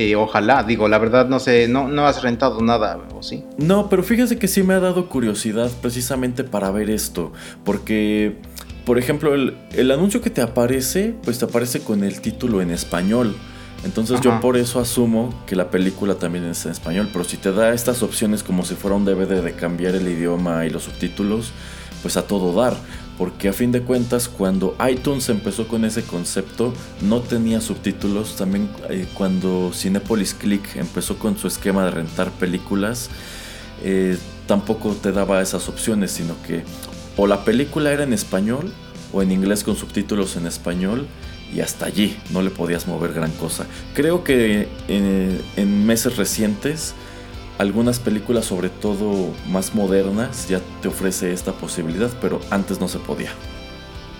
Eh, 0.00 0.14
ojalá, 0.14 0.62
digo, 0.62 0.86
la 0.86 0.96
verdad 0.98 1.28
no 1.28 1.40
sé, 1.40 1.66
no, 1.66 1.88
no 1.88 2.06
has 2.06 2.22
rentado 2.22 2.60
nada, 2.60 3.00
¿o 3.16 3.20
sí? 3.20 3.42
No, 3.56 3.88
pero 3.88 4.04
fíjese 4.04 4.38
que 4.38 4.46
sí 4.46 4.62
me 4.62 4.74
ha 4.74 4.78
dado 4.78 5.08
curiosidad 5.08 5.72
precisamente 5.82 6.44
para 6.44 6.70
ver 6.70 6.88
esto, 6.88 7.32
porque, 7.64 8.36
por 8.86 8.96
ejemplo, 8.96 9.34
el, 9.34 9.56
el 9.72 9.90
anuncio 9.90 10.20
que 10.20 10.30
te 10.30 10.40
aparece, 10.40 11.16
pues 11.24 11.40
te 11.40 11.46
aparece 11.46 11.80
con 11.80 12.04
el 12.04 12.20
título 12.20 12.62
en 12.62 12.70
español. 12.70 13.34
Entonces 13.84 14.20
yo 14.20 14.38
por 14.40 14.56
eso 14.56 14.78
asumo 14.78 15.34
que 15.48 15.56
la 15.56 15.68
película 15.68 16.14
también 16.14 16.44
es 16.44 16.64
en 16.64 16.70
español, 16.70 17.08
pero 17.12 17.24
si 17.24 17.36
te 17.36 17.50
da 17.50 17.74
estas 17.74 18.04
opciones 18.04 18.44
como 18.44 18.64
si 18.64 18.76
fuera 18.76 18.94
un 18.94 19.04
DVD 19.04 19.42
de 19.42 19.52
cambiar 19.54 19.96
el 19.96 20.06
idioma 20.06 20.64
y 20.64 20.70
los 20.70 20.84
subtítulos, 20.84 21.50
pues 22.02 22.16
a 22.16 22.22
todo 22.22 22.52
dar 22.52 22.76
porque 23.18 23.48
a 23.48 23.52
fin 23.52 23.72
de 23.72 23.82
cuentas 23.82 24.28
cuando 24.28 24.76
iTunes 24.88 25.28
empezó 25.28 25.66
con 25.66 25.84
ese 25.84 26.04
concepto 26.04 26.72
no 27.02 27.20
tenía 27.20 27.60
subtítulos, 27.60 28.36
también 28.36 28.70
eh, 28.88 29.06
cuando 29.14 29.72
Cinepolis 29.74 30.34
Click 30.34 30.76
empezó 30.76 31.18
con 31.18 31.36
su 31.36 31.48
esquema 31.48 31.84
de 31.84 31.90
rentar 31.90 32.30
películas, 32.30 33.10
eh, 33.82 34.16
tampoco 34.46 34.92
te 34.92 35.10
daba 35.10 35.42
esas 35.42 35.68
opciones, 35.68 36.12
sino 36.12 36.40
que 36.46 36.62
o 37.16 37.26
la 37.26 37.44
película 37.44 37.92
era 37.92 38.04
en 38.04 38.12
español 38.12 38.72
o 39.12 39.20
en 39.20 39.32
inglés 39.32 39.64
con 39.64 39.74
subtítulos 39.74 40.36
en 40.36 40.46
español 40.46 41.08
y 41.52 41.60
hasta 41.60 41.86
allí 41.86 42.16
no 42.30 42.40
le 42.42 42.50
podías 42.50 42.86
mover 42.86 43.12
gran 43.14 43.32
cosa. 43.32 43.66
Creo 43.94 44.22
que 44.22 44.68
eh, 44.86 45.40
en 45.56 45.86
meses 45.86 46.16
recientes 46.16 46.94
algunas 47.58 47.98
películas, 47.98 48.46
sobre 48.46 48.68
todo 48.68 49.34
más 49.48 49.74
modernas, 49.74 50.48
ya 50.48 50.60
te 50.80 50.88
ofrece 50.88 51.32
esta 51.32 51.52
posibilidad, 51.52 52.10
pero 52.20 52.40
antes 52.50 52.80
no 52.80 52.88
se 52.88 52.98
podía. 52.98 53.30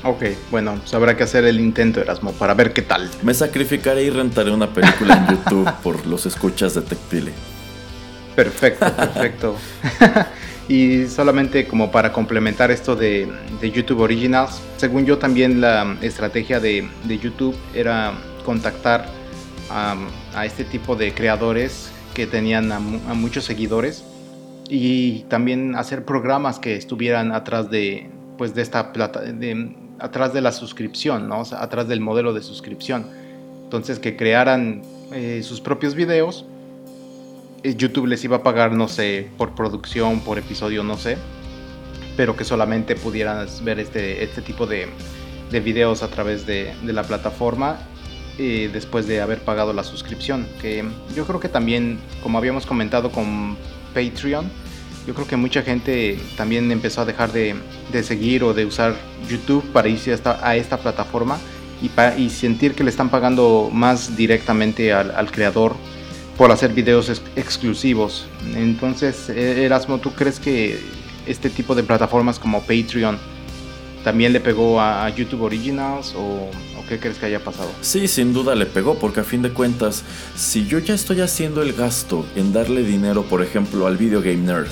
Ok, 0.04 0.22
bueno, 0.50 0.76
pues 0.80 0.94
habrá 0.94 1.16
que 1.16 1.22
hacer 1.24 1.44
el 1.44 1.60
intento, 1.60 2.00
Erasmo, 2.00 2.32
para 2.32 2.54
ver 2.54 2.72
qué 2.72 2.82
tal. 2.82 3.08
Me 3.22 3.34
sacrificaré 3.34 4.04
y 4.04 4.10
rentaré 4.10 4.50
una 4.50 4.72
película 4.72 5.16
en 5.16 5.36
YouTube 5.36 5.72
por 5.82 6.06
los 6.06 6.26
escuchas 6.26 6.74
de 6.74 6.82
Tecpile. 6.82 7.32
Perfecto, 8.36 8.86
perfecto. 8.94 9.56
y 10.68 11.06
solamente 11.06 11.66
como 11.66 11.90
para 11.90 12.12
complementar 12.12 12.70
esto 12.70 12.94
de, 12.94 13.28
YouTube 13.60 14.00
Originals, 14.00 14.60
según 14.76 15.04
yo 15.04 15.18
también 15.18 15.60
la 15.60 15.96
estrategia 16.00 16.60
de, 16.60 16.88
YouTube 17.20 17.56
era 17.74 18.12
contactar 18.44 19.06
a 19.70 20.46
este 20.46 20.64
tipo 20.64 20.96
de 20.96 21.12
creadores 21.12 21.90
que 22.18 22.26
tenían 22.26 22.72
a, 22.72 22.80
muchos 22.80 23.44
seguidores 23.44 24.02
y 24.68 25.20
también 25.28 25.76
hacer 25.76 26.04
programas 26.04 26.58
que 26.58 26.74
estuvieran 26.74 27.30
atrás 27.30 27.70
de 27.70 28.10
pues 28.36 28.56
de 28.56 28.62
esta 28.62 28.92
plata 28.92 29.20
de, 29.20 29.76
atrás 30.00 30.32
de 30.32 30.40
la 30.40 30.50
suscripción 30.50 31.28
no 31.28 31.44
atrás 31.52 31.86
del 31.86 32.00
modelo 32.00 32.34
de 32.34 32.42
suscripción. 32.42 33.06
Entonces 33.62 34.00
que 34.00 34.16
crearan 34.16 34.82
eh, 35.12 35.44
sus 35.44 35.60
propios 35.60 35.94
videos 35.94 36.44
eh, 37.62 37.76
YouTube 37.76 38.08
les 38.08 38.24
iba 38.24 38.38
a 38.38 38.42
pagar 38.42 38.72
no 38.72 38.88
sé 38.88 39.28
por 39.38 39.54
producción 39.54 40.18
por 40.18 40.38
episodio 40.40 40.82
no 40.82 40.96
sé 40.96 41.18
pero 42.16 42.34
que 42.34 42.42
solamente 42.42 42.96
pudieran 42.96 43.46
ver 43.62 43.78
este 43.78 44.24
este 44.24 44.42
tipo 44.42 44.66
de, 44.66 44.88
de 45.52 45.60
videos 45.60 46.02
a 46.02 46.08
través 46.08 46.46
de, 46.46 46.74
de 46.82 46.92
la 46.92 47.04
plataforma 47.04 47.78
eh, 48.38 48.70
después 48.72 49.06
de 49.06 49.20
haber 49.20 49.40
pagado 49.40 49.72
la 49.72 49.84
suscripción. 49.84 50.46
Que 50.60 50.84
yo 51.14 51.26
creo 51.26 51.40
que 51.40 51.48
también, 51.48 51.98
como 52.22 52.38
habíamos 52.38 52.66
comentado 52.66 53.10
con 53.10 53.56
Patreon, 53.94 54.50
yo 55.06 55.14
creo 55.14 55.26
que 55.26 55.36
mucha 55.36 55.62
gente 55.62 56.18
también 56.36 56.70
empezó 56.70 57.00
a 57.00 57.04
dejar 57.04 57.32
de, 57.32 57.56
seguir 58.02 58.44
o 58.44 58.52
de 58.52 58.66
usar 58.66 58.94
YouTube 59.28 59.64
para 59.72 59.88
irse 59.88 60.12
a 60.12 60.56
esta 60.56 60.76
plataforma 60.76 61.38
y, 61.80 61.90
y, 62.20 62.30
sentir 62.30 62.74
que 62.74 62.84
le 62.84 62.90
están 62.90 63.08
pagando 63.08 63.70
más 63.72 64.16
directamente 64.16 64.92
al, 64.92 65.30
creador 65.30 65.74
por 66.36 66.50
hacer 66.52 66.72
videos 66.74 67.08
exclusivos. 67.36 68.26
Entonces, 68.54 69.30
eh, 69.30 69.64
Erasmo, 69.64 69.98
¿tú 69.98 70.12
crees 70.12 70.38
que 70.38 70.78
este 71.26 71.50
tipo 71.50 71.74
de 71.74 71.82
plataformas 71.82 72.38
como 72.38 72.60
Patreon 72.60 73.18
también 74.04 74.32
le 74.32 74.40
pegó 74.40 74.80
a, 74.80 75.08
YouTube 75.10 75.42
Originals 75.42 76.14
o, 76.16 76.50
qué 76.88 76.98
crees 76.98 77.18
que 77.18 77.26
haya 77.26 77.44
pasado? 77.44 77.70
Sí, 77.80 78.08
sin 78.08 78.32
duda 78.32 78.54
le 78.54 78.66
pegó, 78.66 78.98
porque 78.98 79.20
a 79.20 79.24
fin 79.24 79.42
de 79.42 79.50
cuentas, 79.50 80.02
si 80.34 80.66
yo 80.66 80.78
ya 80.78 80.94
estoy 80.94 81.20
haciendo 81.20 81.62
el 81.62 81.72
gasto 81.72 82.26
en 82.34 82.52
darle 82.52 82.82
dinero, 82.82 83.22
por 83.24 83.42
ejemplo, 83.42 83.86
al 83.86 83.96
Video 83.96 84.20
Game 84.20 84.38
Nerd, 84.38 84.68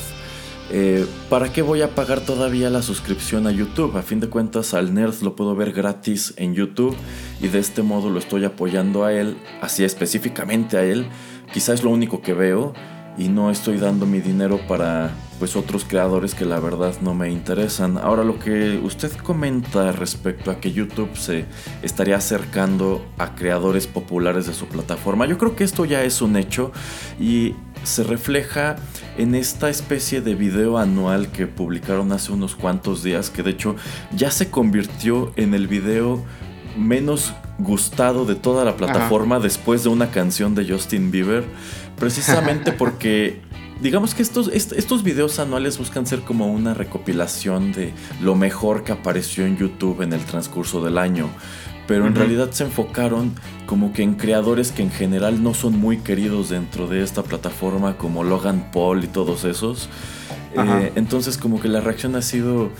eh, 0.70 1.06
¿para 1.30 1.52
qué 1.52 1.62
voy 1.62 1.82
a 1.82 1.94
pagar 1.94 2.20
todavía 2.20 2.70
la 2.70 2.82
suscripción 2.82 3.46
a 3.46 3.52
YouTube? 3.52 3.96
A 3.96 4.02
fin 4.02 4.18
de 4.18 4.28
cuentas, 4.28 4.74
al 4.74 4.94
Nerd 4.94 5.22
lo 5.22 5.36
puedo 5.36 5.54
ver 5.54 5.72
gratis 5.72 6.34
en 6.36 6.54
YouTube 6.54 6.96
y 7.40 7.48
de 7.48 7.60
este 7.60 7.82
modo 7.82 8.10
lo 8.10 8.18
estoy 8.18 8.44
apoyando 8.44 9.04
a 9.04 9.12
él, 9.12 9.36
así 9.60 9.84
específicamente 9.84 10.76
a 10.76 10.84
él. 10.84 11.06
Quizás 11.52 11.76
es 11.76 11.84
lo 11.84 11.90
único 11.90 12.20
que 12.20 12.34
veo 12.34 12.74
y 13.18 13.28
no 13.28 13.50
estoy 13.50 13.78
dando 13.78 14.06
mi 14.06 14.20
dinero 14.20 14.60
para 14.68 15.10
pues 15.38 15.56
otros 15.56 15.84
creadores 15.84 16.34
que 16.34 16.44
la 16.44 16.60
verdad 16.60 16.94
no 17.02 17.14
me 17.14 17.30
interesan. 17.30 17.98
Ahora 17.98 18.24
lo 18.24 18.38
que 18.38 18.80
usted 18.82 19.12
comenta 19.12 19.92
respecto 19.92 20.50
a 20.50 20.60
que 20.60 20.72
YouTube 20.72 21.16
se 21.16 21.44
estaría 21.82 22.16
acercando 22.16 23.04
a 23.18 23.34
creadores 23.34 23.86
populares 23.86 24.46
de 24.46 24.54
su 24.54 24.66
plataforma, 24.66 25.26
yo 25.26 25.38
creo 25.38 25.56
que 25.56 25.64
esto 25.64 25.84
ya 25.84 26.02
es 26.04 26.22
un 26.22 26.36
hecho 26.36 26.72
y 27.20 27.54
se 27.82 28.02
refleja 28.02 28.76
en 29.16 29.34
esta 29.34 29.70
especie 29.70 30.20
de 30.20 30.34
video 30.34 30.78
anual 30.78 31.28
que 31.28 31.46
publicaron 31.46 32.12
hace 32.12 32.32
unos 32.32 32.56
cuantos 32.56 33.02
días, 33.02 33.30
que 33.30 33.42
de 33.42 33.50
hecho 33.50 33.76
ya 34.14 34.30
se 34.30 34.50
convirtió 34.50 35.32
en 35.36 35.54
el 35.54 35.68
video 35.68 36.24
menos 36.76 37.32
gustado 37.58 38.26
de 38.26 38.34
toda 38.34 38.64
la 38.64 38.76
plataforma 38.76 39.38
después 39.38 39.82
de 39.82 39.88
una 39.88 40.10
canción 40.10 40.54
de 40.54 40.68
Justin 40.68 41.10
Bieber, 41.10 41.44
precisamente 41.98 42.72
porque 42.78 43.40
digamos 43.80 44.14
que 44.14 44.22
estos, 44.22 44.48
estos 44.48 45.02
videos 45.02 45.38
anuales 45.38 45.78
buscan 45.78 46.06
ser 46.06 46.20
como 46.20 46.46
una 46.52 46.74
recopilación 46.74 47.72
de 47.72 47.92
lo 48.20 48.34
mejor 48.34 48.84
que 48.84 48.92
apareció 48.92 49.44
en 49.44 49.56
YouTube 49.56 50.02
en 50.02 50.12
el 50.12 50.24
transcurso 50.24 50.82
del 50.82 50.98
año. 50.98 51.28
Pero 51.86 52.08
en 52.08 52.16
realidad 52.16 52.50
se 52.50 52.64
enfocaron 52.64 53.32
como 53.64 53.92
que 53.92 54.02
en 54.02 54.14
creadores 54.14 54.72
que 54.72 54.82
en 54.82 54.90
general 54.90 55.40
no 55.40 55.54
son 55.54 55.78
muy 55.78 55.98
queridos 55.98 56.48
dentro 56.48 56.88
de 56.88 57.04
esta 57.04 57.22
plataforma, 57.22 57.96
como 57.96 58.24
Logan 58.24 58.70
Paul 58.72 59.04
y 59.04 59.06
todos 59.06 59.44
esos. 59.44 59.88
Eh, 60.54 60.92
entonces 60.96 61.38
como 61.38 61.60
que 61.60 61.68
la 61.68 61.80
reacción 61.80 62.16
ha 62.16 62.22
sido, 62.22 62.70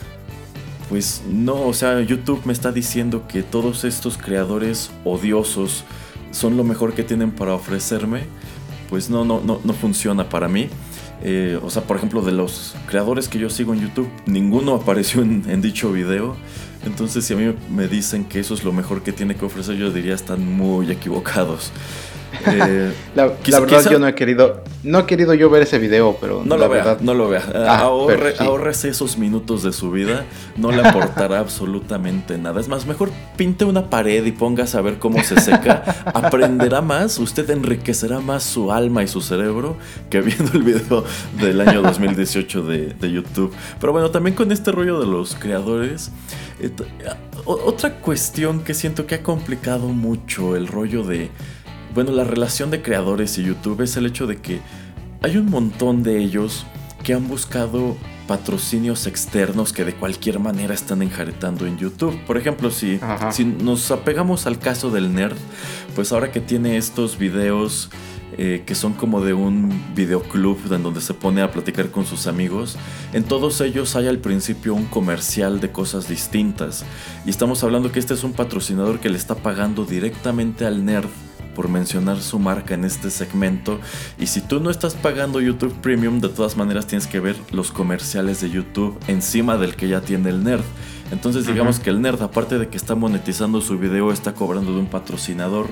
pues 0.88 1.22
no, 1.30 1.62
o 1.62 1.72
sea, 1.72 2.00
YouTube 2.00 2.42
me 2.46 2.52
está 2.52 2.72
diciendo 2.72 3.28
que 3.28 3.44
todos 3.44 3.84
estos 3.84 4.18
creadores 4.18 4.90
odiosos 5.04 5.84
son 6.32 6.56
lo 6.56 6.64
mejor 6.64 6.92
que 6.94 7.04
tienen 7.04 7.30
para 7.30 7.54
ofrecerme 7.54 8.22
pues 8.88 9.10
no, 9.10 9.24
no, 9.24 9.40
no, 9.40 9.60
no 9.62 9.72
funciona 9.72 10.28
para 10.28 10.48
mí. 10.48 10.68
Eh, 11.22 11.58
o 11.62 11.70
sea, 11.70 11.82
por 11.82 11.96
ejemplo, 11.96 12.22
de 12.22 12.32
los 12.32 12.74
creadores 12.86 13.28
que 13.28 13.38
yo 13.38 13.48
sigo 13.50 13.72
en 13.74 13.80
YouTube, 13.80 14.08
ninguno 14.26 14.74
apareció 14.82 15.22
en, 15.22 15.60
dicho 15.62 15.92
video. 15.92 16.36
Entonces, 16.84 17.24
si 17.24 17.34
a 17.34 17.36
mí 17.36 17.54
me 17.70 17.88
dicen 17.88 18.24
que 18.24 18.40
eso 18.40 18.54
es 18.54 18.62
lo 18.62 18.72
mejor 18.72 19.02
que 19.02 19.12
tiene 19.12 19.34
que 19.34 19.44
ofrecer, 19.44 19.76
yo 19.76 19.90
diría 19.90 20.14
están 20.14 20.46
muy 20.56 20.90
equivocados. 20.90 21.72
Eh, 22.46 22.92
la, 23.14 23.26
verdad 23.60 23.90
yo 23.90 23.98
no 23.98 24.06
he 24.06 24.14
querido, 24.14 24.62
no 24.82 25.00
he 25.00 25.06
querido 25.06 25.34
yo 25.34 25.50
ver 25.50 25.62
ese 25.62 25.78
video, 25.78 26.16
pero 26.20 26.42
no 26.44 26.56
lo 26.56 26.68
vea, 26.68 26.98
no 27.00 27.14
lo 27.14 27.28
vea. 27.28 27.42
Ah, 27.54 27.78
ahorre, 27.80 28.70
esos 28.70 29.18
minutos 29.18 29.62
de 29.62 29.72
su 29.72 29.90
vida, 29.90 30.24
no 30.56 30.70
le 30.70 30.86
aportará 30.86 31.38
absolutamente 31.40 32.38
nada. 32.38 32.60
Es 32.60 32.68
más, 32.68 32.86
mejor 32.86 33.10
pinte 33.36 33.64
una 33.64 33.88
pared 33.90 34.24
y 34.24 34.32
pongas 34.32 34.74
a 34.74 34.80
ver 34.80 34.98
cómo 34.98 35.22
se 35.22 35.40
seca. 35.40 35.82
Aprenderá 36.06 36.80
más, 36.80 37.18
usted 37.18 37.48
enriquecerá 37.50 38.20
más 38.20 38.44
su 38.44 38.72
alma 38.72 39.02
y 39.02 39.08
su 39.08 39.20
cerebro 39.20 39.76
que 40.10 40.20
viendo 40.20 40.52
el 40.52 40.62
video 40.62 41.04
del 41.40 41.60
año 41.60 41.82
2018 41.82 42.62
de, 42.62 42.86
de 42.94 43.10
YouTube. 43.10 43.52
Pero 43.80 43.92
bueno, 43.92 44.10
también 44.10 44.36
con 44.36 44.52
este 44.52 44.72
rollo 44.72 45.00
de 45.00 45.06
los 45.06 45.34
creadores, 45.34 46.10
eh, 46.60 46.70
otra 47.44 48.00
cuestión 48.00 48.60
que 48.60 48.74
siento 48.74 49.06
que 49.06 49.16
ha 49.16 49.22
complicado 49.22 49.88
mucho 49.88 50.56
el 50.56 50.66
rollo 50.66 51.04
de 51.04 51.30
bueno, 51.96 52.12
la 52.12 52.24
relación 52.24 52.70
de 52.70 52.82
creadores 52.82 53.38
y 53.38 53.44
YouTube 53.44 53.80
es 53.80 53.96
el 53.96 54.04
hecho 54.04 54.26
de 54.26 54.36
que 54.36 54.60
hay 55.22 55.38
un 55.38 55.46
montón 55.46 56.02
de 56.02 56.18
ellos 56.18 56.66
que 57.02 57.14
han 57.14 57.26
buscado 57.26 57.96
patrocinios 58.28 59.06
externos 59.06 59.72
que 59.72 59.82
de 59.82 59.94
cualquier 59.94 60.38
manera 60.38 60.74
están 60.74 61.00
enjaretando 61.00 61.66
en 61.66 61.78
YouTube. 61.78 62.14
Por 62.26 62.36
ejemplo, 62.36 62.70
si, 62.70 63.00
si 63.30 63.46
nos 63.46 63.90
apegamos 63.90 64.46
al 64.46 64.58
caso 64.58 64.90
del 64.90 65.14
nerd, 65.14 65.38
pues 65.94 66.12
ahora 66.12 66.30
que 66.30 66.40
tiene 66.40 66.76
estos 66.76 67.16
videos 67.16 67.88
eh, 68.36 68.64
que 68.66 68.74
son 68.74 68.92
como 68.92 69.24
de 69.24 69.32
un 69.32 69.82
videoclub 69.94 70.70
en 70.70 70.82
donde 70.82 71.00
se 71.00 71.14
pone 71.14 71.40
a 71.40 71.50
platicar 71.50 71.90
con 71.90 72.04
sus 72.04 72.26
amigos, 72.26 72.76
en 73.14 73.24
todos 73.24 73.62
ellos 73.62 73.96
hay 73.96 74.06
al 74.06 74.18
principio 74.18 74.74
un 74.74 74.84
comercial 74.84 75.60
de 75.60 75.72
cosas 75.72 76.08
distintas. 76.08 76.84
Y 77.24 77.30
estamos 77.30 77.64
hablando 77.64 77.90
que 77.90 78.00
este 78.00 78.12
es 78.12 78.22
un 78.22 78.34
patrocinador 78.34 79.00
que 79.00 79.08
le 79.08 79.16
está 79.16 79.34
pagando 79.34 79.86
directamente 79.86 80.66
al 80.66 80.84
nerd 80.84 81.08
por 81.56 81.68
mencionar 81.70 82.20
su 82.20 82.38
marca 82.38 82.74
en 82.74 82.84
este 82.84 83.10
segmento. 83.10 83.80
Y 84.18 84.26
si 84.26 84.42
tú 84.42 84.60
no 84.60 84.70
estás 84.70 84.94
pagando 84.94 85.40
YouTube 85.40 85.72
Premium, 85.80 86.20
de 86.20 86.28
todas 86.28 86.58
maneras 86.58 86.86
tienes 86.86 87.06
que 87.06 87.18
ver 87.18 87.34
los 87.50 87.72
comerciales 87.72 88.42
de 88.42 88.50
YouTube 88.50 88.98
encima 89.08 89.56
del 89.56 89.74
que 89.74 89.88
ya 89.88 90.02
tiene 90.02 90.28
el 90.28 90.44
nerd. 90.44 90.64
Entonces 91.10 91.46
digamos 91.46 91.80
que 91.80 91.88
el 91.88 92.02
nerd, 92.02 92.20
aparte 92.20 92.58
de 92.58 92.68
que 92.68 92.76
está 92.76 92.94
monetizando 92.94 93.62
su 93.62 93.78
video, 93.78 94.12
está 94.12 94.34
cobrando 94.34 94.72
de 94.72 94.80
un 94.80 94.86
patrocinador. 94.86 95.68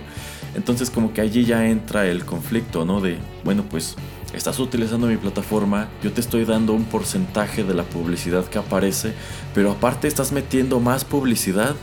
Entonces 0.54 0.88
como 0.88 1.12
que 1.12 1.20
allí 1.20 1.44
ya 1.44 1.68
entra 1.68 2.06
el 2.06 2.24
conflicto, 2.24 2.86
¿no? 2.86 3.02
De, 3.02 3.18
bueno, 3.44 3.64
pues 3.68 3.96
estás 4.32 4.58
utilizando 4.60 5.06
mi 5.06 5.18
plataforma, 5.18 5.88
yo 6.02 6.12
te 6.12 6.22
estoy 6.22 6.46
dando 6.46 6.72
un 6.72 6.84
porcentaje 6.84 7.62
de 7.62 7.74
la 7.74 7.82
publicidad 7.82 8.46
que 8.46 8.58
aparece, 8.58 9.12
pero 9.54 9.72
aparte 9.72 10.08
estás 10.08 10.32
metiendo 10.32 10.80
más 10.80 11.04
publicidad. 11.04 11.74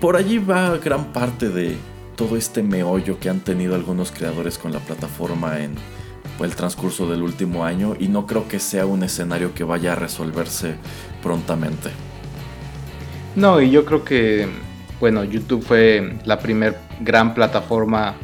Por 0.00 0.16
allí 0.16 0.36
va 0.36 0.76
gran 0.76 1.12
parte 1.12 1.48
de, 1.48 1.78
todo 2.16 2.36
este 2.36 2.62
meollo 2.62 3.20
que 3.20 3.28
han 3.28 3.40
tenido 3.40 3.74
algunos 3.74 4.10
creadores 4.10 4.58
con 4.58 4.72
la 4.72 4.80
plataforma 4.80 5.60
en 5.60 5.74
el 6.40 6.56
transcurso 6.56 7.08
del 7.08 7.22
último 7.22 7.64
año 7.64 7.94
y 7.98 8.08
no 8.08 8.26
creo 8.26 8.48
que 8.48 8.58
sea 8.58 8.86
un 8.86 9.02
escenario 9.02 9.54
que 9.54 9.64
vaya 9.64 9.92
a 9.92 9.94
resolverse 9.94 10.74
prontamente. 11.22 11.90
No, 13.36 13.60
y 13.60 13.70
yo 13.70 13.84
creo 13.84 14.04
que, 14.04 14.48
bueno, 14.98 15.22
YouTube 15.24 15.62
fue 15.62 16.18
la 16.24 16.38
primer 16.38 16.76
gran 17.00 17.34
plataforma 17.34 18.14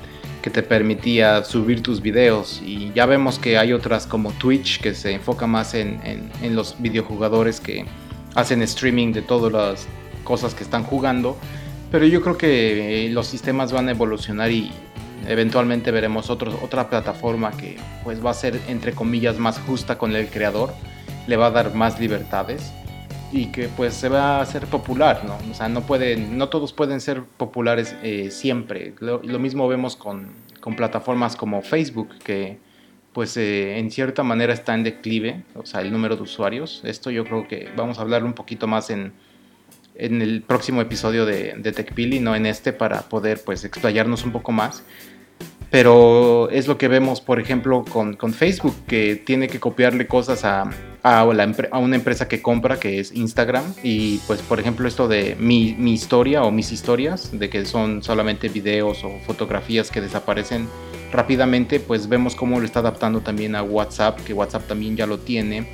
que 0.40 0.50
te 0.50 0.62
permitía 0.62 1.44
subir 1.44 1.82
tus 1.82 2.00
videos 2.00 2.60
y 2.64 2.90
ya 2.94 3.06
vemos 3.06 3.38
que 3.38 3.58
hay 3.58 3.72
otras 3.72 4.06
como 4.06 4.32
Twitch 4.32 4.80
que 4.80 4.94
se 4.94 5.12
enfoca 5.12 5.46
más 5.46 5.74
en, 5.74 6.00
en 6.04 6.56
los 6.56 6.76
videojugadores 6.80 7.60
que 7.60 7.84
hacen 8.34 8.62
streaming 8.62 9.12
de 9.12 9.22
todas 9.22 9.52
las 9.52 9.86
cosas 10.24 10.54
que 10.54 10.64
están 10.64 10.82
jugando 10.82 11.36
pero 11.92 12.06
yo 12.06 12.22
creo 12.22 12.38
que 12.38 13.04
eh, 13.04 13.10
los 13.10 13.26
sistemas 13.26 13.70
van 13.70 13.86
a 13.88 13.90
evolucionar 13.90 14.50
y 14.50 14.72
eventualmente 15.28 15.90
veremos 15.90 16.30
otra 16.30 16.88
plataforma 16.88 17.52
que 17.52 17.76
pues 18.02 18.24
va 18.24 18.30
a 18.30 18.34
ser 18.34 18.58
entre 18.66 18.92
comillas 18.92 19.38
más 19.38 19.60
justa 19.60 19.98
con 19.98 20.16
el 20.16 20.28
creador, 20.28 20.72
le 21.26 21.36
va 21.36 21.46
a 21.46 21.50
dar 21.50 21.74
más 21.74 22.00
libertades 22.00 22.72
y 23.30 23.46
que 23.46 23.68
pues 23.68 23.92
se 23.92 24.08
va 24.08 24.38
a 24.38 24.40
hacer 24.40 24.66
popular, 24.66 25.22
¿no? 25.26 25.38
O 25.50 25.54
sea, 25.54 25.68
no 25.68 25.82
pueden, 25.82 26.38
no 26.38 26.48
todos 26.48 26.72
pueden 26.72 27.00
ser 27.00 27.22
populares 27.22 27.94
eh, 28.02 28.30
siempre. 28.30 28.94
Lo, 29.00 29.20
mismo 29.38 29.68
vemos 29.68 29.94
con, 29.94 30.28
con, 30.60 30.76
plataformas 30.76 31.36
como 31.36 31.62
Facebook 31.62 32.08
que 32.24 32.58
pues 33.12 33.36
eh, 33.36 33.78
en 33.78 33.90
cierta 33.90 34.22
manera 34.22 34.54
está 34.54 34.74
en 34.74 34.82
declive, 34.82 35.44
o 35.54 35.66
sea, 35.66 35.82
el 35.82 35.92
número 35.92 36.16
de 36.16 36.22
usuarios. 36.22 36.80
Esto 36.84 37.10
yo 37.10 37.24
creo 37.24 37.46
que 37.46 37.68
vamos 37.76 37.98
a 37.98 38.02
hablar 38.02 38.24
un 38.24 38.32
poquito 38.32 38.66
más 38.66 38.88
en 38.88 39.12
en 40.02 40.20
el 40.20 40.42
próximo 40.42 40.80
episodio 40.80 41.24
de, 41.24 41.54
de 41.56 41.72
TechPili, 41.72 42.18
no 42.18 42.34
en 42.34 42.46
este, 42.46 42.72
para 42.72 43.02
poder 43.02 43.40
pues 43.44 43.64
explayarnos 43.64 44.24
un 44.24 44.32
poco 44.32 44.52
más. 44.52 44.82
Pero 45.70 46.50
es 46.50 46.68
lo 46.68 46.76
que 46.76 46.86
vemos, 46.86 47.22
por 47.22 47.40
ejemplo, 47.40 47.82
con, 47.88 48.14
con 48.14 48.34
Facebook, 48.34 48.74
que 48.86 49.16
tiene 49.16 49.48
que 49.48 49.58
copiarle 49.58 50.06
cosas 50.06 50.44
a, 50.44 50.70
a, 51.02 51.24
una 51.24 51.96
empresa 51.96 52.28
que 52.28 52.42
compra, 52.42 52.78
que 52.78 53.00
es 53.00 53.10
Instagram. 53.12 53.64
Y 53.82 54.18
pues, 54.26 54.42
por 54.42 54.60
ejemplo, 54.60 54.86
esto 54.86 55.08
de 55.08 55.34
mi, 55.40 55.74
mi 55.78 55.94
historia 55.94 56.42
o 56.42 56.50
mis 56.50 56.72
historias, 56.72 57.30
de 57.32 57.48
que 57.48 57.64
son 57.64 58.02
solamente 58.02 58.50
videos 58.50 59.02
o 59.02 59.18
fotografías 59.24 59.90
que 59.90 60.02
desaparecen 60.02 60.68
rápidamente, 61.10 61.80
pues 61.80 62.06
vemos 62.06 62.34
cómo 62.34 62.60
lo 62.60 62.66
está 62.66 62.80
adaptando 62.80 63.20
también 63.20 63.54
a 63.54 63.62
WhatsApp, 63.62 64.20
que 64.26 64.34
WhatsApp 64.34 64.66
también 64.66 64.94
ya 64.94 65.06
lo 65.06 65.20
tiene. 65.20 65.66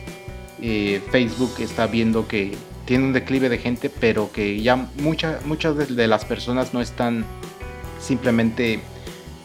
Eh, 0.62 1.00
Facebook 1.10 1.54
está 1.58 1.88
viendo 1.88 2.28
que 2.28 2.56
tiene 2.88 3.04
un 3.04 3.12
declive 3.12 3.50
de 3.50 3.58
gente, 3.58 3.90
pero 3.90 4.32
que 4.32 4.62
ya 4.62 4.88
muchas 4.96 5.44
de 5.94 6.08
las 6.08 6.24
personas 6.24 6.72
no 6.72 6.80
están 6.80 7.26
simplemente 8.00 8.80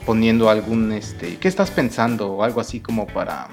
poniendo 0.06 0.50
algún, 0.50 0.94
este, 0.94 1.36
¿qué 1.40 1.50
estás 1.50 1.70
pensando? 1.70 2.32
O 2.32 2.44
algo 2.46 2.62
así 2.62 2.80
como 2.80 3.06
para, 3.06 3.50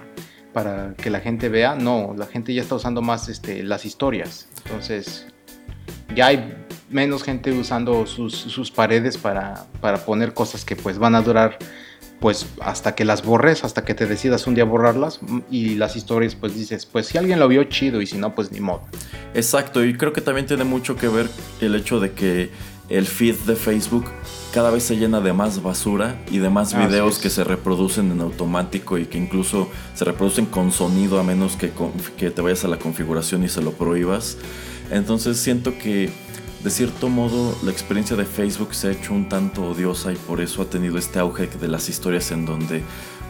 para 0.53 0.95
que 0.95 1.11
la 1.11 1.18
gente 1.18 1.49
vea. 1.49 1.74
No, 1.74 2.14
la 2.16 2.26
gente 2.26 2.55
ya 2.55 2.62
está 2.62 2.76
usando 2.76 3.03
más 3.03 3.28
este, 3.28 3.64
las 3.64 3.84
historias. 3.84 4.49
Entonces, 4.64 5.26
ya 6.14 6.28
hay 6.28 6.55
menos 6.88 7.24
gente 7.24 7.51
usando 7.51 8.07
sus, 8.07 8.32
sus 8.32 8.70
paredes 8.70 9.18
para, 9.18 9.66
para 9.80 10.05
poner 10.05 10.34
cosas 10.34 10.64
que 10.64 10.76
pues 10.76 10.99
van 10.99 11.16
a 11.16 11.20
durar 11.20 11.59
pues 12.20 12.46
hasta 12.60 12.94
que 12.94 13.04
las 13.04 13.24
borres, 13.24 13.64
hasta 13.64 13.84
que 13.84 13.94
te 13.94 14.06
decidas 14.06 14.46
un 14.46 14.54
día 14.54 14.64
borrarlas 14.64 15.20
y 15.50 15.74
las 15.76 15.96
historias 15.96 16.34
pues 16.34 16.54
dices, 16.54 16.86
pues 16.86 17.06
si 17.06 17.18
alguien 17.18 17.38
lo 17.38 17.48
vio 17.48 17.64
chido 17.64 18.00
y 18.02 18.06
si 18.06 18.18
no 18.18 18.34
pues 18.34 18.52
ni 18.52 18.60
modo. 18.60 18.82
Exacto, 19.34 19.84
y 19.84 19.96
creo 19.96 20.12
que 20.12 20.20
también 20.20 20.46
tiene 20.46 20.64
mucho 20.64 20.96
que 20.96 21.08
ver 21.08 21.28
el 21.60 21.74
hecho 21.74 21.98
de 21.98 22.12
que 22.12 22.50
el 22.90 23.06
feed 23.06 23.36
de 23.46 23.56
Facebook 23.56 24.04
cada 24.52 24.70
vez 24.70 24.82
se 24.82 24.96
llena 24.96 25.20
de 25.20 25.32
más 25.32 25.62
basura 25.62 26.20
y 26.30 26.38
de 26.38 26.50
más 26.50 26.76
videos 26.76 27.18
que 27.18 27.30
se 27.30 27.44
reproducen 27.44 28.10
en 28.10 28.20
automático 28.20 28.98
y 28.98 29.06
que 29.06 29.16
incluso 29.16 29.68
se 29.94 30.04
reproducen 30.04 30.46
con 30.46 30.72
sonido 30.72 31.20
a 31.20 31.22
menos 31.22 31.56
que, 31.56 31.70
que 32.16 32.30
te 32.30 32.42
vayas 32.42 32.64
a 32.64 32.68
la 32.68 32.78
configuración 32.78 33.44
y 33.44 33.48
se 33.48 33.62
lo 33.62 33.72
prohíbas. 33.72 34.36
Entonces 34.90 35.38
siento 35.38 35.78
que 35.78 36.10
de 36.62 36.70
cierto 36.70 37.08
modo 37.08 37.56
la 37.62 37.70
experiencia 37.70 38.16
de 38.16 38.26
Facebook 38.26 38.74
se 38.74 38.88
ha 38.88 38.90
hecho 38.92 39.14
un 39.14 39.28
tanto 39.28 39.64
odiosa 39.64 40.12
y 40.12 40.16
por 40.16 40.40
eso 40.40 40.62
ha 40.62 40.66
tenido 40.66 40.98
este 40.98 41.18
auge 41.18 41.46
de 41.46 41.68
las 41.68 41.88
historias 41.88 42.30
en 42.32 42.44
donde 42.44 42.82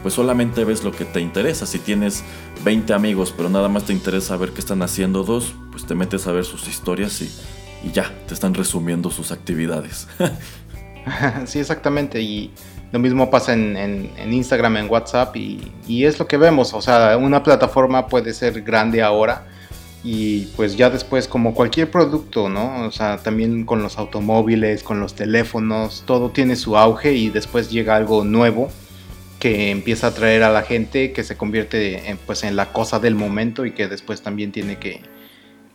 pues 0.02 0.14
solamente 0.14 0.64
ves 0.64 0.82
lo 0.82 0.92
que 0.92 1.04
te 1.04 1.20
interesa. 1.20 1.66
Si 1.66 1.78
tienes 1.78 2.24
20 2.64 2.92
amigos 2.92 3.32
pero 3.36 3.48
nada 3.48 3.68
más 3.68 3.84
te 3.84 3.92
interesa 3.92 4.36
ver 4.36 4.50
qué 4.50 4.60
están 4.60 4.82
haciendo 4.82 5.22
dos, 5.22 5.54
pues 5.70 5.86
te 5.86 5.94
metes 5.94 6.26
a 6.26 6.32
ver 6.32 6.44
sus 6.44 6.66
historias 6.66 7.22
y, 7.22 7.30
ya, 7.92 8.12
te 8.26 8.34
están 8.34 8.52
resumiendo 8.54 9.10
sus 9.10 9.30
actividades. 9.30 10.08
sí, 11.46 11.60
exactamente. 11.60 12.20
Y 12.20 12.50
lo 12.92 12.98
mismo 12.98 13.30
pasa 13.30 13.52
en, 13.52 14.10
Instagram, 14.32 14.76
en 14.78 14.90
WhatsApp 14.90 15.36
y, 15.36 15.72
y, 15.86 16.04
es 16.04 16.18
lo 16.18 16.26
que 16.26 16.36
vemos. 16.36 16.74
O 16.74 16.82
sea, 16.82 17.16
una 17.16 17.42
plataforma 17.42 18.06
puede 18.08 18.34
ser 18.34 18.62
grande 18.62 19.02
ahora 19.02 19.46
y 20.02 20.46
pues 20.56 20.76
ya 20.76 20.88
después 20.88 21.28
como 21.28 21.54
cualquier 21.54 21.90
producto, 21.90 22.48
¿no? 22.48 22.86
O 22.86 22.90
sea, 22.90 23.18
también 23.18 23.64
con 23.64 23.82
los 23.82 23.98
automóviles, 23.98 24.82
con 24.82 25.00
los 25.00 25.14
teléfonos, 25.14 26.04
todo 26.06 26.30
tiene 26.30 26.56
su 26.56 26.76
auge 26.76 27.12
y 27.12 27.28
después 27.28 27.70
llega 27.70 27.96
algo 27.96 28.24
nuevo 28.24 28.70
que 29.38 29.70
empieza 29.70 30.08
a 30.08 30.10
atraer 30.10 30.42
a 30.42 30.50
la 30.50 30.62
gente, 30.62 31.12
que 31.12 31.24
se 31.24 31.36
convierte 31.36 32.10
en, 32.10 32.18
pues 32.18 32.44
en 32.44 32.56
la 32.56 32.72
cosa 32.72 32.98
del 32.98 33.14
momento 33.14 33.64
y 33.64 33.72
que 33.72 33.88
después 33.88 34.22
también 34.22 34.52
tiene 34.52 34.78
que, 34.78 35.00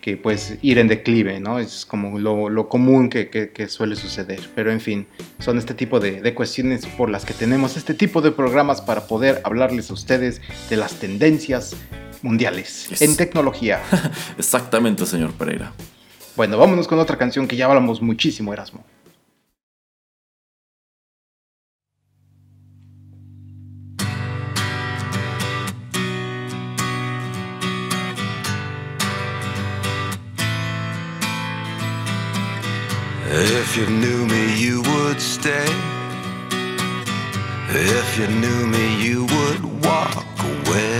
que 0.02 0.18
pues 0.18 0.58
ir 0.62 0.78
en 0.78 0.88
declive, 0.88 1.40
¿no? 1.40 1.58
Es 1.58 1.86
como 1.86 2.20
lo, 2.20 2.70
común 2.70 3.10
que, 3.10 3.30
que, 3.30 3.68
suele 3.68 3.96
suceder. 3.96 4.40
Pero 4.54 4.72
en 4.72 4.80
fin, 4.80 5.08
son 5.40 5.58
este 5.58 5.74
tipo 5.74 6.00
de, 6.00 6.22
de, 6.22 6.34
cuestiones 6.36 6.86
por 6.86 7.10
las 7.10 7.26
que 7.26 7.34
tenemos 7.34 7.76
este 7.76 7.96
tipo 7.96 8.22
de 8.22 8.32
programas 8.32 8.82
para 8.82 9.08
poder 9.08 9.42
hablarles 9.44 9.90
a 9.90 9.94
ustedes 9.94 10.42
de 10.70 10.78
las 10.78 11.00
tendencias 11.00 11.76
mundiales 12.26 13.02
en 13.02 13.16
tecnología. 13.16 13.82
Exactamente, 14.38 15.06
señor 15.06 15.32
Pereira. 15.34 15.72
Bueno, 16.36 16.58
vámonos 16.58 16.88
con 16.88 17.00
otra 17.00 17.18
canción 17.18 17.48
que 17.48 17.56
ya 17.56 17.66
hablamos 17.66 18.02
muchísimo, 18.02 18.52
Erasmo. 18.52 18.84
If 33.38 33.78
you 33.78 33.86
knew 33.88 34.26
me, 34.26 34.58
you 34.58 34.82
would 34.82 35.20
stay. 35.20 35.68
If 37.70 38.18
you 38.18 38.28
knew 38.28 38.68
me, 38.68 39.04
you 39.04 39.26
would 39.26 39.86
walk 39.86 40.26
away. 40.40 40.95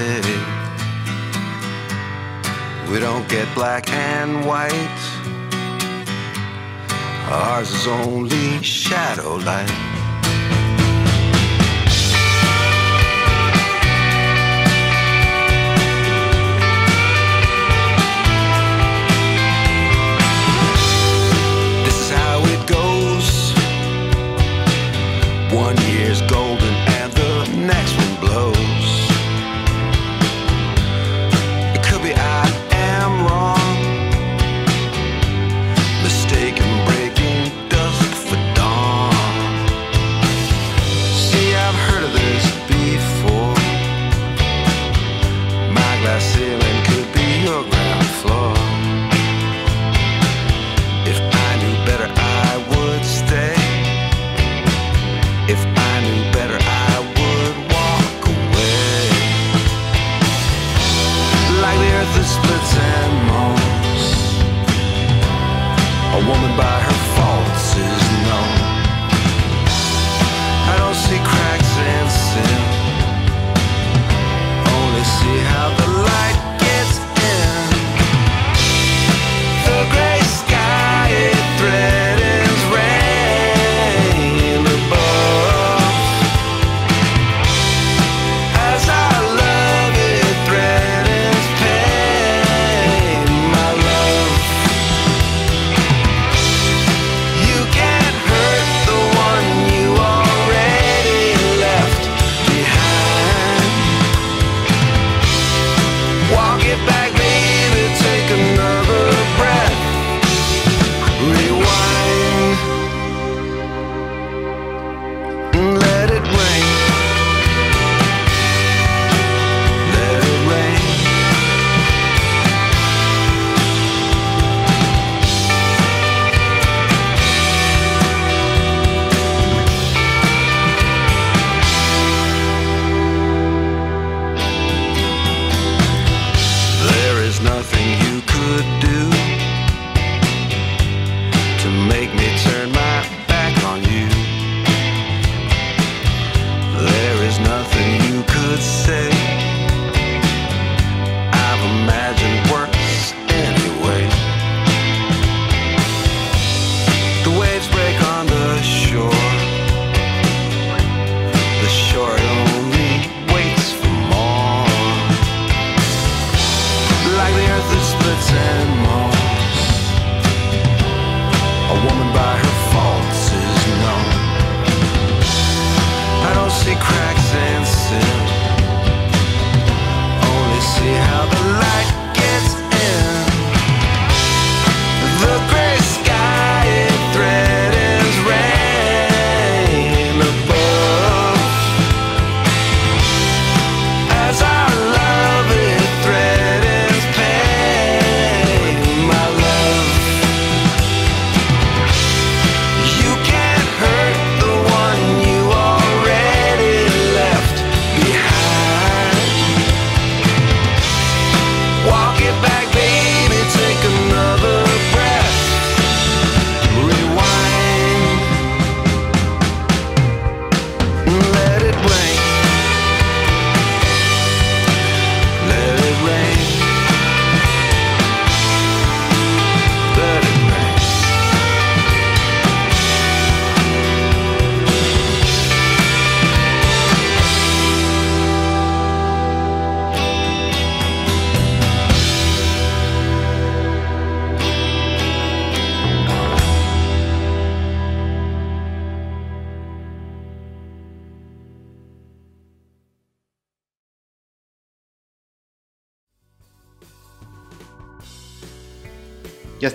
We 2.92 3.00
don't 3.00 3.28
get 3.28 3.54
black 3.56 3.90
and 3.92 4.46
white. 4.46 5.02
Ours 7.32 7.72
is 7.72 7.88
only 7.88 8.62
shadow 8.62 9.36
light. 9.38 9.95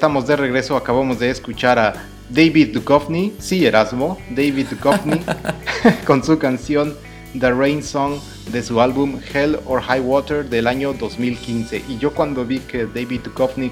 Estamos 0.01 0.27
de 0.27 0.35
regreso, 0.35 0.79
acabamos 0.79 1.19
de 1.19 1.29
escuchar 1.29 1.79
a 1.79 1.93
David 2.31 2.73
Duchovny, 2.73 3.35
sí 3.39 3.67
Erasmo, 3.67 4.19
David 4.31 4.69
Duchovny, 4.69 5.21
con 6.07 6.25
su 6.25 6.39
canción 6.39 6.97
The 7.39 7.53
Rain 7.53 7.83
Song 7.83 8.19
de 8.51 8.63
su 8.63 8.81
álbum 8.81 9.21
Hell 9.35 9.61
or 9.67 9.83
High 9.83 10.01
Water 10.01 10.49
del 10.49 10.69
año 10.69 10.95
2015. 10.95 11.85
Y 11.87 11.99
yo 11.99 12.15
cuando 12.15 12.47
vi 12.47 12.61
que 12.61 12.87
David 12.87 13.21
Duchovny 13.25 13.71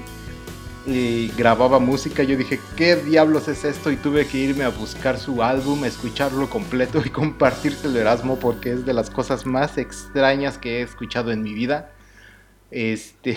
eh, 0.85 1.31
grababa 1.35 1.79
música, 1.79 2.21
yo 2.21 2.37
dije, 2.37 2.59
¿qué 2.77 2.95
diablos 2.95 3.47
es 3.47 3.65
esto? 3.65 3.91
Y 3.91 3.95
tuve 3.95 4.27
que 4.27 4.37
irme 4.37 4.65
a 4.65 4.69
buscar 4.69 5.17
su 5.17 5.41
álbum, 5.41 5.83
escucharlo 5.83 6.47
completo 6.47 7.01
y 7.03 7.09
compartírselo 7.09 7.99
Erasmo 7.99 8.37
porque 8.37 8.73
es 8.73 8.85
de 8.85 8.93
las 8.93 9.09
cosas 9.09 9.47
más 9.47 9.79
extrañas 9.79 10.59
que 10.59 10.77
he 10.77 10.81
escuchado 10.83 11.31
en 11.31 11.41
mi 11.41 11.55
vida. 11.55 11.91
Este... 12.69 13.35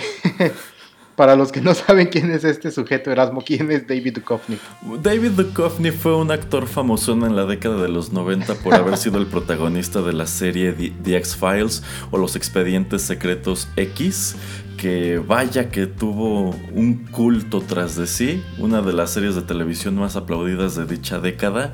Para 1.17 1.37
los 1.37 1.53
que 1.53 1.61
no 1.61 1.75
saben 1.75 2.09
quién 2.09 2.31
es 2.31 2.45
este 2.45 2.71
sujeto 2.71 3.11
Erasmo, 3.11 3.43
¿quién 3.45 3.71
es 3.71 3.87
David 3.87 4.19
Duchovny? 4.19 4.59
David 5.03 5.31
Duchovny 5.33 5.91
fue 5.91 6.17
un 6.17 6.31
actor 6.31 6.67
famoso 6.67 7.13
en 7.13 7.37
la 7.37 7.45
década 7.45 7.83
de 7.83 7.89
los 7.89 8.13
90 8.13 8.55
por 8.57 8.75
haber 8.75 8.97
sido 8.97 9.19
el 9.19 9.27
protagonista 9.27 10.03
de 10.03 10.13
la 10.13 10.27
serie 10.27 10.73
The 10.73 11.17
X-Files 11.17 11.83
o 12.11 12.19
Los 12.19 12.37
Expedientes 12.37 13.03
Secretos 13.03 13.69
X, 13.77 14.37
que 14.77 15.19
vaya 15.19 15.71
que 15.71 15.87
tuvo 15.87 16.57
un 16.75 17.07
culto 17.11 17.61
tras 17.61 17.97
de 17.97 18.07
sí, 18.07 18.43
una 18.59 18.83
de 18.83 18.93
las 18.93 19.11
series 19.11 19.35
de 19.35 19.43
televisión 19.43 19.95
más 19.97 20.17
aplaudidas 20.17 20.75
de 20.75 20.87
dicha 20.87 21.21
década 21.21 21.73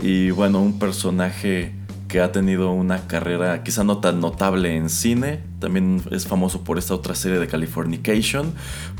y 0.00 0.30
bueno, 0.30 0.60
un 0.60 0.78
personaje 0.78 1.74
que 2.08 2.20
ha 2.20 2.32
tenido 2.32 2.70
una 2.70 3.06
carrera 3.06 3.62
quizá 3.62 3.84
no 3.84 3.98
tan 3.98 4.20
notable 4.20 4.76
en 4.76 4.88
cine. 4.90 5.42
También 5.58 6.02
es 6.10 6.26
famoso 6.26 6.62
por 6.62 6.78
esta 6.78 6.94
otra 6.94 7.14
serie 7.14 7.38
de 7.38 7.46
Californication. 7.46 8.52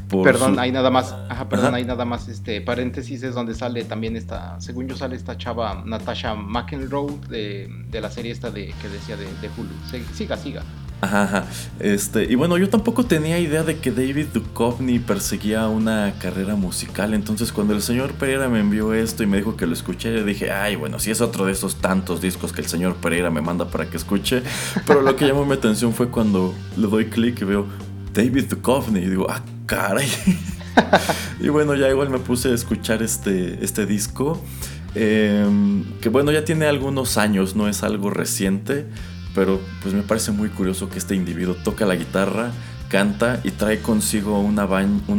perdón, 0.08 0.58
hay 0.58 0.72
nada 0.72 0.90
más, 0.90 1.14
ajá, 1.28 1.48
perdón, 1.48 1.74
hay 1.74 1.84
nada 1.84 2.04
más, 2.04 2.28
este, 2.28 2.60
paréntesis 2.60 3.22
es 3.22 3.34
donde 3.34 3.54
sale 3.54 3.84
también 3.84 4.16
esta, 4.16 4.60
según 4.60 4.88
yo 4.88 4.96
sale 4.96 5.16
esta 5.16 5.36
chava 5.36 5.82
Natasha 5.84 6.34
McEnroe 6.34 7.18
de, 7.28 7.68
de 7.90 8.00
la 8.00 8.10
serie 8.10 8.32
esta 8.32 8.50
de, 8.50 8.74
que 8.80 8.88
decía 8.88 9.16
de, 9.16 9.24
de 9.24 9.50
Hulu. 9.56 9.70
Siga, 10.14 10.36
siga. 10.36 10.62
Ajá, 11.00 11.44
Este, 11.78 12.24
y 12.24 12.36
bueno, 12.36 12.56
yo 12.56 12.70
tampoco 12.70 13.04
tenía 13.04 13.38
idea 13.38 13.62
de 13.62 13.78
que 13.78 13.90
David 13.90 14.28
Duchovny 14.32 14.98
perseguía 14.98 15.68
una 15.68 16.14
carrera 16.18 16.56
musical. 16.56 17.12
Entonces, 17.12 17.52
cuando 17.52 17.74
el 17.74 17.82
señor 17.82 18.14
Pereira 18.14 18.48
me 18.48 18.60
envió 18.60 18.94
esto 18.94 19.22
y 19.22 19.26
me 19.26 19.36
dijo 19.36 19.56
que 19.56 19.66
lo 19.66 19.74
escuché, 19.74 20.24
dije, 20.24 20.50
ay, 20.50 20.76
bueno, 20.76 20.98
si 20.98 21.10
es 21.10 21.20
otro 21.20 21.44
de 21.44 21.52
esos 21.52 21.76
tantos 21.76 22.22
discos 22.22 22.52
que 22.52 22.62
el 22.62 22.66
señor 22.66 22.96
Pereira 22.96 23.30
me 23.30 23.42
manda 23.42 23.68
para 23.68 23.90
que 23.90 23.98
escuche. 23.98 24.42
Pero 24.86 25.02
lo 25.02 25.16
que 25.16 25.26
llamó 25.26 25.44
mi 25.44 25.52
atención 25.52 25.92
fue 25.92 26.08
cuando 26.08 26.54
le 26.78 26.86
doy 26.86 27.06
clic 27.06 27.42
y 27.42 27.44
veo 27.44 27.66
David 28.14 28.46
Duchovny 28.48 29.00
y 29.00 29.10
digo, 29.10 29.26
ah, 29.28 29.42
caray. 29.66 30.08
y 31.40 31.48
bueno, 31.50 31.74
ya 31.74 31.90
igual 31.90 32.08
me 32.08 32.18
puse 32.18 32.50
a 32.50 32.54
escuchar 32.54 33.02
este, 33.02 33.62
este 33.62 33.84
disco. 33.84 34.42
Em, 34.94 35.84
que 36.00 36.08
bueno, 36.08 36.32
ya 36.32 36.42
tiene 36.46 36.64
algunos 36.64 37.18
años, 37.18 37.54
no 37.54 37.68
es 37.68 37.82
algo 37.82 38.08
reciente 38.08 38.86
pero 39.36 39.60
pues 39.82 39.94
me 39.94 40.02
parece 40.02 40.32
muy 40.32 40.48
curioso 40.48 40.88
que 40.88 40.98
este 40.98 41.14
individuo 41.14 41.54
toca 41.62 41.84
la 41.84 41.94
guitarra, 41.94 42.52
canta 42.88 43.38
y 43.44 43.50
trae 43.50 43.80
consigo 43.80 44.40
una, 44.40 44.66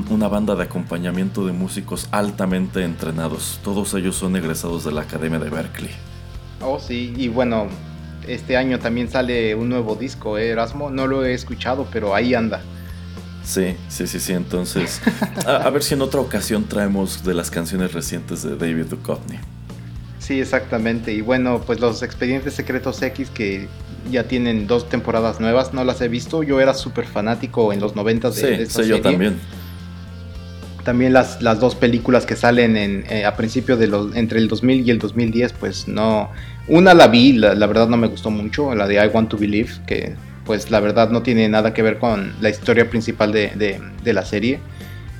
una 0.09 0.27
banda 0.27 0.55
de 0.55 0.63
acompañamiento 0.63 1.45
de 1.45 1.53
músicos 1.53 2.09
altamente 2.11 2.83
entrenados. 2.83 3.59
Todos 3.63 3.93
ellos 3.93 4.15
son 4.15 4.35
egresados 4.35 4.83
de 4.83 4.91
la 4.91 5.01
Academia 5.01 5.37
de 5.37 5.51
Berkeley. 5.51 5.91
Oh, 6.61 6.79
sí, 6.79 7.13
y 7.15 7.27
bueno, 7.27 7.67
este 8.27 8.57
año 8.57 8.79
también 8.79 9.07
sale 9.07 9.53
un 9.53 9.69
nuevo 9.69 9.95
disco, 9.95 10.39
¿eh, 10.39 10.49
Erasmo. 10.49 10.89
No 10.89 11.05
lo 11.05 11.23
he 11.23 11.35
escuchado, 11.35 11.87
pero 11.93 12.15
ahí 12.15 12.33
anda. 12.33 12.61
Sí, 13.43 13.75
sí, 13.87 14.07
sí, 14.07 14.19
sí. 14.19 14.33
Entonces, 14.33 14.99
a, 15.45 15.69
ver 15.69 15.83
si 15.83 15.93
en 15.93 16.01
otra 16.01 16.21
ocasión 16.21 16.63
traemos 16.65 17.23
de 17.23 17.35
las 17.35 17.51
canciones 17.51 17.93
recientes 17.93 18.41
de 18.41 18.57
David 18.57 18.85
Duchovny. 18.85 19.37
Sí, 20.17 20.41
exactamente. 20.41 21.13
Y 21.13 21.21
bueno, 21.21 21.61
pues 21.61 21.79
los 21.79 22.01
expedientes 22.01 22.55
secretos 22.55 22.99
X 23.01 23.29
que 23.29 23.69
ya 24.09 24.23
tienen 24.27 24.67
dos 24.67 24.89
temporadas 24.89 25.39
nuevas, 25.39 25.73
no 25.73 25.83
las 25.83 26.01
he 26.01 26.07
visto. 26.07 26.43
Yo 26.43 26.59
era 26.59 26.73
súper 26.73 27.05
fanático 27.05 27.73
en 27.73 27.79
los 27.79 27.95
90 27.95 28.29
de, 28.29 28.35
sí, 28.35 28.41
de 28.41 28.63
esta 28.63 28.83
yo 28.83 29.01
también. 29.01 29.35
También 30.83 31.11
las, 31.11 31.41
las 31.41 31.59
dos 31.59 31.75
películas 31.75 32.25
que 32.25 32.37
salen 32.37 32.77
en, 32.77 33.03
eh, 33.09 33.25
a 33.25 33.35
principio 33.35 33.75
de 33.75 33.87
los, 33.87 34.15
entre 34.15 34.39
el 34.39 34.47
2000 34.47 34.87
y 34.87 34.91
el 34.91 34.99
2010, 34.99 35.53
pues 35.53 35.87
no. 35.87 36.31
Una 36.67 36.93
la 36.93 37.07
vi, 37.07 37.33
la, 37.33 37.53
verdad 37.67 37.89
no 37.89 37.97
me 37.97 38.07
gustó 38.07 38.29
mucho, 38.29 38.73
la 38.73 38.87
de 38.87 38.95
I 38.95 39.07
Want 39.07 39.29
to 39.29 39.37
Believe, 39.37 39.69
que 39.85 40.15
pues 40.45 40.71
la 40.71 40.79
verdad 40.79 41.09
no 41.09 41.23
tiene 41.23 41.49
nada 41.49 41.73
que 41.73 41.81
ver 41.81 41.99
con 41.99 42.33
la 42.39 42.49
historia 42.49 42.89
principal 42.89 43.33
de, 43.33 43.79
de 44.01 44.13
la 44.13 44.23
serie. 44.23 44.59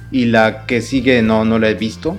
Y 0.10 0.26
la 0.26 0.66
que 0.66 0.82
sigue 0.82 1.22
no, 1.22 1.44
no 1.44 1.60
la 1.60 1.70
he 1.70 1.74
visto. 1.74 2.18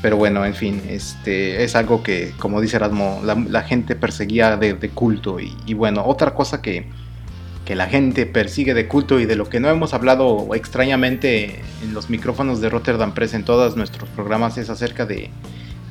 Pero 0.00 0.16
bueno, 0.16 0.44
en 0.44 0.54
fin, 0.54 0.80
este 0.88 1.64
es 1.64 1.74
algo 1.74 2.02
que, 2.02 2.32
como 2.38 2.60
dice 2.60 2.76
Erasmo, 2.76 3.20
la, 3.24 3.62
gente 3.62 3.96
perseguía 3.96 4.56
de, 4.56 4.90
culto. 4.90 5.38
Y, 5.40 5.74
bueno, 5.74 6.04
otra 6.06 6.34
cosa 6.34 6.62
que, 6.62 6.88
que, 7.64 7.74
la 7.74 7.86
gente 7.86 8.24
persigue 8.24 8.74
de 8.74 8.86
culto 8.86 9.18
y 9.18 9.26
de 9.26 9.34
lo 9.34 9.48
que 9.48 9.58
no 9.58 9.68
hemos 9.68 9.94
hablado 9.94 10.54
extrañamente 10.54 11.62
en 11.82 11.94
los 11.94 12.10
micrófonos 12.10 12.60
de 12.60 12.68
Rotterdam 12.68 13.12
Press 13.12 13.34
en 13.34 13.44
todos 13.44 13.76
nuestros 13.76 14.08
programas 14.10 14.56
es 14.56 14.70
acerca 14.70 15.04
de, 15.04 15.30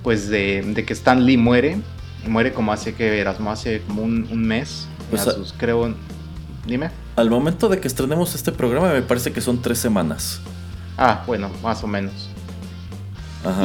pues 0.03 0.29
de, 0.29 0.83
que 0.87 0.93
Stan 0.93 1.25
Lee 1.25 1.35
muere. 1.35 1.77
Muere 2.25 2.53
como 2.53 2.71
hace 2.71 2.93
que 2.93 3.19
Erasmo, 3.19 3.51
hace 3.51 3.81
como 3.81 4.03
un, 4.03 4.47
mes. 4.47 4.87
Pues 5.09 5.23
sus, 5.23 5.53
creo, 5.53 5.93
dime. 6.65 6.91
Al 7.17 7.29
momento 7.29 7.67
de 7.67 7.81
que 7.81 7.89
estrenemos 7.89 8.35
este 8.35 8.53
programa 8.53 8.93
me 8.93 9.01
parece 9.01 9.33
que 9.33 9.41
son 9.41 9.61
tres 9.61 9.79
semanas. 9.79 10.39
Ah, 10.97 11.23
bueno, 11.27 11.49
más 11.61 11.83
o 11.83 11.87
menos. 11.87 12.29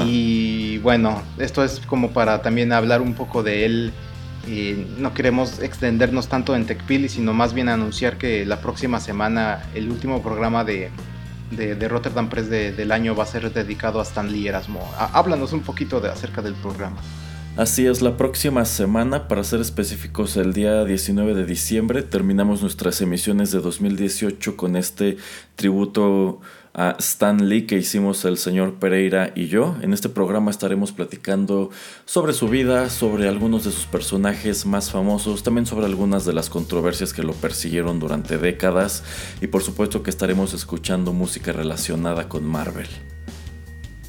Y 0.07 0.79
bueno, 0.79 1.23
esto 1.39 1.65
es 1.65 1.81
como 1.81 2.11
para 2.11 2.43
también 2.43 2.73
hablar 2.73 3.01
un 3.01 3.15
poco 3.15 3.43
de 3.43 3.65
él. 3.65 3.93
Y 4.47 4.87
no 4.99 5.15
queremos 5.15 5.61
extendernos 5.61 6.29
tanto 6.29 6.57
en 6.57 6.67
TechPili, 6.67 7.09
sino 7.09 7.33
más 7.33 7.55
bien 7.55 7.69
anunciar 7.69 8.19
que 8.19 8.45
la 8.45 8.61
próxima 8.61 8.99
semana 8.99 9.63
el 9.75 9.89
último 9.89 10.21
programa 10.21 10.65
de, 10.65 10.91
de, 11.57 11.89
Rotterdam 11.89 12.29
Press 12.29 12.51
del 12.51 12.91
año 12.91 13.15
va 13.15 13.23
a 13.23 13.27
ser 13.27 13.53
dedicado 13.53 14.01
a 14.01 14.03
Stanley 14.03 14.49
Erasmo. 14.49 14.81
háblanos 14.97 15.53
un 15.53 15.61
poquito 15.61 16.01
de, 16.01 16.09
acerca 16.09 16.43
del 16.43 16.55
programa. 16.55 16.97
Así 17.55 17.87
es, 17.87 18.01
la 18.01 18.17
próxima 18.17 18.65
semana, 18.65 19.29
para 19.29 19.45
ser 19.45 19.61
específicos, 19.61 20.39
el 20.39 20.55
día 20.55 20.87
19 20.87 21.35
de 21.35 21.45
diciembre, 21.45 22.03
terminamos 22.03 22.63
nuestras 22.63 23.03
emisiones 23.03 23.51
de 23.51 23.61
2018 23.61 24.57
con 24.57 24.75
este 24.75 25.19
tributo 25.55 26.41
a 26.75 26.97
Stan 26.99 27.49
Lee 27.49 27.67
que 27.67 27.77
hicimos 27.77 28.25
el 28.25 28.39
señor 28.39 28.75
Pereira 28.75 29.33
y 29.35 29.47
yo. 29.47 29.77
En 29.83 29.93
este 29.93 30.09
programa 30.09 30.51
estaremos 30.51 30.93
platicando 30.93 31.71
sobre 32.07 32.33
su 32.33 32.49
vida, 32.49 32.89
sobre 32.89 33.29
algunos 33.29 33.65
de 33.65 33.71
sus 33.71 33.87
personajes 33.87 34.65
más 34.65 34.91
famosos, 34.91 35.43
también 35.43 35.67
sobre 35.67 35.87
algunas 35.87 36.25
de 36.25 36.33
las 36.33 36.49
controversias 36.49 37.13
que 37.13 37.23
lo 37.23 37.35
persiguieron 37.35 38.01
durante 38.01 38.39
décadas 38.39 39.05
y 39.41 39.49
por 39.49 39.63
supuesto 39.63 40.03
que 40.03 40.11
estaremos 40.11 40.55
escuchando 40.55 41.13
música 41.13 41.53
relacionada 41.53 42.29
con 42.29 42.45
Marvel. 42.45 42.89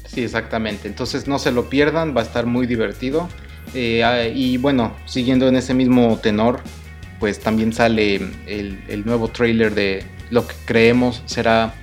Sí, 0.06 0.22
exactamente. 0.22 0.88
Entonces 0.88 1.26
no 1.26 1.38
se 1.38 1.52
lo 1.52 1.68
pierdan, 1.68 2.16
va 2.16 2.20
a 2.20 2.24
estar 2.24 2.46
muy 2.46 2.66
divertido. 2.66 3.28
Eh, 3.74 4.04
ah, 4.04 4.26
y 4.26 4.56
bueno, 4.56 4.94
siguiendo 5.06 5.48
en 5.48 5.56
ese 5.56 5.74
mismo 5.74 6.18
tenor, 6.22 6.60
pues 7.18 7.40
también 7.40 7.72
sale 7.72 8.16
el, 8.46 8.84
el 8.88 9.04
nuevo 9.04 9.28
trailer 9.28 9.74
de 9.74 10.04
lo 10.30 10.46
que 10.46 10.54
creemos 10.64 11.22
será 11.26 11.74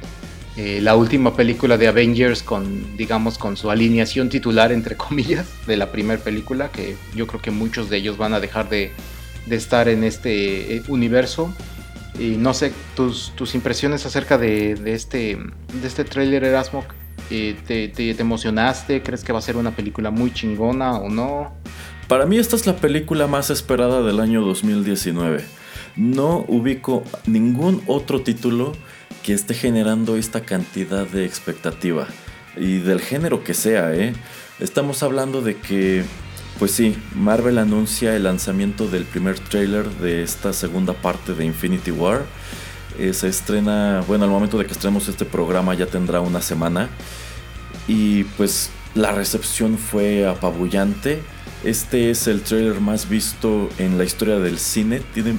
eh, 0.64 0.80
la 0.80 0.95
última 0.95 1.36
película 1.36 1.76
de 1.76 1.88
Avengers 1.88 2.43
con, 2.43 2.95
digamos, 2.95 3.39
con 3.39 3.57
su 3.57 3.72
alineación 3.72 4.30
titular, 4.30 4.72
entre 4.72 4.95
comillas, 4.95 5.47
de 5.66 5.76
la 5.76 5.91
primera 5.91 6.22
película, 6.22 6.70
que 6.70 6.95
yo 7.16 7.26
creo 7.26 7.41
que 7.41 7.49
muchos 7.49 7.89
de 7.89 7.97
ellos 7.97 8.18
van 8.18 8.36
a 8.36 8.39
dejar 8.39 8.70
de, 8.70 8.91
estar 9.49 9.89
en 9.89 10.03
este 10.03 10.76
eh, 10.76 10.84
universo. 10.88 11.51
Y 12.20 12.36
no 12.38 12.53
sé, 12.53 12.74
tus, 12.95 13.34
tus 13.36 13.55
impresiones 13.55 14.05
acerca 14.05 14.38
de, 14.38 14.80
este, 14.86 15.39
de 15.82 15.88
este 15.88 16.03
trailer 16.03 16.43
Erasmo, 16.43 16.86
eh, 17.32 17.55
te, 17.66 17.88
te, 17.88 18.12
emocionaste? 18.12 19.01
¿Crees 19.01 19.24
que 19.24 19.34
va 19.34 19.39
a 19.39 19.41
ser 19.41 19.57
una 19.57 19.72
película 19.72 20.12
muy 20.12 20.32
chingona 20.32 20.97
o 20.97 21.09
no? 21.09 21.53
Para 22.07 22.28
mí 22.28 22.38
esta 22.38 22.55
es 22.55 22.68
la 22.68 22.76
película 22.76 23.26
más 23.26 23.49
esperada 23.49 24.03
del 24.03 24.20
año 24.20 24.41
2019. 24.41 25.43
No 25.95 26.45
ubico 26.47 27.03
ningún 27.26 27.82
otro 27.88 28.22
título 28.22 28.74
que 29.24 29.34
esté 29.34 29.53
generando 29.53 30.17
esta 30.17 30.41
cantidad 30.41 31.05
de 31.05 31.26
expectativa. 31.26 32.07
Y 32.55 32.80
del 32.80 33.01
género 33.01 33.43
que 33.43 33.53
sea, 33.53 33.93
¿eh? 33.93 34.13
Estamos 34.59 35.03
hablando 35.03 35.41
de 35.41 35.57
que, 35.57 36.03
pues 36.59 36.72
sí, 36.72 36.95
Marvel 37.15 37.57
anuncia 37.57 38.15
el 38.15 38.24
lanzamiento 38.24 38.88
del 38.88 39.05
primer 39.05 39.39
trailer 39.39 39.89
de 39.89 40.24
esta 40.24 40.53
segunda 40.53 40.93
parte 40.93 41.34
de 41.34 41.45
Infinity 41.45 41.91
War. 41.91 42.26
Eh, 42.99 43.13
se 43.13 43.28
estrena, 43.28 44.03
bueno, 44.07 44.26
al 44.26 44.30
momento 44.30 44.57
de 44.57 44.65
que 44.65 44.74
estrenemos 44.74 45.07
este 45.07 45.26
programa 45.26 45.74
ya 45.74 45.86
tendrá 45.86 46.19
una 46.22 46.41
semana. 46.41 46.89
Y 47.88 48.26
pues 48.38 48.69
la 48.93 49.11
recepción 49.11 49.78
fue 49.78 50.28
apabullante. 50.28 51.22
Este 51.64 52.09
es 52.09 52.28
el 52.28 52.41
trailer 52.41 52.82
más 52.82 53.07
visto 53.07 53.70
en 53.78 53.99
la 53.99 54.03
historia 54.03 54.39
del 54.39 54.57
cine. 54.57 55.01
Tiene 55.14 55.36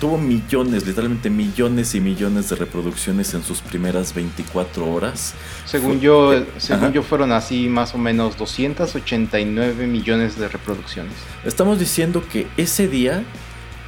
tuvo 0.00 0.16
millones, 0.16 0.86
literalmente 0.86 1.28
millones 1.28 1.94
y 1.94 2.00
millones 2.00 2.48
de 2.48 2.56
reproducciones 2.56 3.34
en 3.34 3.42
sus 3.42 3.60
primeras 3.60 4.14
24 4.14 4.90
horas. 4.90 5.34
Según 5.66 6.00
yo, 6.00 6.32
según 6.56 6.92
yo 6.92 7.02
fueron 7.02 7.32
así 7.32 7.68
más 7.68 7.94
o 7.94 7.98
menos 7.98 8.38
289 8.38 9.86
millones 9.86 10.38
de 10.38 10.48
reproducciones. 10.48 11.12
Estamos 11.44 11.78
diciendo 11.78 12.22
que 12.32 12.46
ese 12.56 12.88
día 12.88 13.22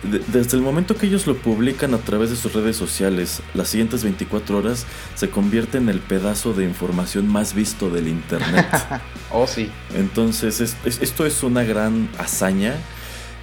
desde 0.03 0.57
el 0.57 0.63
momento 0.63 0.97
que 0.97 1.07
ellos 1.07 1.27
lo 1.27 1.37
publican 1.37 1.95
a 1.95 1.99
través 1.99 2.31
de 2.31 2.37
sus 2.37 2.53
redes 2.53 2.77
sociales, 2.77 3.41
las 3.55 3.69
siguientes 3.69 4.03
24 4.03 4.59
horas 4.59 4.87
se 5.15 5.31
convierte 5.31 5.79
en 5.79 5.89
el 5.89 6.01
pedazo 6.01 6.53
de 6.53 6.65
información 6.65 7.29
más 7.29 7.55
visto 7.55 7.89
del 7.89 8.09
Internet. 8.09 8.67
oh, 9.31 9.47
sí. 9.47 9.71
Entonces, 9.95 10.77
esto 10.85 11.27
es 11.27 11.43
una 11.43 11.63
gran 11.63 12.09
hazaña. 12.19 12.75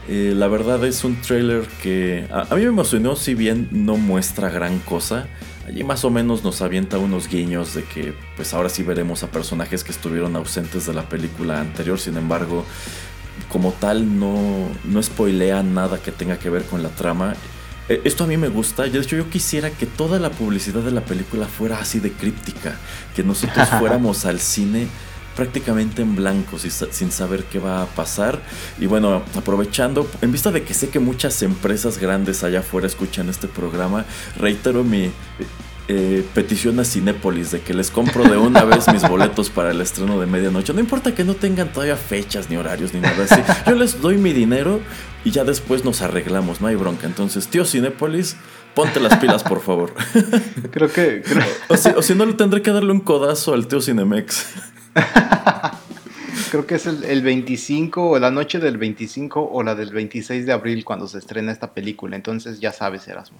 Eh, 0.10 0.34
la 0.36 0.47
verdad 0.47 0.84
es 0.86 1.03
un 1.03 1.22
trailer 1.22 1.68
que 1.82 2.28
a, 2.32 2.55
mí 2.55 2.62
me 2.62 2.68
emocionó, 2.68 3.16
si 3.16 3.36
bien 3.36 3.70
no 3.72 3.95
muestra 3.95 4.49
gran 4.49 4.80
cosa. 4.80 5.28
Allí 5.68 5.84
más 5.84 6.03
o 6.03 6.10
menos 6.10 6.43
nos 6.43 6.62
avienta 6.64 6.97
unos 6.97 7.28
guiños 7.28 7.76
de 7.76 7.84
que 7.84 8.16
pues 8.36 8.55
ahora 8.55 8.70
sí 8.70 8.82
veremos 8.82 9.24
a 9.24 9.30
personajes 9.30 9.84
que 9.84 9.91
estuvieron 9.91 10.36
ausentes 10.36 10.88
de 10.88 10.93
la 10.95 11.07
película 11.07 11.62
anterior. 11.62 11.99
Sin 11.99 12.18
embargo, 12.18 12.66
como 13.50 13.74
tal 13.74 14.20
no, 14.20 14.70
no 14.86 15.04
spoilea 15.04 15.64
nada 15.64 16.02
que 16.02 16.12
tenga 16.12 16.38
que 16.38 16.50
ver 16.50 16.64
con 16.64 16.84
la 16.84 16.89
trama. 16.89 17.34
E, 17.89 18.02
esto 18.06 18.24
a 18.24 18.28
mí 18.28 18.38
me 18.38 18.47
gusta. 18.47 18.84
De 18.84 19.00
hecho, 19.00 19.18
yo 19.18 19.30
quisiera 19.30 19.72
que 19.72 19.86
toda 19.86 20.20
la 20.20 20.30
publicidad 20.30 20.82
de 20.82 20.91
la 20.91 21.02
película 21.02 21.47
fuera 21.47 21.80
así 21.80 22.00
de 22.00 22.12
críptica. 22.12 22.78
Que 23.16 23.24
nosotros 23.24 23.68
fuéramos 23.80 24.26
al 24.26 24.39
cine 24.39 24.88
prácticamente 25.36 26.02
en 26.02 26.18
blanco, 26.18 26.58
sin 26.60 27.12
saber 27.12 27.45
qué 27.45 27.60
va 27.60 27.82
a 27.82 27.86
pasar. 27.86 28.41
Y 28.78 28.88
bueno, 28.88 29.24
aprovechando, 29.36 30.10
en 30.22 30.32
vista 30.34 30.52
de 30.52 30.64
que 30.64 30.74
sé 30.74 30.89
que 30.89 31.00
muchas 31.00 31.41
empresas 31.43 31.97
grandes 31.97 32.43
allá 32.43 32.60
afuera 32.60 32.88
escuchan 32.88 33.30
este 33.30 33.47
programa, 33.47 34.06
reitero 34.38 34.84
mi 34.84 35.12
eh, 35.92 36.24
petición 36.36 36.80
a 36.80 36.86
Cinépolis 36.86 37.50
de 37.50 37.62
que 37.62 37.74
les 37.74 37.90
compro 37.90 38.24
de 38.24 38.38
una 38.38 38.64
vez 38.64 38.88
mis 38.94 39.02
boletos 39.10 39.50
para 39.50 39.72
el 39.72 39.82
estreno 39.82 40.20
de 40.20 40.28
medianoche. 40.28 40.72
No 40.72 40.80
importa 40.80 41.16
que 41.16 41.24
no 41.24 41.34
tengan 41.34 41.74
todavía 41.74 41.96
fechas 41.96 42.48
ni 42.48 42.58
horarios 42.58 42.94
ni 42.94 43.00
nada 43.00 43.24
así. 43.24 43.42
Yo 43.66 43.76
les 43.76 44.00
doy 44.00 44.20
mi 44.20 44.32
dinero 44.32 44.82
y 45.26 45.32
ya 45.32 45.44
después 45.44 45.84
nos 45.84 46.04
arreglamos, 46.04 46.62
no 46.62 46.68
hay 46.68 46.76
bronca. 46.76 47.08
Entonces, 47.08 47.48
tío 47.48 47.66
Cinépolis, 47.66 48.36
ponte 48.76 49.00
las 49.00 49.18
pilas, 49.18 49.44
por 49.44 49.62
favor. 49.62 49.92
Creo 50.72 50.94
que. 50.94 51.24
O, 51.70 51.76
si, 52.04 52.14
no, 52.14 52.28
le 52.28 52.34
tendré 52.34 52.62
que 52.62 52.70
darle 52.70 52.92
un 52.92 53.02
codazo 53.02 53.56
al 53.56 53.68
tío 53.68 53.82
Cinemex. 53.82 54.46
Creo 56.52 56.68
que 56.68 56.76
es 56.76 56.86
el, 56.86 57.04
el, 57.04 57.24
25 57.24 58.12
o 58.12 58.20
la 58.20 58.30
noche 58.30 58.60
del 58.60 58.78
25 58.78 59.50
o 59.52 59.64
la 59.64 59.74
del 59.74 59.92
26 59.92 60.46
de 60.46 60.54
abril 60.54 60.86
cuando 60.86 61.08
se 61.08 61.18
estrena 61.18 61.52
esta 61.52 61.74
película. 61.74 62.16
Entonces 62.16 62.60
ya 62.60 62.72
sabes, 62.72 63.08
Erasmo. 63.08 63.40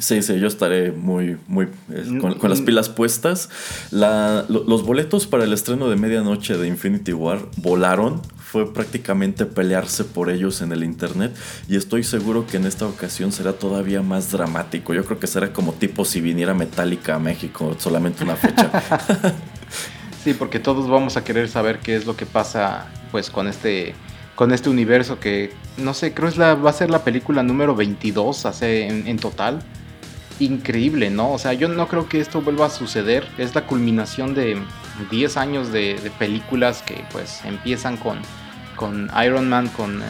Sí, 0.00 0.22
sí, 0.22 0.40
yo 0.40 0.46
estaré 0.46 0.92
muy, 0.92 1.36
muy 1.46 1.66
eh, 1.92 2.18
con, 2.20 2.48
las 2.48 2.62
pilas 2.62 2.88
puestas. 2.88 3.50
los 3.90 4.82
boletos 4.82 5.26
para 5.26 5.44
el 5.44 5.52
estreno 5.52 5.90
de 5.90 5.96
medianoche 5.96 6.56
de 6.56 6.66
Infinity 6.66 7.12
War 7.12 7.40
volaron. 7.58 8.22
Fue 8.38 8.72
prácticamente 8.72 9.44
pelearse 9.44 10.04
por 10.04 10.30
ellos 10.30 10.62
en 10.62 10.72
el 10.72 10.84
internet. 10.84 11.36
Y 11.68 11.76
estoy 11.76 12.02
seguro 12.02 12.46
que 12.46 12.56
en 12.56 12.64
esta 12.64 12.86
ocasión 12.86 13.30
será 13.30 13.52
todavía 13.52 14.00
más 14.00 14.32
dramático. 14.32 14.94
Yo 14.94 15.04
creo 15.04 15.20
que 15.20 15.26
será 15.26 15.52
como 15.52 15.74
tipo 15.74 16.06
si 16.06 16.22
viniera 16.22 16.54
Metallica 16.54 17.16
a 17.16 17.18
México, 17.18 17.76
solamente 17.78 18.24
una 18.24 18.36
fecha. 18.36 18.70
sí, 20.24 20.32
porque 20.32 20.58
todos 20.58 20.88
vamos 20.88 21.18
a 21.18 21.24
querer 21.24 21.48
saber 21.50 21.78
qué 21.78 21.94
es 21.94 22.06
lo 22.06 22.16
que 22.16 22.24
pasa 22.24 22.86
pues 23.12 23.28
con 23.28 23.48
este 23.48 23.94
con 24.34 24.52
este 24.52 24.70
universo 24.70 25.20
que 25.20 25.52
no 25.76 25.92
sé, 25.92 26.14
creo 26.14 26.26
es 26.26 26.38
la 26.38 26.54
va 26.54 26.70
a 26.70 26.72
ser 26.72 26.88
la 26.88 27.04
película 27.04 27.42
número 27.42 27.74
22 27.74 28.46
hace 28.46 28.88
en 28.88 29.18
total 29.18 29.62
increíble, 30.40 31.10
¿no? 31.10 31.32
O 31.32 31.38
sea, 31.38 31.52
yo 31.52 31.68
no 31.68 31.86
creo 31.86 32.08
que 32.08 32.20
esto 32.20 32.42
vuelva 32.42 32.66
a 32.66 32.70
suceder. 32.70 33.26
Es 33.38 33.54
la 33.54 33.66
culminación 33.66 34.34
de 34.34 34.60
10 35.10 35.36
años 35.36 35.72
de, 35.72 36.10
películas 36.18 36.82
que 36.82 37.04
pues 37.12 37.40
empiezan 37.44 37.96
con, 37.96 38.18
con 38.76 39.10
Iron 39.24 39.48
Man, 39.48 39.68
con 39.68 40.02
eh, 40.02 40.06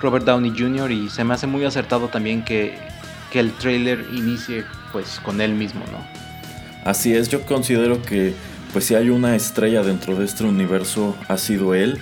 Robert 0.00 0.24
Downey 0.24 0.52
Jr. 0.56 0.90
y 0.90 1.08
se 1.08 1.24
me 1.24 1.34
hace 1.34 1.46
muy 1.46 1.64
acertado 1.64 2.08
también 2.08 2.44
que, 2.44 2.76
que 3.32 3.40
el 3.40 3.52
trailer 3.52 4.04
inicie 4.12 4.64
pues 4.92 5.20
con 5.20 5.40
él 5.40 5.54
mismo, 5.54 5.84
¿no? 5.90 5.98
Así 6.84 7.14
es, 7.14 7.28
yo 7.28 7.46
considero 7.46 8.02
que 8.02 8.34
pues 8.72 8.84
si 8.86 8.94
hay 8.94 9.08
una 9.08 9.36
estrella 9.36 9.82
dentro 9.82 10.16
de 10.16 10.24
este 10.24 10.44
universo 10.44 11.16
ha 11.28 11.38
sido 11.38 11.74
él. 11.74 11.98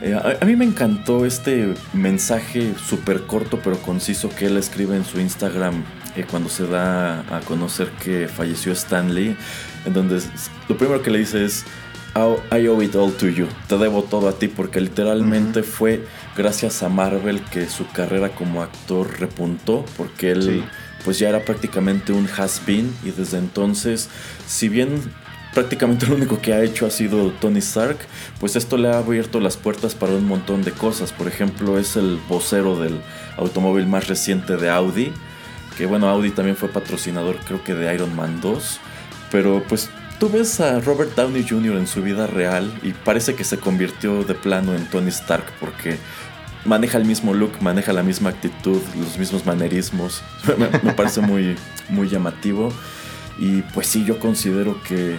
Eh, 0.00 0.14
a, 0.14 0.44
mí 0.44 0.56
me 0.56 0.64
encantó 0.64 1.26
este 1.26 1.74
mensaje 1.92 2.74
súper 2.76 3.22
corto 3.26 3.60
pero 3.62 3.78
conciso 3.78 4.28
que 4.28 4.46
él 4.46 4.56
escribe 4.56 4.96
en 4.96 5.04
su 5.04 5.20
Instagram 5.20 5.84
eh, 6.16 6.24
cuando 6.30 6.48
se 6.48 6.66
da 6.66 7.20
a 7.34 7.40
conocer 7.40 7.90
que 8.02 8.28
falleció 8.28 8.72
Stanley, 8.72 9.36
en 9.84 9.92
donde 9.92 10.20
lo 10.68 10.76
primero 10.76 11.02
que 11.02 11.10
le 11.10 11.18
dice 11.18 11.44
es, 11.44 11.64
I 12.16 12.68
owe 12.68 12.84
it 12.84 12.94
all 12.94 13.12
to 13.12 13.28
you, 13.28 13.48
te 13.66 13.76
debo 13.76 14.04
todo 14.04 14.28
a 14.28 14.38
ti, 14.38 14.46
porque 14.46 14.80
literalmente 14.80 15.64
fue 15.64 16.04
gracias 16.36 16.84
a 16.84 16.88
Marvel 16.88 17.42
que 17.42 17.68
su 17.68 17.88
carrera 17.90 18.28
como 18.28 18.62
actor 18.62 19.18
repuntó, 19.18 19.84
porque 19.96 20.30
él 20.30 20.64
pues 21.04 21.18
ya 21.18 21.28
era 21.28 21.44
prácticamente 21.44 22.12
un 22.12 22.28
has-been 22.28 22.94
y 23.04 23.10
desde 23.10 23.38
entonces, 23.38 24.08
si 24.46 24.68
bien 24.68 25.02
prácticamente 25.54 26.06
lo 26.08 26.14
único 26.14 26.40
que 26.40 26.52
ha 26.52 26.62
hecho 26.62 26.86
ha 26.86 26.90
sido 26.90 27.30
Tony 27.40 27.58
Stark, 27.58 27.98
pues 28.38 28.54
esto 28.54 28.76
le 28.76 28.88
ha 28.88 28.98
abierto 28.98 29.40
las 29.40 29.56
puertas 29.56 29.94
para 29.94 30.12
un 30.12 30.26
montón 30.26 30.62
de 30.62 30.70
cosas. 30.70 31.12
Por 31.12 31.26
ejemplo, 31.26 31.78
es 31.78 31.96
el 31.96 32.20
vocero 32.28 32.78
del 32.78 33.00
automóvil 33.36 33.86
más 33.86 34.06
reciente 34.06 34.56
de 34.56 34.70
Audi 34.70 35.12
que 35.76 35.86
bueno, 35.86 36.08
Audi 36.08 36.30
también 36.30 36.56
fue 36.56 36.68
patrocinador 36.68 37.36
creo 37.44 37.62
que 37.62 37.74
de 37.74 37.92
Iron 37.94 38.14
Man 38.14 38.40
2, 38.40 38.80
pero 39.30 39.62
pues 39.68 39.90
tú 40.18 40.28
ves 40.28 40.60
a 40.60 40.80
Robert 40.80 41.14
Downey 41.14 41.46
Jr. 41.48 41.76
en 41.76 41.86
su 41.86 42.02
vida 42.02 42.26
real 42.26 42.72
y 42.82 42.92
parece 42.92 43.34
que 43.34 43.44
se 43.44 43.58
convirtió 43.58 44.24
de 44.24 44.34
plano 44.34 44.74
en 44.74 44.86
Tony 44.86 45.08
Stark 45.08 45.44
porque 45.60 45.98
maneja 46.64 46.98
el 46.98 47.04
mismo 47.04 47.34
look, 47.34 47.60
maneja 47.60 47.92
la 47.92 48.02
misma 48.02 48.30
actitud, 48.30 48.80
los 48.98 49.18
mismos 49.18 49.44
manerismos, 49.44 50.22
me, 50.82 50.92
parece 50.92 51.20
muy, 51.20 51.56
muy 51.88 52.08
llamativo 52.08 52.72
y 53.38 53.62
pues 53.62 53.86
sí, 53.86 54.04
yo 54.04 54.18
considero 54.18 54.80
que 54.82 55.16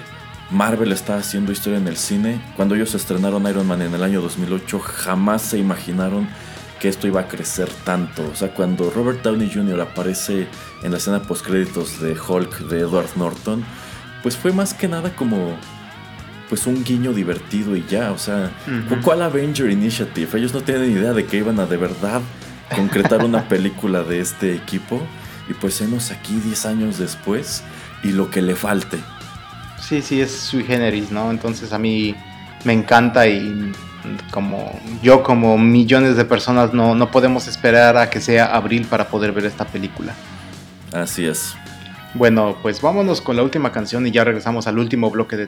Marvel 0.51 0.91
está 0.91 1.17
haciendo 1.17 1.51
historia 1.51 1.79
en 1.79 1.87
el 1.87 1.97
cine. 1.97 2.39
Cuando 2.55 2.75
ellos 2.75 2.93
estrenaron 2.93 3.47
Iron 3.47 3.67
Man 3.67 3.81
en 3.81 3.93
el 3.93 4.03
año 4.03 4.21
2008, 4.21 4.79
jamás 4.79 5.41
se 5.41 5.57
imaginaron 5.57 6.27
que 6.85 6.89
esto 6.89 7.07
iba 7.07 7.21
a 7.21 7.27
crecer 7.27 7.67
tanto. 7.83 8.29
O 8.31 8.35
sea, 8.35 8.49
cuando 8.49 8.91
Robert 8.91 9.23
Downey 9.23 9.49
Jr. 9.51 9.81
aparece 9.81 10.47
en 10.83 10.91
la 10.91 10.97
escena 10.97 11.19
postcréditos 11.19 11.99
de 11.99 12.15
Hulk 12.15 12.59
de 12.67 12.81
Edward 12.81 13.09
Norton, 13.15 13.65
pues 14.21 14.37
fue 14.37 14.51
más 14.51 14.75
que 14.75 14.87
nada 14.87 15.15
como 15.15 15.57
pues 16.47 16.67
un 16.67 16.83
guiño 16.83 17.11
divertido 17.11 17.75
y 17.75 17.83
ya, 17.89 18.11
o 18.11 18.19
sea, 18.19 18.51
¿cuál 19.03 19.23
Avenger 19.23 19.71
Initiative? 19.71 20.37
Ellos 20.37 20.53
no 20.53 20.61
tienen 20.61 20.91
idea 20.91 21.11
de 21.13 21.25
que 21.25 21.37
iban 21.37 21.59
a 21.59 21.65
de 21.65 21.77
verdad 21.77 22.21
concretar 22.75 23.25
una 23.25 23.47
película 23.49 24.03
de 24.03 24.19
este 24.19 24.53
equipo 24.53 25.01
y 25.49 25.55
pues 25.55 25.81
hemos 25.81 26.11
aquí 26.11 26.35
10 26.35 26.67
años 26.67 26.99
después 26.99 27.63
y 28.03 28.09
lo 28.09 28.29
que 28.29 28.43
le 28.43 28.53
falte. 28.55 28.99
Sí, 29.81 30.03
sí, 30.03 30.21
es 30.21 30.31
sui 30.31 30.63
generis, 30.63 31.09
¿no? 31.09 31.31
Entonces 31.31 31.73
a 31.73 31.79
mí 31.79 32.13
me 32.63 32.73
encanta 32.73 33.27
y 33.27 33.71
como 34.31 34.79
yo 35.01 35.23
como 35.23 35.57
millones 35.57 36.17
de 36.17 36.25
personas 36.25 36.73
no, 36.73 36.95
no 36.95 37.11
podemos 37.11 37.47
esperar 37.47 37.97
a 37.97 38.09
que 38.09 38.21
sea 38.21 38.55
abril 38.55 38.85
para 38.89 39.07
poder 39.07 39.31
ver 39.31 39.45
esta 39.45 39.65
película. 39.65 40.13
Así 40.93 41.25
es. 41.25 41.55
Bueno, 42.13 42.55
pues 42.61 42.81
vámonos 42.81 43.19
con 43.21 43.35
la 43.35 43.43
última 43.43 43.71
canción 43.71 44.07
y 44.07 44.11
ya 44.11 44.23
regresamos 44.23 44.67
al 44.67 44.79
último 44.79 45.11
bloque 45.11 45.35
de 45.35 45.47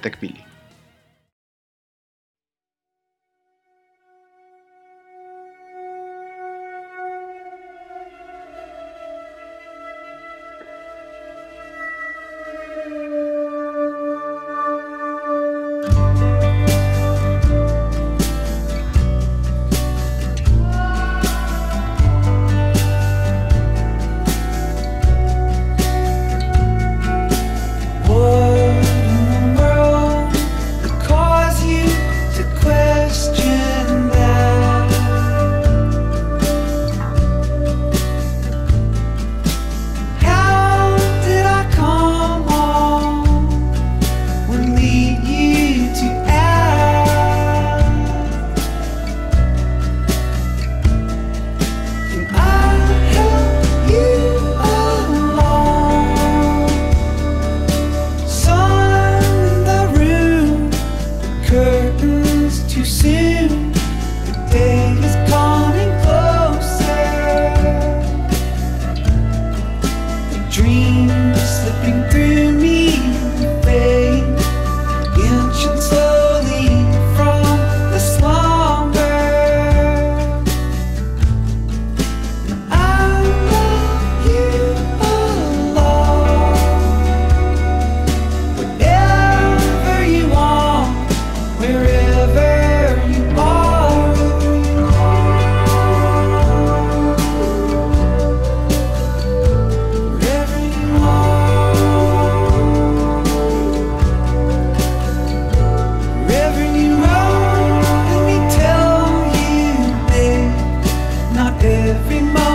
TechPili. 111.67 112.46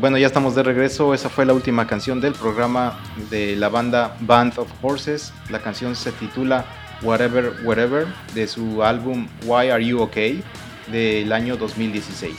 Bueno, 0.00 0.18
ya 0.18 0.26
estamos 0.26 0.54
de 0.54 0.62
regreso. 0.62 1.14
Esa 1.14 1.28
fue 1.28 1.44
la 1.44 1.52
última 1.52 1.86
canción 1.86 2.20
del 2.20 2.32
programa 2.32 2.98
de 3.30 3.56
la 3.56 3.68
banda 3.68 4.16
Band 4.20 4.58
of 4.58 4.68
Horses. 4.82 5.32
La 5.50 5.60
canción 5.60 5.96
se 5.96 6.12
titula 6.12 6.64
Whatever, 7.02 7.52
Whatever 7.64 8.06
de 8.34 8.46
su 8.46 8.82
álbum 8.82 9.28
Why 9.44 9.70
Are 9.70 9.84
You 9.84 10.00
Okay 10.02 10.42
del 10.90 11.32
año 11.32 11.56
2016. 11.56 12.34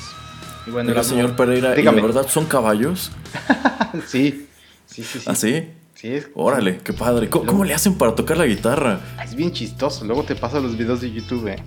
Y 0.67 0.71
bueno, 0.71 1.03
señor 1.03 1.35
Pereira, 1.35 1.77
¿y 1.79 1.83
de 1.83 1.91
verdad 1.91 2.27
son 2.27 2.45
caballos? 2.45 3.11
sí, 4.07 4.47
sí, 4.85 5.03
sí. 5.03 5.19
¿Ah, 5.25 5.35
sí? 5.35 5.69
Sí. 5.95 6.19
Órale, 6.35 6.77
qué 6.77 6.93
padre. 6.93 7.29
¿Cómo, 7.29 7.65
le 7.65 7.73
hacen 7.73 7.97
para 7.97 8.15
tocar 8.15 8.37
la 8.37 8.45
guitarra? 8.45 9.01
Es 9.23 9.35
bien 9.35 9.51
chistoso. 9.51 10.05
Luego 10.05 10.23
te 10.23 10.35
paso 10.35 10.61
los 10.61 10.77
videos 10.77 11.01
de 11.01 11.11
YouTube. 11.11 11.49
¿eh? 11.49 11.57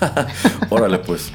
Órale, 0.70 0.98
pues. 0.98 1.30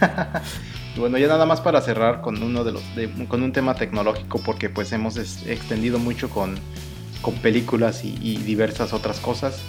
bueno, 0.98 1.18
ya 1.18 1.28
nada 1.28 1.46
más 1.46 1.60
para 1.60 1.80
cerrar 1.80 2.20
con 2.20 2.42
uno 2.42 2.64
de 2.64 2.72
los 2.72 2.82
con 3.28 3.42
un 3.42 3.52
tema 3.52 3.74
tecnológico 3.74 4.40
porque 4.44 4.68
pues 4.68 4.92
hemos 4.92 5.16
extendido 5.16 5.98
mucho 5.98 6.28
con, 6.28 6.56
con 7.22 7.34
películas 7.34 8.04
y, 8.04 8.36
diversas 8.38 8.92
otras 8.92 9.20
cosas. 9.20 9.60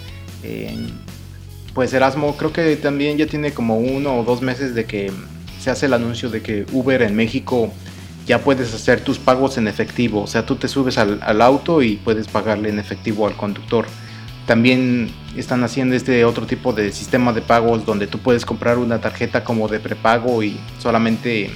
pues 1.74 1.92
Erasmo 1.92 2.36
creo 2.36 2.52
que 2.52 2.76
también 2.76 3.16
ya 3.18 3.26
tiene 3.26 3.52
como 3.52 3.78
uno 3.78 4.18
o 4.18 4.24
dos 4.24 4.42
meses 4.42 4.74
de 4.74 4.84
que 4.84 5.12
se 5.60 5.70
hace 5.70 5.86
el 5.86 5.94
anuncio 5.94 6.30
de 6.30 6.42
que 6.42 6.66
Uber 6.72 7.02
en 7.02 7.14
México 7.14 7.72
ya 8.26 8.42
puedes 8.42 8.72
hacer 8.74 9.00
tus 9.00 9.18
pagos 9.18 9.58
en 9.58 9.68
efectivo. 9.68 10.22
O 10.22 10.26
sea, 10.26 10.46
tú 10.46 10.56
te 10.56 10.68
subes 10.68 10.98
al 10.98 11.42
auto 11.42 11.82
y 11.82 11.96
puedes 11.96 12.28
pagarle 12.28 12.68
en 12.68 12.78
efectivo 12.78 13.26
al 13.26 13.36
conductor. 13.36 13.86
También 14.50 15.08
están 15.36 15.62
haciendo 15.62 15.94
este 15.94 16.24
otro 16.24 16.44
tipo 16.44 16.72
de 16.72 16.90
sistema 16.90 17.32
de 17.32 17.40
pagos 17.40 17.86
donde 17.86 18.08
tú 18.08 18.18
puedes 18.18 18.44
comprar 18.44 18.78
una 18.78 19.00
tarjeta 19.00 19.44
como 19.44 19.68
de 19.68 19.78
prepago 19.78 20.42
y 20.42 20.58
solamente, 20.80 21.52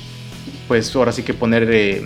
pues 0.68 0.95
ahora 0.95 1.11
sí 1.11 1.24
que 1.24 1.34
poner 1.34 1.68
eh, 1.72 2.05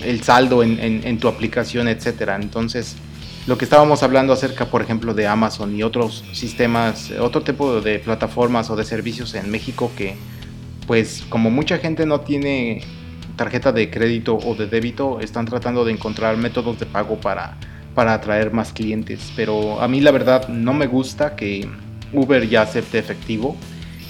el 0.00 0.22
saldo 0.22 0.62
en, 0.62 1.18
tu 1.18 1.28
aplicación, 1.28 1.86
etcétera. 1.86 2.36
Entonces, 2.36 2.96
lo 3.46 3.58
que 3.58 3.66
estábamos 3.66 4.02
hablando 4.02 4.32
acerca, 4.32 4.64
por 4.70 4.80
ejemplo, 4.80 5.12
de 5.12 5.26
Amazon 5.26 5.76
y 5.76 5.82
otros 5.82 6.24
sistemas, 6.32 7.10
otro 7.20 7.42
tipo 7.42 7.82
de 7.82 7.98
plataformas 7.98 8.70
o 8.70 8.76
de 8.76 8.84
servicios 8.84 9.34
en 9.34 9.50
México 9.50 9.92
que, 9.94 10.16
pues, 10.86 11.26
como 11.28 11.50
mucha 11.50 11.76
gente 11.76 12.06
no 12.06 12.20
tiene 12.20 12.82
tarjeta 13.36 13.70
de 13.70 13.90
crédito 13.90 14.38
o 14.38 14.54
de 14.54 14.66
débito, 14.66 15.20
están 15.20 15.44
tratando 15.44 15.84
de 15.84 15.92
encontrar 15.92 16.38
métodos 16.38 16.78
de 16.80 16.86
pago 16.86 17.20
para 17.20 17.58
para 17.94 18.14
atraer 18.14 18.52
más 18.52 18.72
clientes. 18.72 19.32
Pero 19.36 19.80
a 19.80 19.88
mí 19.88 20.00
la 20.00 20.10
verdad 20.10 20.48
no 20.48 20.74
me 20.74 20.86
gusta 20.86 21.36
que 21.36 21.68
Uber 22.12 22.48
ya 22.48 22.62
acepte 22.62 22.98
efectivo. 22.98 23.56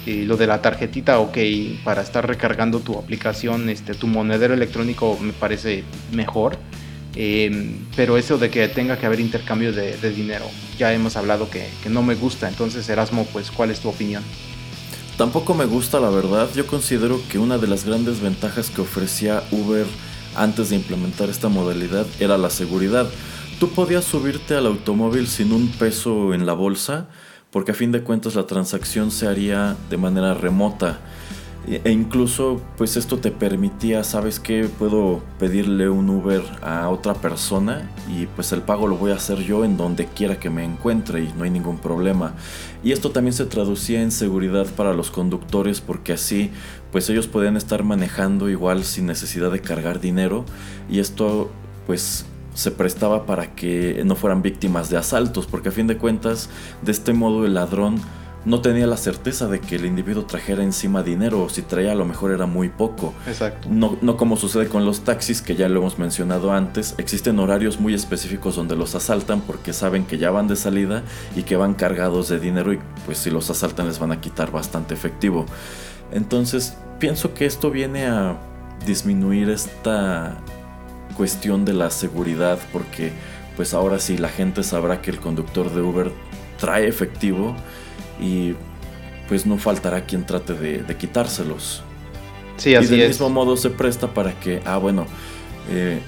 Eh, 0.05 0.23
lo 0.25 0.37
de 0.37 0.45
la 0.45 0.61
tarjetita, 0.61 1.19
ok, 1.19 1.37
para 1.83 2.01
estar 2.01 2.27
recargando 2.27 2.79
tu 2.79 2.97
aplicación, 2.97 3.69
este, 3.69 3.95
tu 3.95 4.05
monedero 4.07 4.53
electrónico 4.53 5.17
me 5.19 5.33
parece 5.33 5.83
mejor. 6.11 6.57
Eh, 7.15 7.77
pero 7.95 8.17
eso 8.17 8.37
de 8.37 8.49
que 8.49 8.67
tenga 8.67 8.99
que 8.99 9.05
haber 9.05 9.21
intercambio 9.21 9.71
de, 9.71 9.95
dinero, 10.11 10.45
ya 10.77 10.93
hemos 10.93 11.15
hablado 11.15 11.49
que, 11.49 11.67
que, 11.81 11.89
no 11.89 12.03
me 12.03 12.13
gusta. 12.13 12.47
Entonces, 12.49 12.87
Erasmo, 12.89 13.25
pues, 13.31 13.51
¿cuál 13.51 13.71
es 13.71 13.79
tu 13.79 13.89
opinión? 13.89 14.21
Tampoco 15.17 15.53
me 15.53 15.65
gusta, 15.65 15.99
la 15.99 16.09
verdad. 16.09 16.49
Yo 16.53 16.67
considero 16.67 17.21
que 17.29 17.39
una 17.39 17.57
de 17.57 17.67
las 17.67 17.85
grandes 17.85 18.19
ventajas 18.19 18.69
que 18.69 18.81
ofrecía 18.81 19.43
Uber 19.51 19.85
antes 20.35 20.69
de 20.69 20.75
implementar 20.75 21.29
esta 21.29 21.47
modalidad 21.47 22.05
era 22.19 22.37
la 22.37 22.49
seguridad 22.49 23.07
tú 23.59 23.69
podías 23.69 24.03
subirte 24.03 24.55
al 24.55 24.65
automóvil 24.65 25.27
sin 25.27 25.53
un 25.53 25.69
peso 25.69 26.33
en 26.33 26.45
la 26.45 26.53
bolsa, 26.53 27.07
porque 27.51 27.71
a 27.71 27.75
fin 27.75 27.91
de 27.91 28.01
cuentas 28.01 28.35
la 28.35 28.47
transacción 28.47 29.11
se 29.11 29.27
haría 29.27 29.77
de 29.89 29.97
manera 29.97 30.33
remota. 30.33 30.99
E 31.67 31.89
incluso, 31.89 32.61
pues 32.77 32.95
esto 32.95 33.17
te 33.17 33.31
permitía, 33.31 34.03
¿sabes 34.03 34.39
qué? 34.39 34.69
Puedo 34.77 35.23
pedirle 35.39 35.89
un 35.89 36.07
Uber 36.11 36.43
a 36.61 36.89
otra 36.89 37.15
persona 37.15 37.89
y 38.07 38.27
pues 38.27 38.51
el 38.51 38.61
pago 38.61 38.85
lo 38.87 38.97
voy 38.97 39.11
a 39.11 39.15
hacer 39.15 39.39
yo 39.39 39.65
en 39.65 39.75
donde 39.75 40.05
quiera 40.05 40.39
que 40.39 40.51
me 40.51 40.63
encuentre 40.63 41.23
y 41.23 41.33
no 41.35 41.43
hay 41.43 41.49
ningún 41.49 41.79
problema. 41.79 42.35
Y 42.83 42.91
esto 42.91 43.09
también 43.09 43.33
se 43.33 43.45
traducía 43.45 44.03
en 44.03 44.11
seguridad 44.11 44.67
para 44.75 44.93
los 44.93 45.09
conductores 45.09 45.81
porque 45.81 46.13
así, 46.13 46.51
pues 46.91 47.09
ellos 47.09 47.25
podían 47.25 47.57
estar 47.57 47.83
manejando 47.83 48.47
igual 48.47 48.83
sin 48.83 49.07
necesidad 49.07 49.51
de 49.51 49.61
cargar 49.61 49.99
dinero 49.99 50.45
y 50.87 50.99
esto, 50.99 51.49
pues 51.87 52.25
se 52.55 52.71
prestaba 52.71 53.25
para 53.25 53.53
que 53.53 54.01
no 54.05 54.15
fueran 54.15 54.41
víctimas 54.41 54.89
de 54.89 54.97
asaltos, 54.97 55.45
porque 55.45 55.69
a 55.69 55.71
fin 55.71 55.85
de 55.85 55.97
cuentas, 55.97 56.49
de 56.81 56.91
este 56.91 57.13
modo 57.13 57.45
el 57.45 57.53
ladrón 57.53 58.01
no 58.45 58.61
tenía 58.61 58.85
la 58.85 58.97
certeza 58.97 59.47
de 59.47 59.59
que 59.59 59.75
el 59.75 59.85
individuo 59.85 60.25
trajera 60.25 60.63
encima 60.63 61.03
dinero 61.03 61.43
o 61.43 61.49
si 61.49 61.63
traía 61.63 61.91
a 61.91 61.95
lo 61.95 62.05
mejor 62.05 62.31
era 62.31 62.45
muy 62.45 62.69
poco. 62.69 63.13
Exacto. 63.27 63.67
No, 63.71 63.97
no 64.01 64.17
como 64.17 64.37
sucede 64.37 64.67
con 64.67 64.85
los 64.85 65.01
taxis 65.01 65.41
que 65.41 65.55
ya 65.55 65.67
lo 65.67 65.79
hemos 65.79 65.97
mencionado 65.97 66.53
antes, 66.53 66.93
existen 66.97 67.39
horarios 67.39 67.79
muy 67.79 67.93
específicos 67.93 68.55
donde 68.55 68.75
los 68.75 68.93
asaltan 68.93 69.41
porque 69.41 69.73
saben 69.73 70.05
que 70.05 70.17
ya 70.17 70.29
van 70.29 70.47
de 70.47 70.55
salida 70.55 71.03
y 71.35 71.43
que 71.43 71.55
van 71.55 71.73
cargados 71.73 72.29
de 72.29 72.39
dinero 72.39 72.71
y 72.71 72.79
pues 73.05 73.17
si 73.17 73.31
los 73.31 73.49
asaltan 73.49 73.87
les 73.87 73.99
van 73.99 74.11
a 74.11 74.21
quitar 74.21 74.51
bastante 74.51 74.93
efectivo. 74.93 75.45
Entonces 76.11 76.77
pienso 76.99 77.33
que 77.33 77.47
esto 77.47 77.71
viene 77.71 78.05
a 78.05 78.37
disminuir 78.85 79.49
esta 79.49 80.37
cuestión 81.15 81.65
de 81.65 81.73
la 81.73 81.89
seguridad 81.89 82.59
porque 82.71 83.11
pues 83.55 83.73
ahora 83.73 83.99
sí 83.99 84.17
la 84.17 84.29
gente 84.29 84.63
sabrá 84.63 85.01
que 85.01 85.11
el 85.11 85.19
conductor 85.19 85.73
de 85.73 85.81
Uber 85.81 86.11
trae 86.59 86.87
efectivo 86.87 87.55
y 88.19 88.55
pues 89.27 89.45
no 89.45 89.57
faltará 89.57 90.05
quien 90.05 90.25
trate 90.25 90.53
de, 90.53 90.95
quitárselos. 90.97 91.83
Sí, 92.57 92.75
así 92.75 92.93
y 92.93 92.97
del 92.97 93.07
mismo 93.09 93.29
modo 93.29 93.57
se 93.57 93.69
presta 93.69 94.13
para 94.13 94.39
que, 94.39 94.61
ah, 94.65 94.77
bueno, 94.77 95.07
eh, 95.69 95.99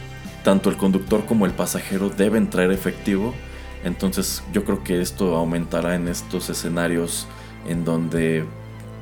tanto 0.43 0.69
el 0.69 0.77
conductor 0.77 1.25
como 1.25 1.45
el 1.45 1.51
pasajero 1.51 2.09
deben 2.09 2.49
traer 2.49 2.71
efectivo. 2.71 3.33
Entonces 3.83 4.43
yo 4.53 4.63
creo 4.63 4.83
que 4.83 5.01
esto 5.01 5.35
aumentará 5.35 5.95
en 5.95 6.07
estos 6.07 6.49
escenarios 6.49 7.27
en 7.67 7.85
donde 7.85 8.45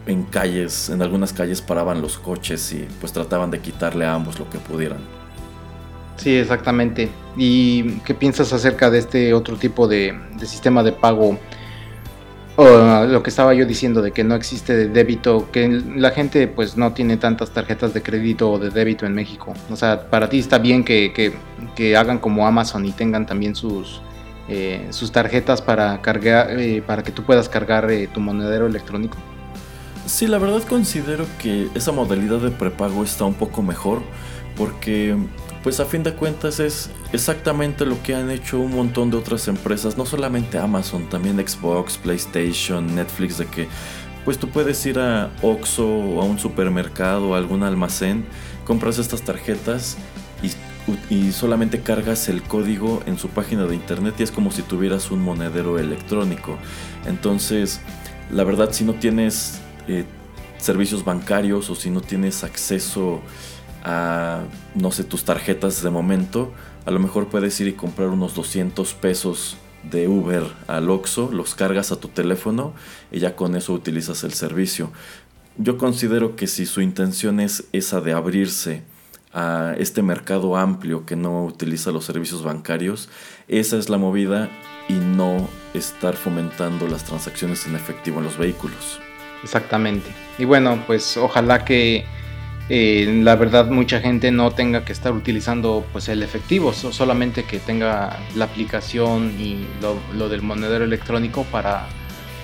en 0.05 0.23
calles, 0.23 0.89
en 0.89 1.01
algunas 1.01 1.33
calles 1.33 1.61
paraban 1.61 2.01
los 2.01 2.17
coches 2.17 2.71
y 2.73 2.87
pues 2.99 3.11
trataban 3.11 3.51
de 3.51 3.59
quitarle 3.59 4.05
a 4.05 4.13
ambos 4.13 4.39
lo 4.39 4.49
que 4.49 4.59
pudieran. 4.59 5.14
Sí, 6.17 6.35
exactamente. 6.35 7.09
¿Y 7.37 7.99
qué 7.99 8.13
piensas 8.13 8.53
acerca 8.53 8.89
de 8.89 8.99
este 8.99 9.33
otro 9.33 9.57
tipo 9.57 9.87
de, 9.87 10.17
sistema 10.45 10.83
de 10.83 10.91
pago 10.91 11.37
o 12.57 13.05
lo 13.05 13.21
que 13.21 13.29
estaba 13.29 13.53
yo 13.53 13.65
diciendo 13.65 14.01
de 14.01 14.13
que 14.13 14.23
no 14.23 14.33
existe 14.33 14.87
débito, 14.87 15.51
que 15.51 15.67
la 15.67 16.11
gente 16.11 16.47
pues 16.47 16.77
no 16.77 16.93
tiene 16.93 17.17
tantas 17.17 17.51
tarjetas 17.51 17.93
de 17.93 18.01
crédito 18.01 18.49
o 18.49 18.59
de 18.59 18.69
débito 18.69 19.05
en 19.05 19.13
México. 19.13 19.53
O 19.69 19.75
sea, 19.75 20.09
para 20.09 20.29
ti 20.29 20.39
está 20.39 20.57
bien 20.57 20.85
que, 20.85 21.11
que, 21.75 21.97
hagan 21.97 22.19
como 22.19 22.47
Amazon 22.47 22.85
y 22.85 22.91
tengan 22.91 23.25
también 23.25 23.55
sus, 23.55 24.01
eh, 24.47 24.87
sus 24.91 25.11
tarjetas 25.11 25.61
para, 25.61 26.01
cargar, 26.01 26.57
eh, 26.57 26.81
para 26.81 27.03
que 27.03 27.11
tú 27.11 27.23
puedas 27.23 27.49
cargar 27.49 27.91
eh, 27.91 28.07
tu 28.07 28.21
monedero 28.21 28.67
electrónico. 28.67 29.17
Sí, 30.05 30.27
la 30.27 30.37
verdad 30.37 30.61
considero 30.63 31.25
que 31.39 31.67
esa 31.75 31.91
modalidad 31.91 32.37
de 32.37 32.51
prepago 32.51 33.03
está 33.03 33.25
un 33.25 33.33
poco 33.33 33.61
mejor 33.63 34.01
porque 34.55 35.15
pues 35.65 35.79
a 35.79 35.85
fin 35.85 36.03
de 36.03 36.13
cuentas 36.13 36.59
es 36.59 36.91
exactamente 37.11 37.87
lo 37.87 37.99
que 38.03 38.13
han 38.13 38.29
hecho 38.29 38.59
un 38.59 38.75
montón 38.75 39.09
de 39.09 39.17
otras 39.17 39.47
empresas, 39.47 39.97
no 39.97 40.05
solamente 40.05 40.59
Amazon, 40.59 41.09
también 41.09 41.39
Xbox, 41.39 41.97
PlayStation, 41.97 42.93
Netflix, 42.93 43.39
de 43.39 43.47
que 43.47 43.67
pues 44.25 44.37
tú 44.37 44.49
puedes 44.49 44.85
ir 44.85 44.99
a 44.99 45.31
Oxxo 45.41 45.87
o 45.87 46.21
a 46.21 46.23
un 46.23 46.37
supermercado 46.37 47.29
o 47.29 47.33
a 47.33 47.39
algún 47.39 47.63
almacén, 47.63 48.27
compras 48.63 48.99
estas 48.99 49.23
tarjetas 49.23 49.97
y, 50.43 51.15
y, 51.15 51.31
solamente 51.31 51.81
cargas 51.81 52.29
el 52.29 52.43
código 52.43 53.01
en 53.07 53.17
su 53.17 53.29
página 53.29 53.65
de 53.65 53.73
internet 53.73 54.13
y 54.19 54.23
es 54.23 54.29
como 54.29 54.51
si 54.51 54.61
tuvieras 54.61 55.09
un 55.09 55.19
monedero 55.23 55.79
electrónico. 55.79 56.59
Entonces, 57.07 57.81
la 58.29 58.43
verdad 58.43 58.71
si 58.71 58.83
no 58.83 58.93
tienes 58.93 59.61
eh, 59.87 60.05
servicios 60.59 61.03
bancarios 61.03 61.71
o 61.71 61.75
si 61.75 61.89
no 61.89 62.01
tienes 62.01 62.43
acceso 62.43 63.23
a, 63.85 64.41
no 64.73 64.91
sé, 64.91 65.03
tus 65.03 65.23
tarjetas 65.23 65.83
de 65.83 65.91
momento, 65.91 66.51
a 66.85 66.91
lo 66.91 66.99
mejor 66.99 67.27
puedes 67.27 67.59
ir 67.61 67.67
y 67.67 67.73
comprar 67.73 68.09
unos 68.09 68.33
200 68.33 68.93
pesos 68.95 69.57
de 69.83 70.07
Uber 70.07 70.43
al 70.67 70.89
Oxxo, 70.89 71.29
los 71.31 71.53
cargas 71.53 71.91
a 71.91 71.99
tu 71.99 72.07
teléfono 72.07 72.73
y 73.11 73.19
ya 73.19 73.35
con 73.35 73.55
eso 73.55 73.73
utilizas 73.73 74.23
el 74.23 74.33
servicio. 74.33 74.91
Yo 75.57 75.77
considero 75.77 76.35
que 76.35 76.47
si 76.47 76.65
su 76.65 76.81
intención 76.81 77.39
es 77.39 77.65
esa 77.71 78.01
de 78.01 78.13
abrirse 78.13 78.83
a 79.31 79.75
este 79.77 80.01
mercado 80.01 80.57
amplio 80.57 81.05
que 81.05 81.15
no 81.15 81.45
utiliza 81.45 81.91
los 81.91 82.05
servicios 82.05 82.43
bancarios, 82.43 83.09
esa 83.47 83.77
es 83.77 83.89
la 83.89 83.97
movida 83.97 84.49
y 84.89 84.93
no 84.93 85.47
estar 85.75 86.15
fomentando 86.15 86.87
las 86.87 87.03
transacciones 87.03 87.67
en 87.67 87.75
efectivo 87.75 88.17
en 88.17 88.25
los 88.25 88.37
vehículos. 88.37 88.99
Exactamente. 89.43 90.09
Y 90.39 90.45
bueno, 90.45 90.83
pues 90.87 91.17
ojalá 91.17 91.63
que 91.63 92.05
eh, 92.67 93.21
la 93.23 93.35
verdad 93.35 93.67
mucha 93.67 93.99
gente 93.99 94.31
no 94.31 94.51
tenga 94.51 94.85
que 94.85 94.91
estar 94.91 95.13
utilizando 95.13 95.85
pues 95.91 96.09
el 96.09 96.23
efectivo, 96.23 96.73
solamente 96.73 97.43
que 97.43 97.59
tenga 97.59 98.17
la 98.35 98.45
aplicación 98.45 99.35
y 99.39 99.65
lo, 99.81 100.29
del 100.29 100.41
monedero 100.41 100.83
electrónico 100.83 101.43
para, 101.51 101.87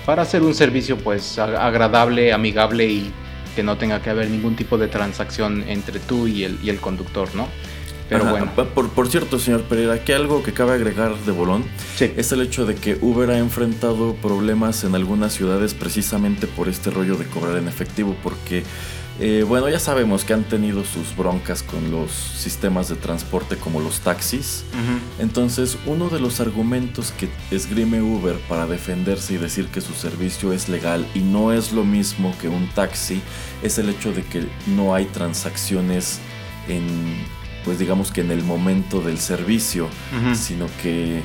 para 0.06 0.22
hacer 0.22 0.42
un 0.42 0.54
servicio 0.54 0.96
pues 0.98 1.38
agradable, 1.38 2.32
amigable 2.32 2.86
y 2.86 3.12
que 3.56 3.62
no 3.62 3.76
tenga 3.76 4.00
que 4.00 4.10
haber 4.10 4.30
ningún 4.30 4.54
tipo 4.54 4.78
de 4.78 4.88
transacción 4.88 5.64
entre 5.68 5.98
tú 5.98 6.26
y 6.26 6.44
el, 6.44 6.58
y 6.62 6.70
el 6.70 6.78
conductor, 6.78 7.28
¿no? 7.34 7.48
Pero 8.08 8.26
bueno. 8.26 8.50
Por, 8.54 9.08
cierto, 9.08 9.38
señor 9.38 9.62
Pereira, 9.62 9.94
aquí 9.94 10.12
algo 10.12 10.42
que 10.42 10.52
cabe 10.52 10.74
agregar 10.74 11.16
de 11.16 11.32
Bolón 11.32 11.64
es 11.98 12.32
el 12.32 12.42
hecho 12.42 12.66
de 12.66 12.74
que 12.74 12.98
Uber 13.00 13.30
ha 13.30 13.38
enfrentado 13.38 14.14
problemas 14.16 14.84
en 14.84 14.94
algunas 14.94 15.32
ciudades 15.32 15.72
precisamente 15.72 16.46
por 16.46 16.68
este 16.68 16.90
rollo 16.90 17.16
de 17.16 17.24
cobrar 17.24 17.56
en 17.56 17.68
efectivo, 17.68 18.14
porque 18.22 18.64
eh, 19.24 19.44
bueno, 19.44 19.68
ya 19.68 19.78
sabemos 19.78 20.24
que 20.24 20.32
han 20.34 20.42
tenido 20.42 20.82
sus 20.82 21.14
broncas 21.16 21.62
con 21.62 21.92
los 21.92 22.10
sistemas 22.10 22.88
de 22.88 22.96
transporte 22.96 23.54
como 23.54 23.78
los 23.78 24.00
taxis. 24.00 24.64
Entonces, 25.20 25.78
uno 25.86 26.08
de 26.08 26.18
los 26.18 26.40
argumentos 26.40 27.12
que 27.12 27.28
esgrime 27.52 28.02
Uber 28.02 28.34
para 28.48 28.66
defenderse 28.66 29.34
y 29.34 29.36
decir 29.36 29.68
que 29.68 29.80
su 29.80 29.92
servicio 29.92 30.52
es 30.52 30.68
legal 30.68 31.06
y 31.14 31.20
no 31.20 31.52
es 31.52 31.72
lo 31.72 31.84
mismo 31.84 32.34
que 32.40 32.48
un 32.48 32.66
taxi 32.70 33.20
es 33.62 33.78
el 33.78 33.90
hecho 33.90 34.12
de 34.12 34.24
que 34.24 34.48
no 34.66 34.92
hay 34.92 35.04
transacciones 35.04 36.18
en, 36.66 37.14
pues 37.64 37.78
digamos 37.78 38.10
que 38.10 38.22
en 38.22 38.32
el 38.32 38.42
momento 38.42 39.02
del 39.02 39.18
servicio, 39.18 39.86
sino 40.34 40.66
que 40.82 41.22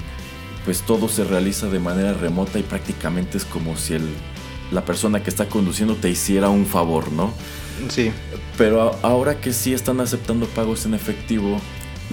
pues 0.66 0.82
todo 0.82 1.10
se 1.10 1.24
realiza 1.24 1.68
de 1.68 1.80
manera 1.80 2.14
remota 2.14 2.60
y 2.60 2.64
prácticamente 2.64 3.40
es 3.40 3.46
como 3.46 3.76
si 3.76 3.96
el, 3.96 4.08
la 4.72 4.86
persona 4.86 5.24
que 5.24 5.32
está 5.32 5.50
conduciendo 5.50 5.96
te 5.96 6.12
hiciera 6.12 6.50
un 6.50 6.68
favor, 6.68 7.12
¿no? 7.12 7.34
Sí. 7.90 8.12
Pero 8.58 8.98
ahora 9.02 9.40
que 9.40 9.54
sí 9.54 9.74
están 9.74 10.00
aceptando 10.00 10.46
pagos 10.48 10.86
en 10.86 10.94
efectivo, 10.94 11.60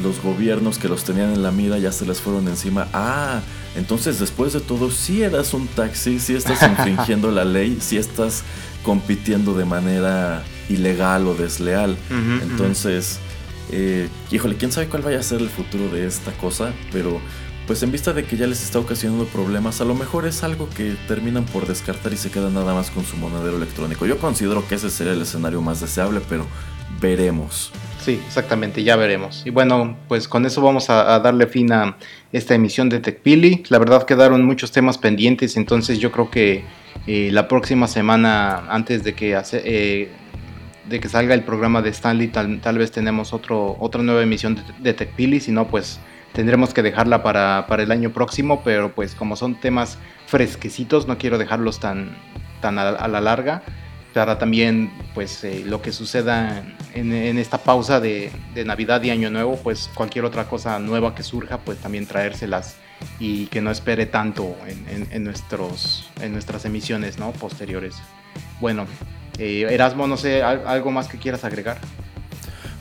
los 0.03 0.21
gobiernos 0.21 0.79
que 0.79 0.89
los 0.89 1.05
tenían 1.05 1.33
en 1.33 1.43
la 1.43 1.51
mira 1.51 1.79
ya 1.79 1.93
se 1.93 2.05
les 2.07 2.21
fueron 2.21 2.49
encima. 2.49 2.89
Ah, 2.93 3.41
entonces 3.77 4.19
después 4.19 4.53
de 4.53 4.61
todo, 4.61 4.91
si 4.91 5.23
eras 5.23 5.55
un 5.55 5.67
taxi, 5.69 6.19
si 6.19 6.35
estás 6.35 6.63
infringiendo 6.69 7.31
la 7.31 7.45
ley, 7.45 7.79
si 7.81 7.97
estás 7.97 8.43
compitiendo 8.83 9.55
de 9.55 9.65
manera 9.65 10.45
ilegal 10.69 11.27
o 11.27 11.35
desleal. 11.35 11.97
entonces, 12.43 13.19
eh, 13.71 14.09
híjole, 14.31 14.57
quién 14.57 14.73
sabe 14.73 14.89
cuál 14.89 15.03
vaya 15.03 15.21
a 15.21 15.23
ser 15.23 15.41
el 15.41 15.49
futuro 15.49 15.89
de 15.89 16.07
esta 16.07 16.33
cosa, 16.33 16.73
pero 16.93 17.21
pues 17.67 17.83
en 17.83 17.91
vista 17.91 18.13
de 18.13 18.25
que 18.25 18.37
ya 18.37 18.47
les 18.47 18.63
está 18.63 18.79
ocasionando 18.79 19.25
problemas, 19.27 19.81
a 19.81 19.85
lo 19.85 19.95
mejor 19.95 20.27
es 20.27 20.45
algo 20.45 20.69
que 20.69 20.95
terminan 21.09 21.45
por 21.45 21.67
descartar 21.67 22.13
y 22.13 22.17
se 22.17 22.31
quedan 22.31 22.55
nada 22.55 22.75
más 22.75 22.91
con 22.91 23.05
su 23.05 23.17
monedero 23.17 23.57
electrónico. 23.57 24.07
Yo 24.07 24.19
considero 24.19 24.67
que 24.69 24.75
ese 24.75 24.91
sería 24.91 25.15
el 25.15 25.23
escenario 25.23 25.63
más 25.63 25.81
deseable, 25.81 26.21
pero 26.29 26.47
veremos. 27.01 27.73
Sí, 28.01 28.21
exactamente, 28.27 28.83
ya 28.83 28.97
veremos. 28.97 29.43
Y 29.47 29.51
bueno, 29.51 29.97
pues 30.09 30.29
con 30.29 30.45
eso 30.45 30.61
vamos 30.61 30.91
a, 30.91 31.19
darle 31.21 31.47
fin 31.47 31.73
a 31.73 31.97
esta 32.33 32.55
emisión 32.55 32.91
de 32.91 33.01
TechPili. 33.01 33.65
La 33.71 33.79
verdad 33.79 34.05
quedaron 34.05 34.45
muchos 34.45 34.71
temas 34.71 34.99
pendientes, 34.99 35.57
entonces 35.57 35.99
yo 35.99 36.13
creo 36.13 36.31
que 36.31 36.65
eh, 37.07 37.31
la 37.33 37.49
próxima 37.49 37.89
semana, 37.89 38.67
antes 38.69 39.05
de 39.05 39.15
que, 39.15 39.41
eh, 39.53 40.11
de 40.87 41.01
que 41.01 41.09
salga 41.09 41.33
el 41.33 41.45
programa 41.45 41.81
de 41.81 41.91
Stanley, 41.91 42.29
tal, 42.29 42.79
vez 42.79 42.93
tenemos 42.93 43.33
otro, 43.33 43.75
otra 43.81 44.03
nueva 44.03 44.23
emisión 44.23 44.55
de, 44.57 44.63
de 44.81 44.93
TechPili, 44.93 45.41
si 45.41 45.51
no, 45.51 45.67
pues 45.67 45.99
tendremos 46.35 46.75
que 46.75 46.83
dejarla 46.83 47.23
para, 47.23 47.65
el 47.79 47.91
año 47.91 48.11
próximo, 48.11 48.63
pero 48.63 48.95
pues 48.95 49.15
como 49.15 49.37
son 49.37 49.55
temas 49.55 49.99
fresquecitos, 50.27 51.07
no 51.07 51.17
quiero 51.17 51.39
dejarlos 51.39 51.81
tan, 51.81 52.17
tan 52.61 52.79
a, 52.79 53.09
la 53.09 53.21
larga. 53.21 53.63
para 54.13 54.37
también 54.37 54.93
pues 55.15 55.45
eh, 55.45 55.63
lo 55.65 55.81
que 55.81 55.93
suceda 55.93 56.63
en, 56.93 57.39
esta 57.39 57.59
pausa 57.59 58.01
de, 58.01 58.33
Navidad 58.67 59.03
y 59.05 59.11
Año 59.11 59.31
Nuevo, 59.31 59.57
pues 59.63 59.89
cualquier 59.95 60.25
otra 60.25 60.45
cosa 60.45 60.79
nueva 60.79 61.15
que 61.15 61.23
surja, 61.23 61.59
pues 61.59 61.79
también 61.79 62.07
traérselas 62.07 62.77
y 63.19 63.47
que 63.47 63.61
no 63.61 63.71
espere 63.71 64.07
tanto 64.07 64.57
en, 64.67 65.25
nuestros, 65.25 66.11
en 66.21 66.33
nuestras 66.33 66.65
emisiones 66.65 67.19
¿no? 67.19 67.31
posteriores. 67.33 67.97
Bueno, 68.61 68.87
eh, 69.39 69.67
Erasmo, 69.71 70.09
no 70.09 70.17
sé, 70.17 70.43
¿algo 70.43 70.91
más 70.91 71.07
que 71.07 71.19
quieras 71.19 71.45
agregar? 71.45 71.79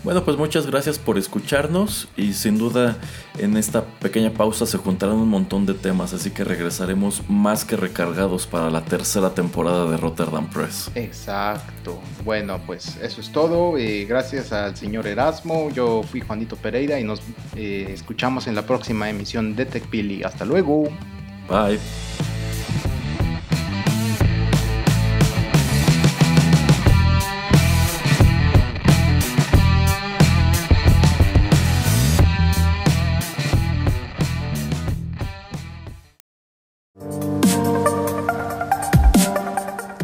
Bueno, 0.04 0.26
pues 0.26 0.36
muchas 0.36 0.68
gracias 0.68 1.00
por 1.00 1.18
escucharnos 1.18 2.10
y 2.18 2.34
sin 2.34 2.58
duda 2.58 2.98
en 3.38 3.56
esta 3.56 3.86
pequeña 3.86 4.32
pausa 4.32 4.66
se 4.66 4.78
juntarán 4.78 5.16
un 5.16 5.30
montón 5.30 5.66
de 5.66 5.74
temas, 5.74 6.14
así 6.14 6.32
que 6.32 6.44
regresaremos 6.44 7.22
más 7.30 7.64
que 7.64 7.78
recargados 7.78 8.46
para 8.46 8.70
la 8.70 8.84
tercera 8.84 9.34
temporada 9.34 9.90
de 9.90 9.96
Rotterdam 9.96 10.50
Press. 10.50 10.92
Exacto. 10.96 12.02
Bueno, 12.26 12.60
pues 12.66 12.98
eso 12.98 13.22
es 13.22 13.32
todo. 13.32 13.78
Eh, 13.78 14.04
gracias 14.04 14.52
al 14.52 14.76
señor 14.76 15.08
Erasmo. 15.08 15.70
Yo 15.70 16.04
fui 16.04 16.20
Juanito 16.20 16.58
Pereira 16.58 17.00
y 17.00 17.06
nos 17.06 17.22
eh, 17.56 17.88
escuchamos 17.94 18.48
en 18.48 18.56
la 18.56 18.66
próxima 18.66 19.10
emisión 19.10 19.56
de 19.56 19.66
TechPili. 19.66 20.24
Hasta 20.24 20.44
luego. 20.44 20.90
Bye. 21.48 21.80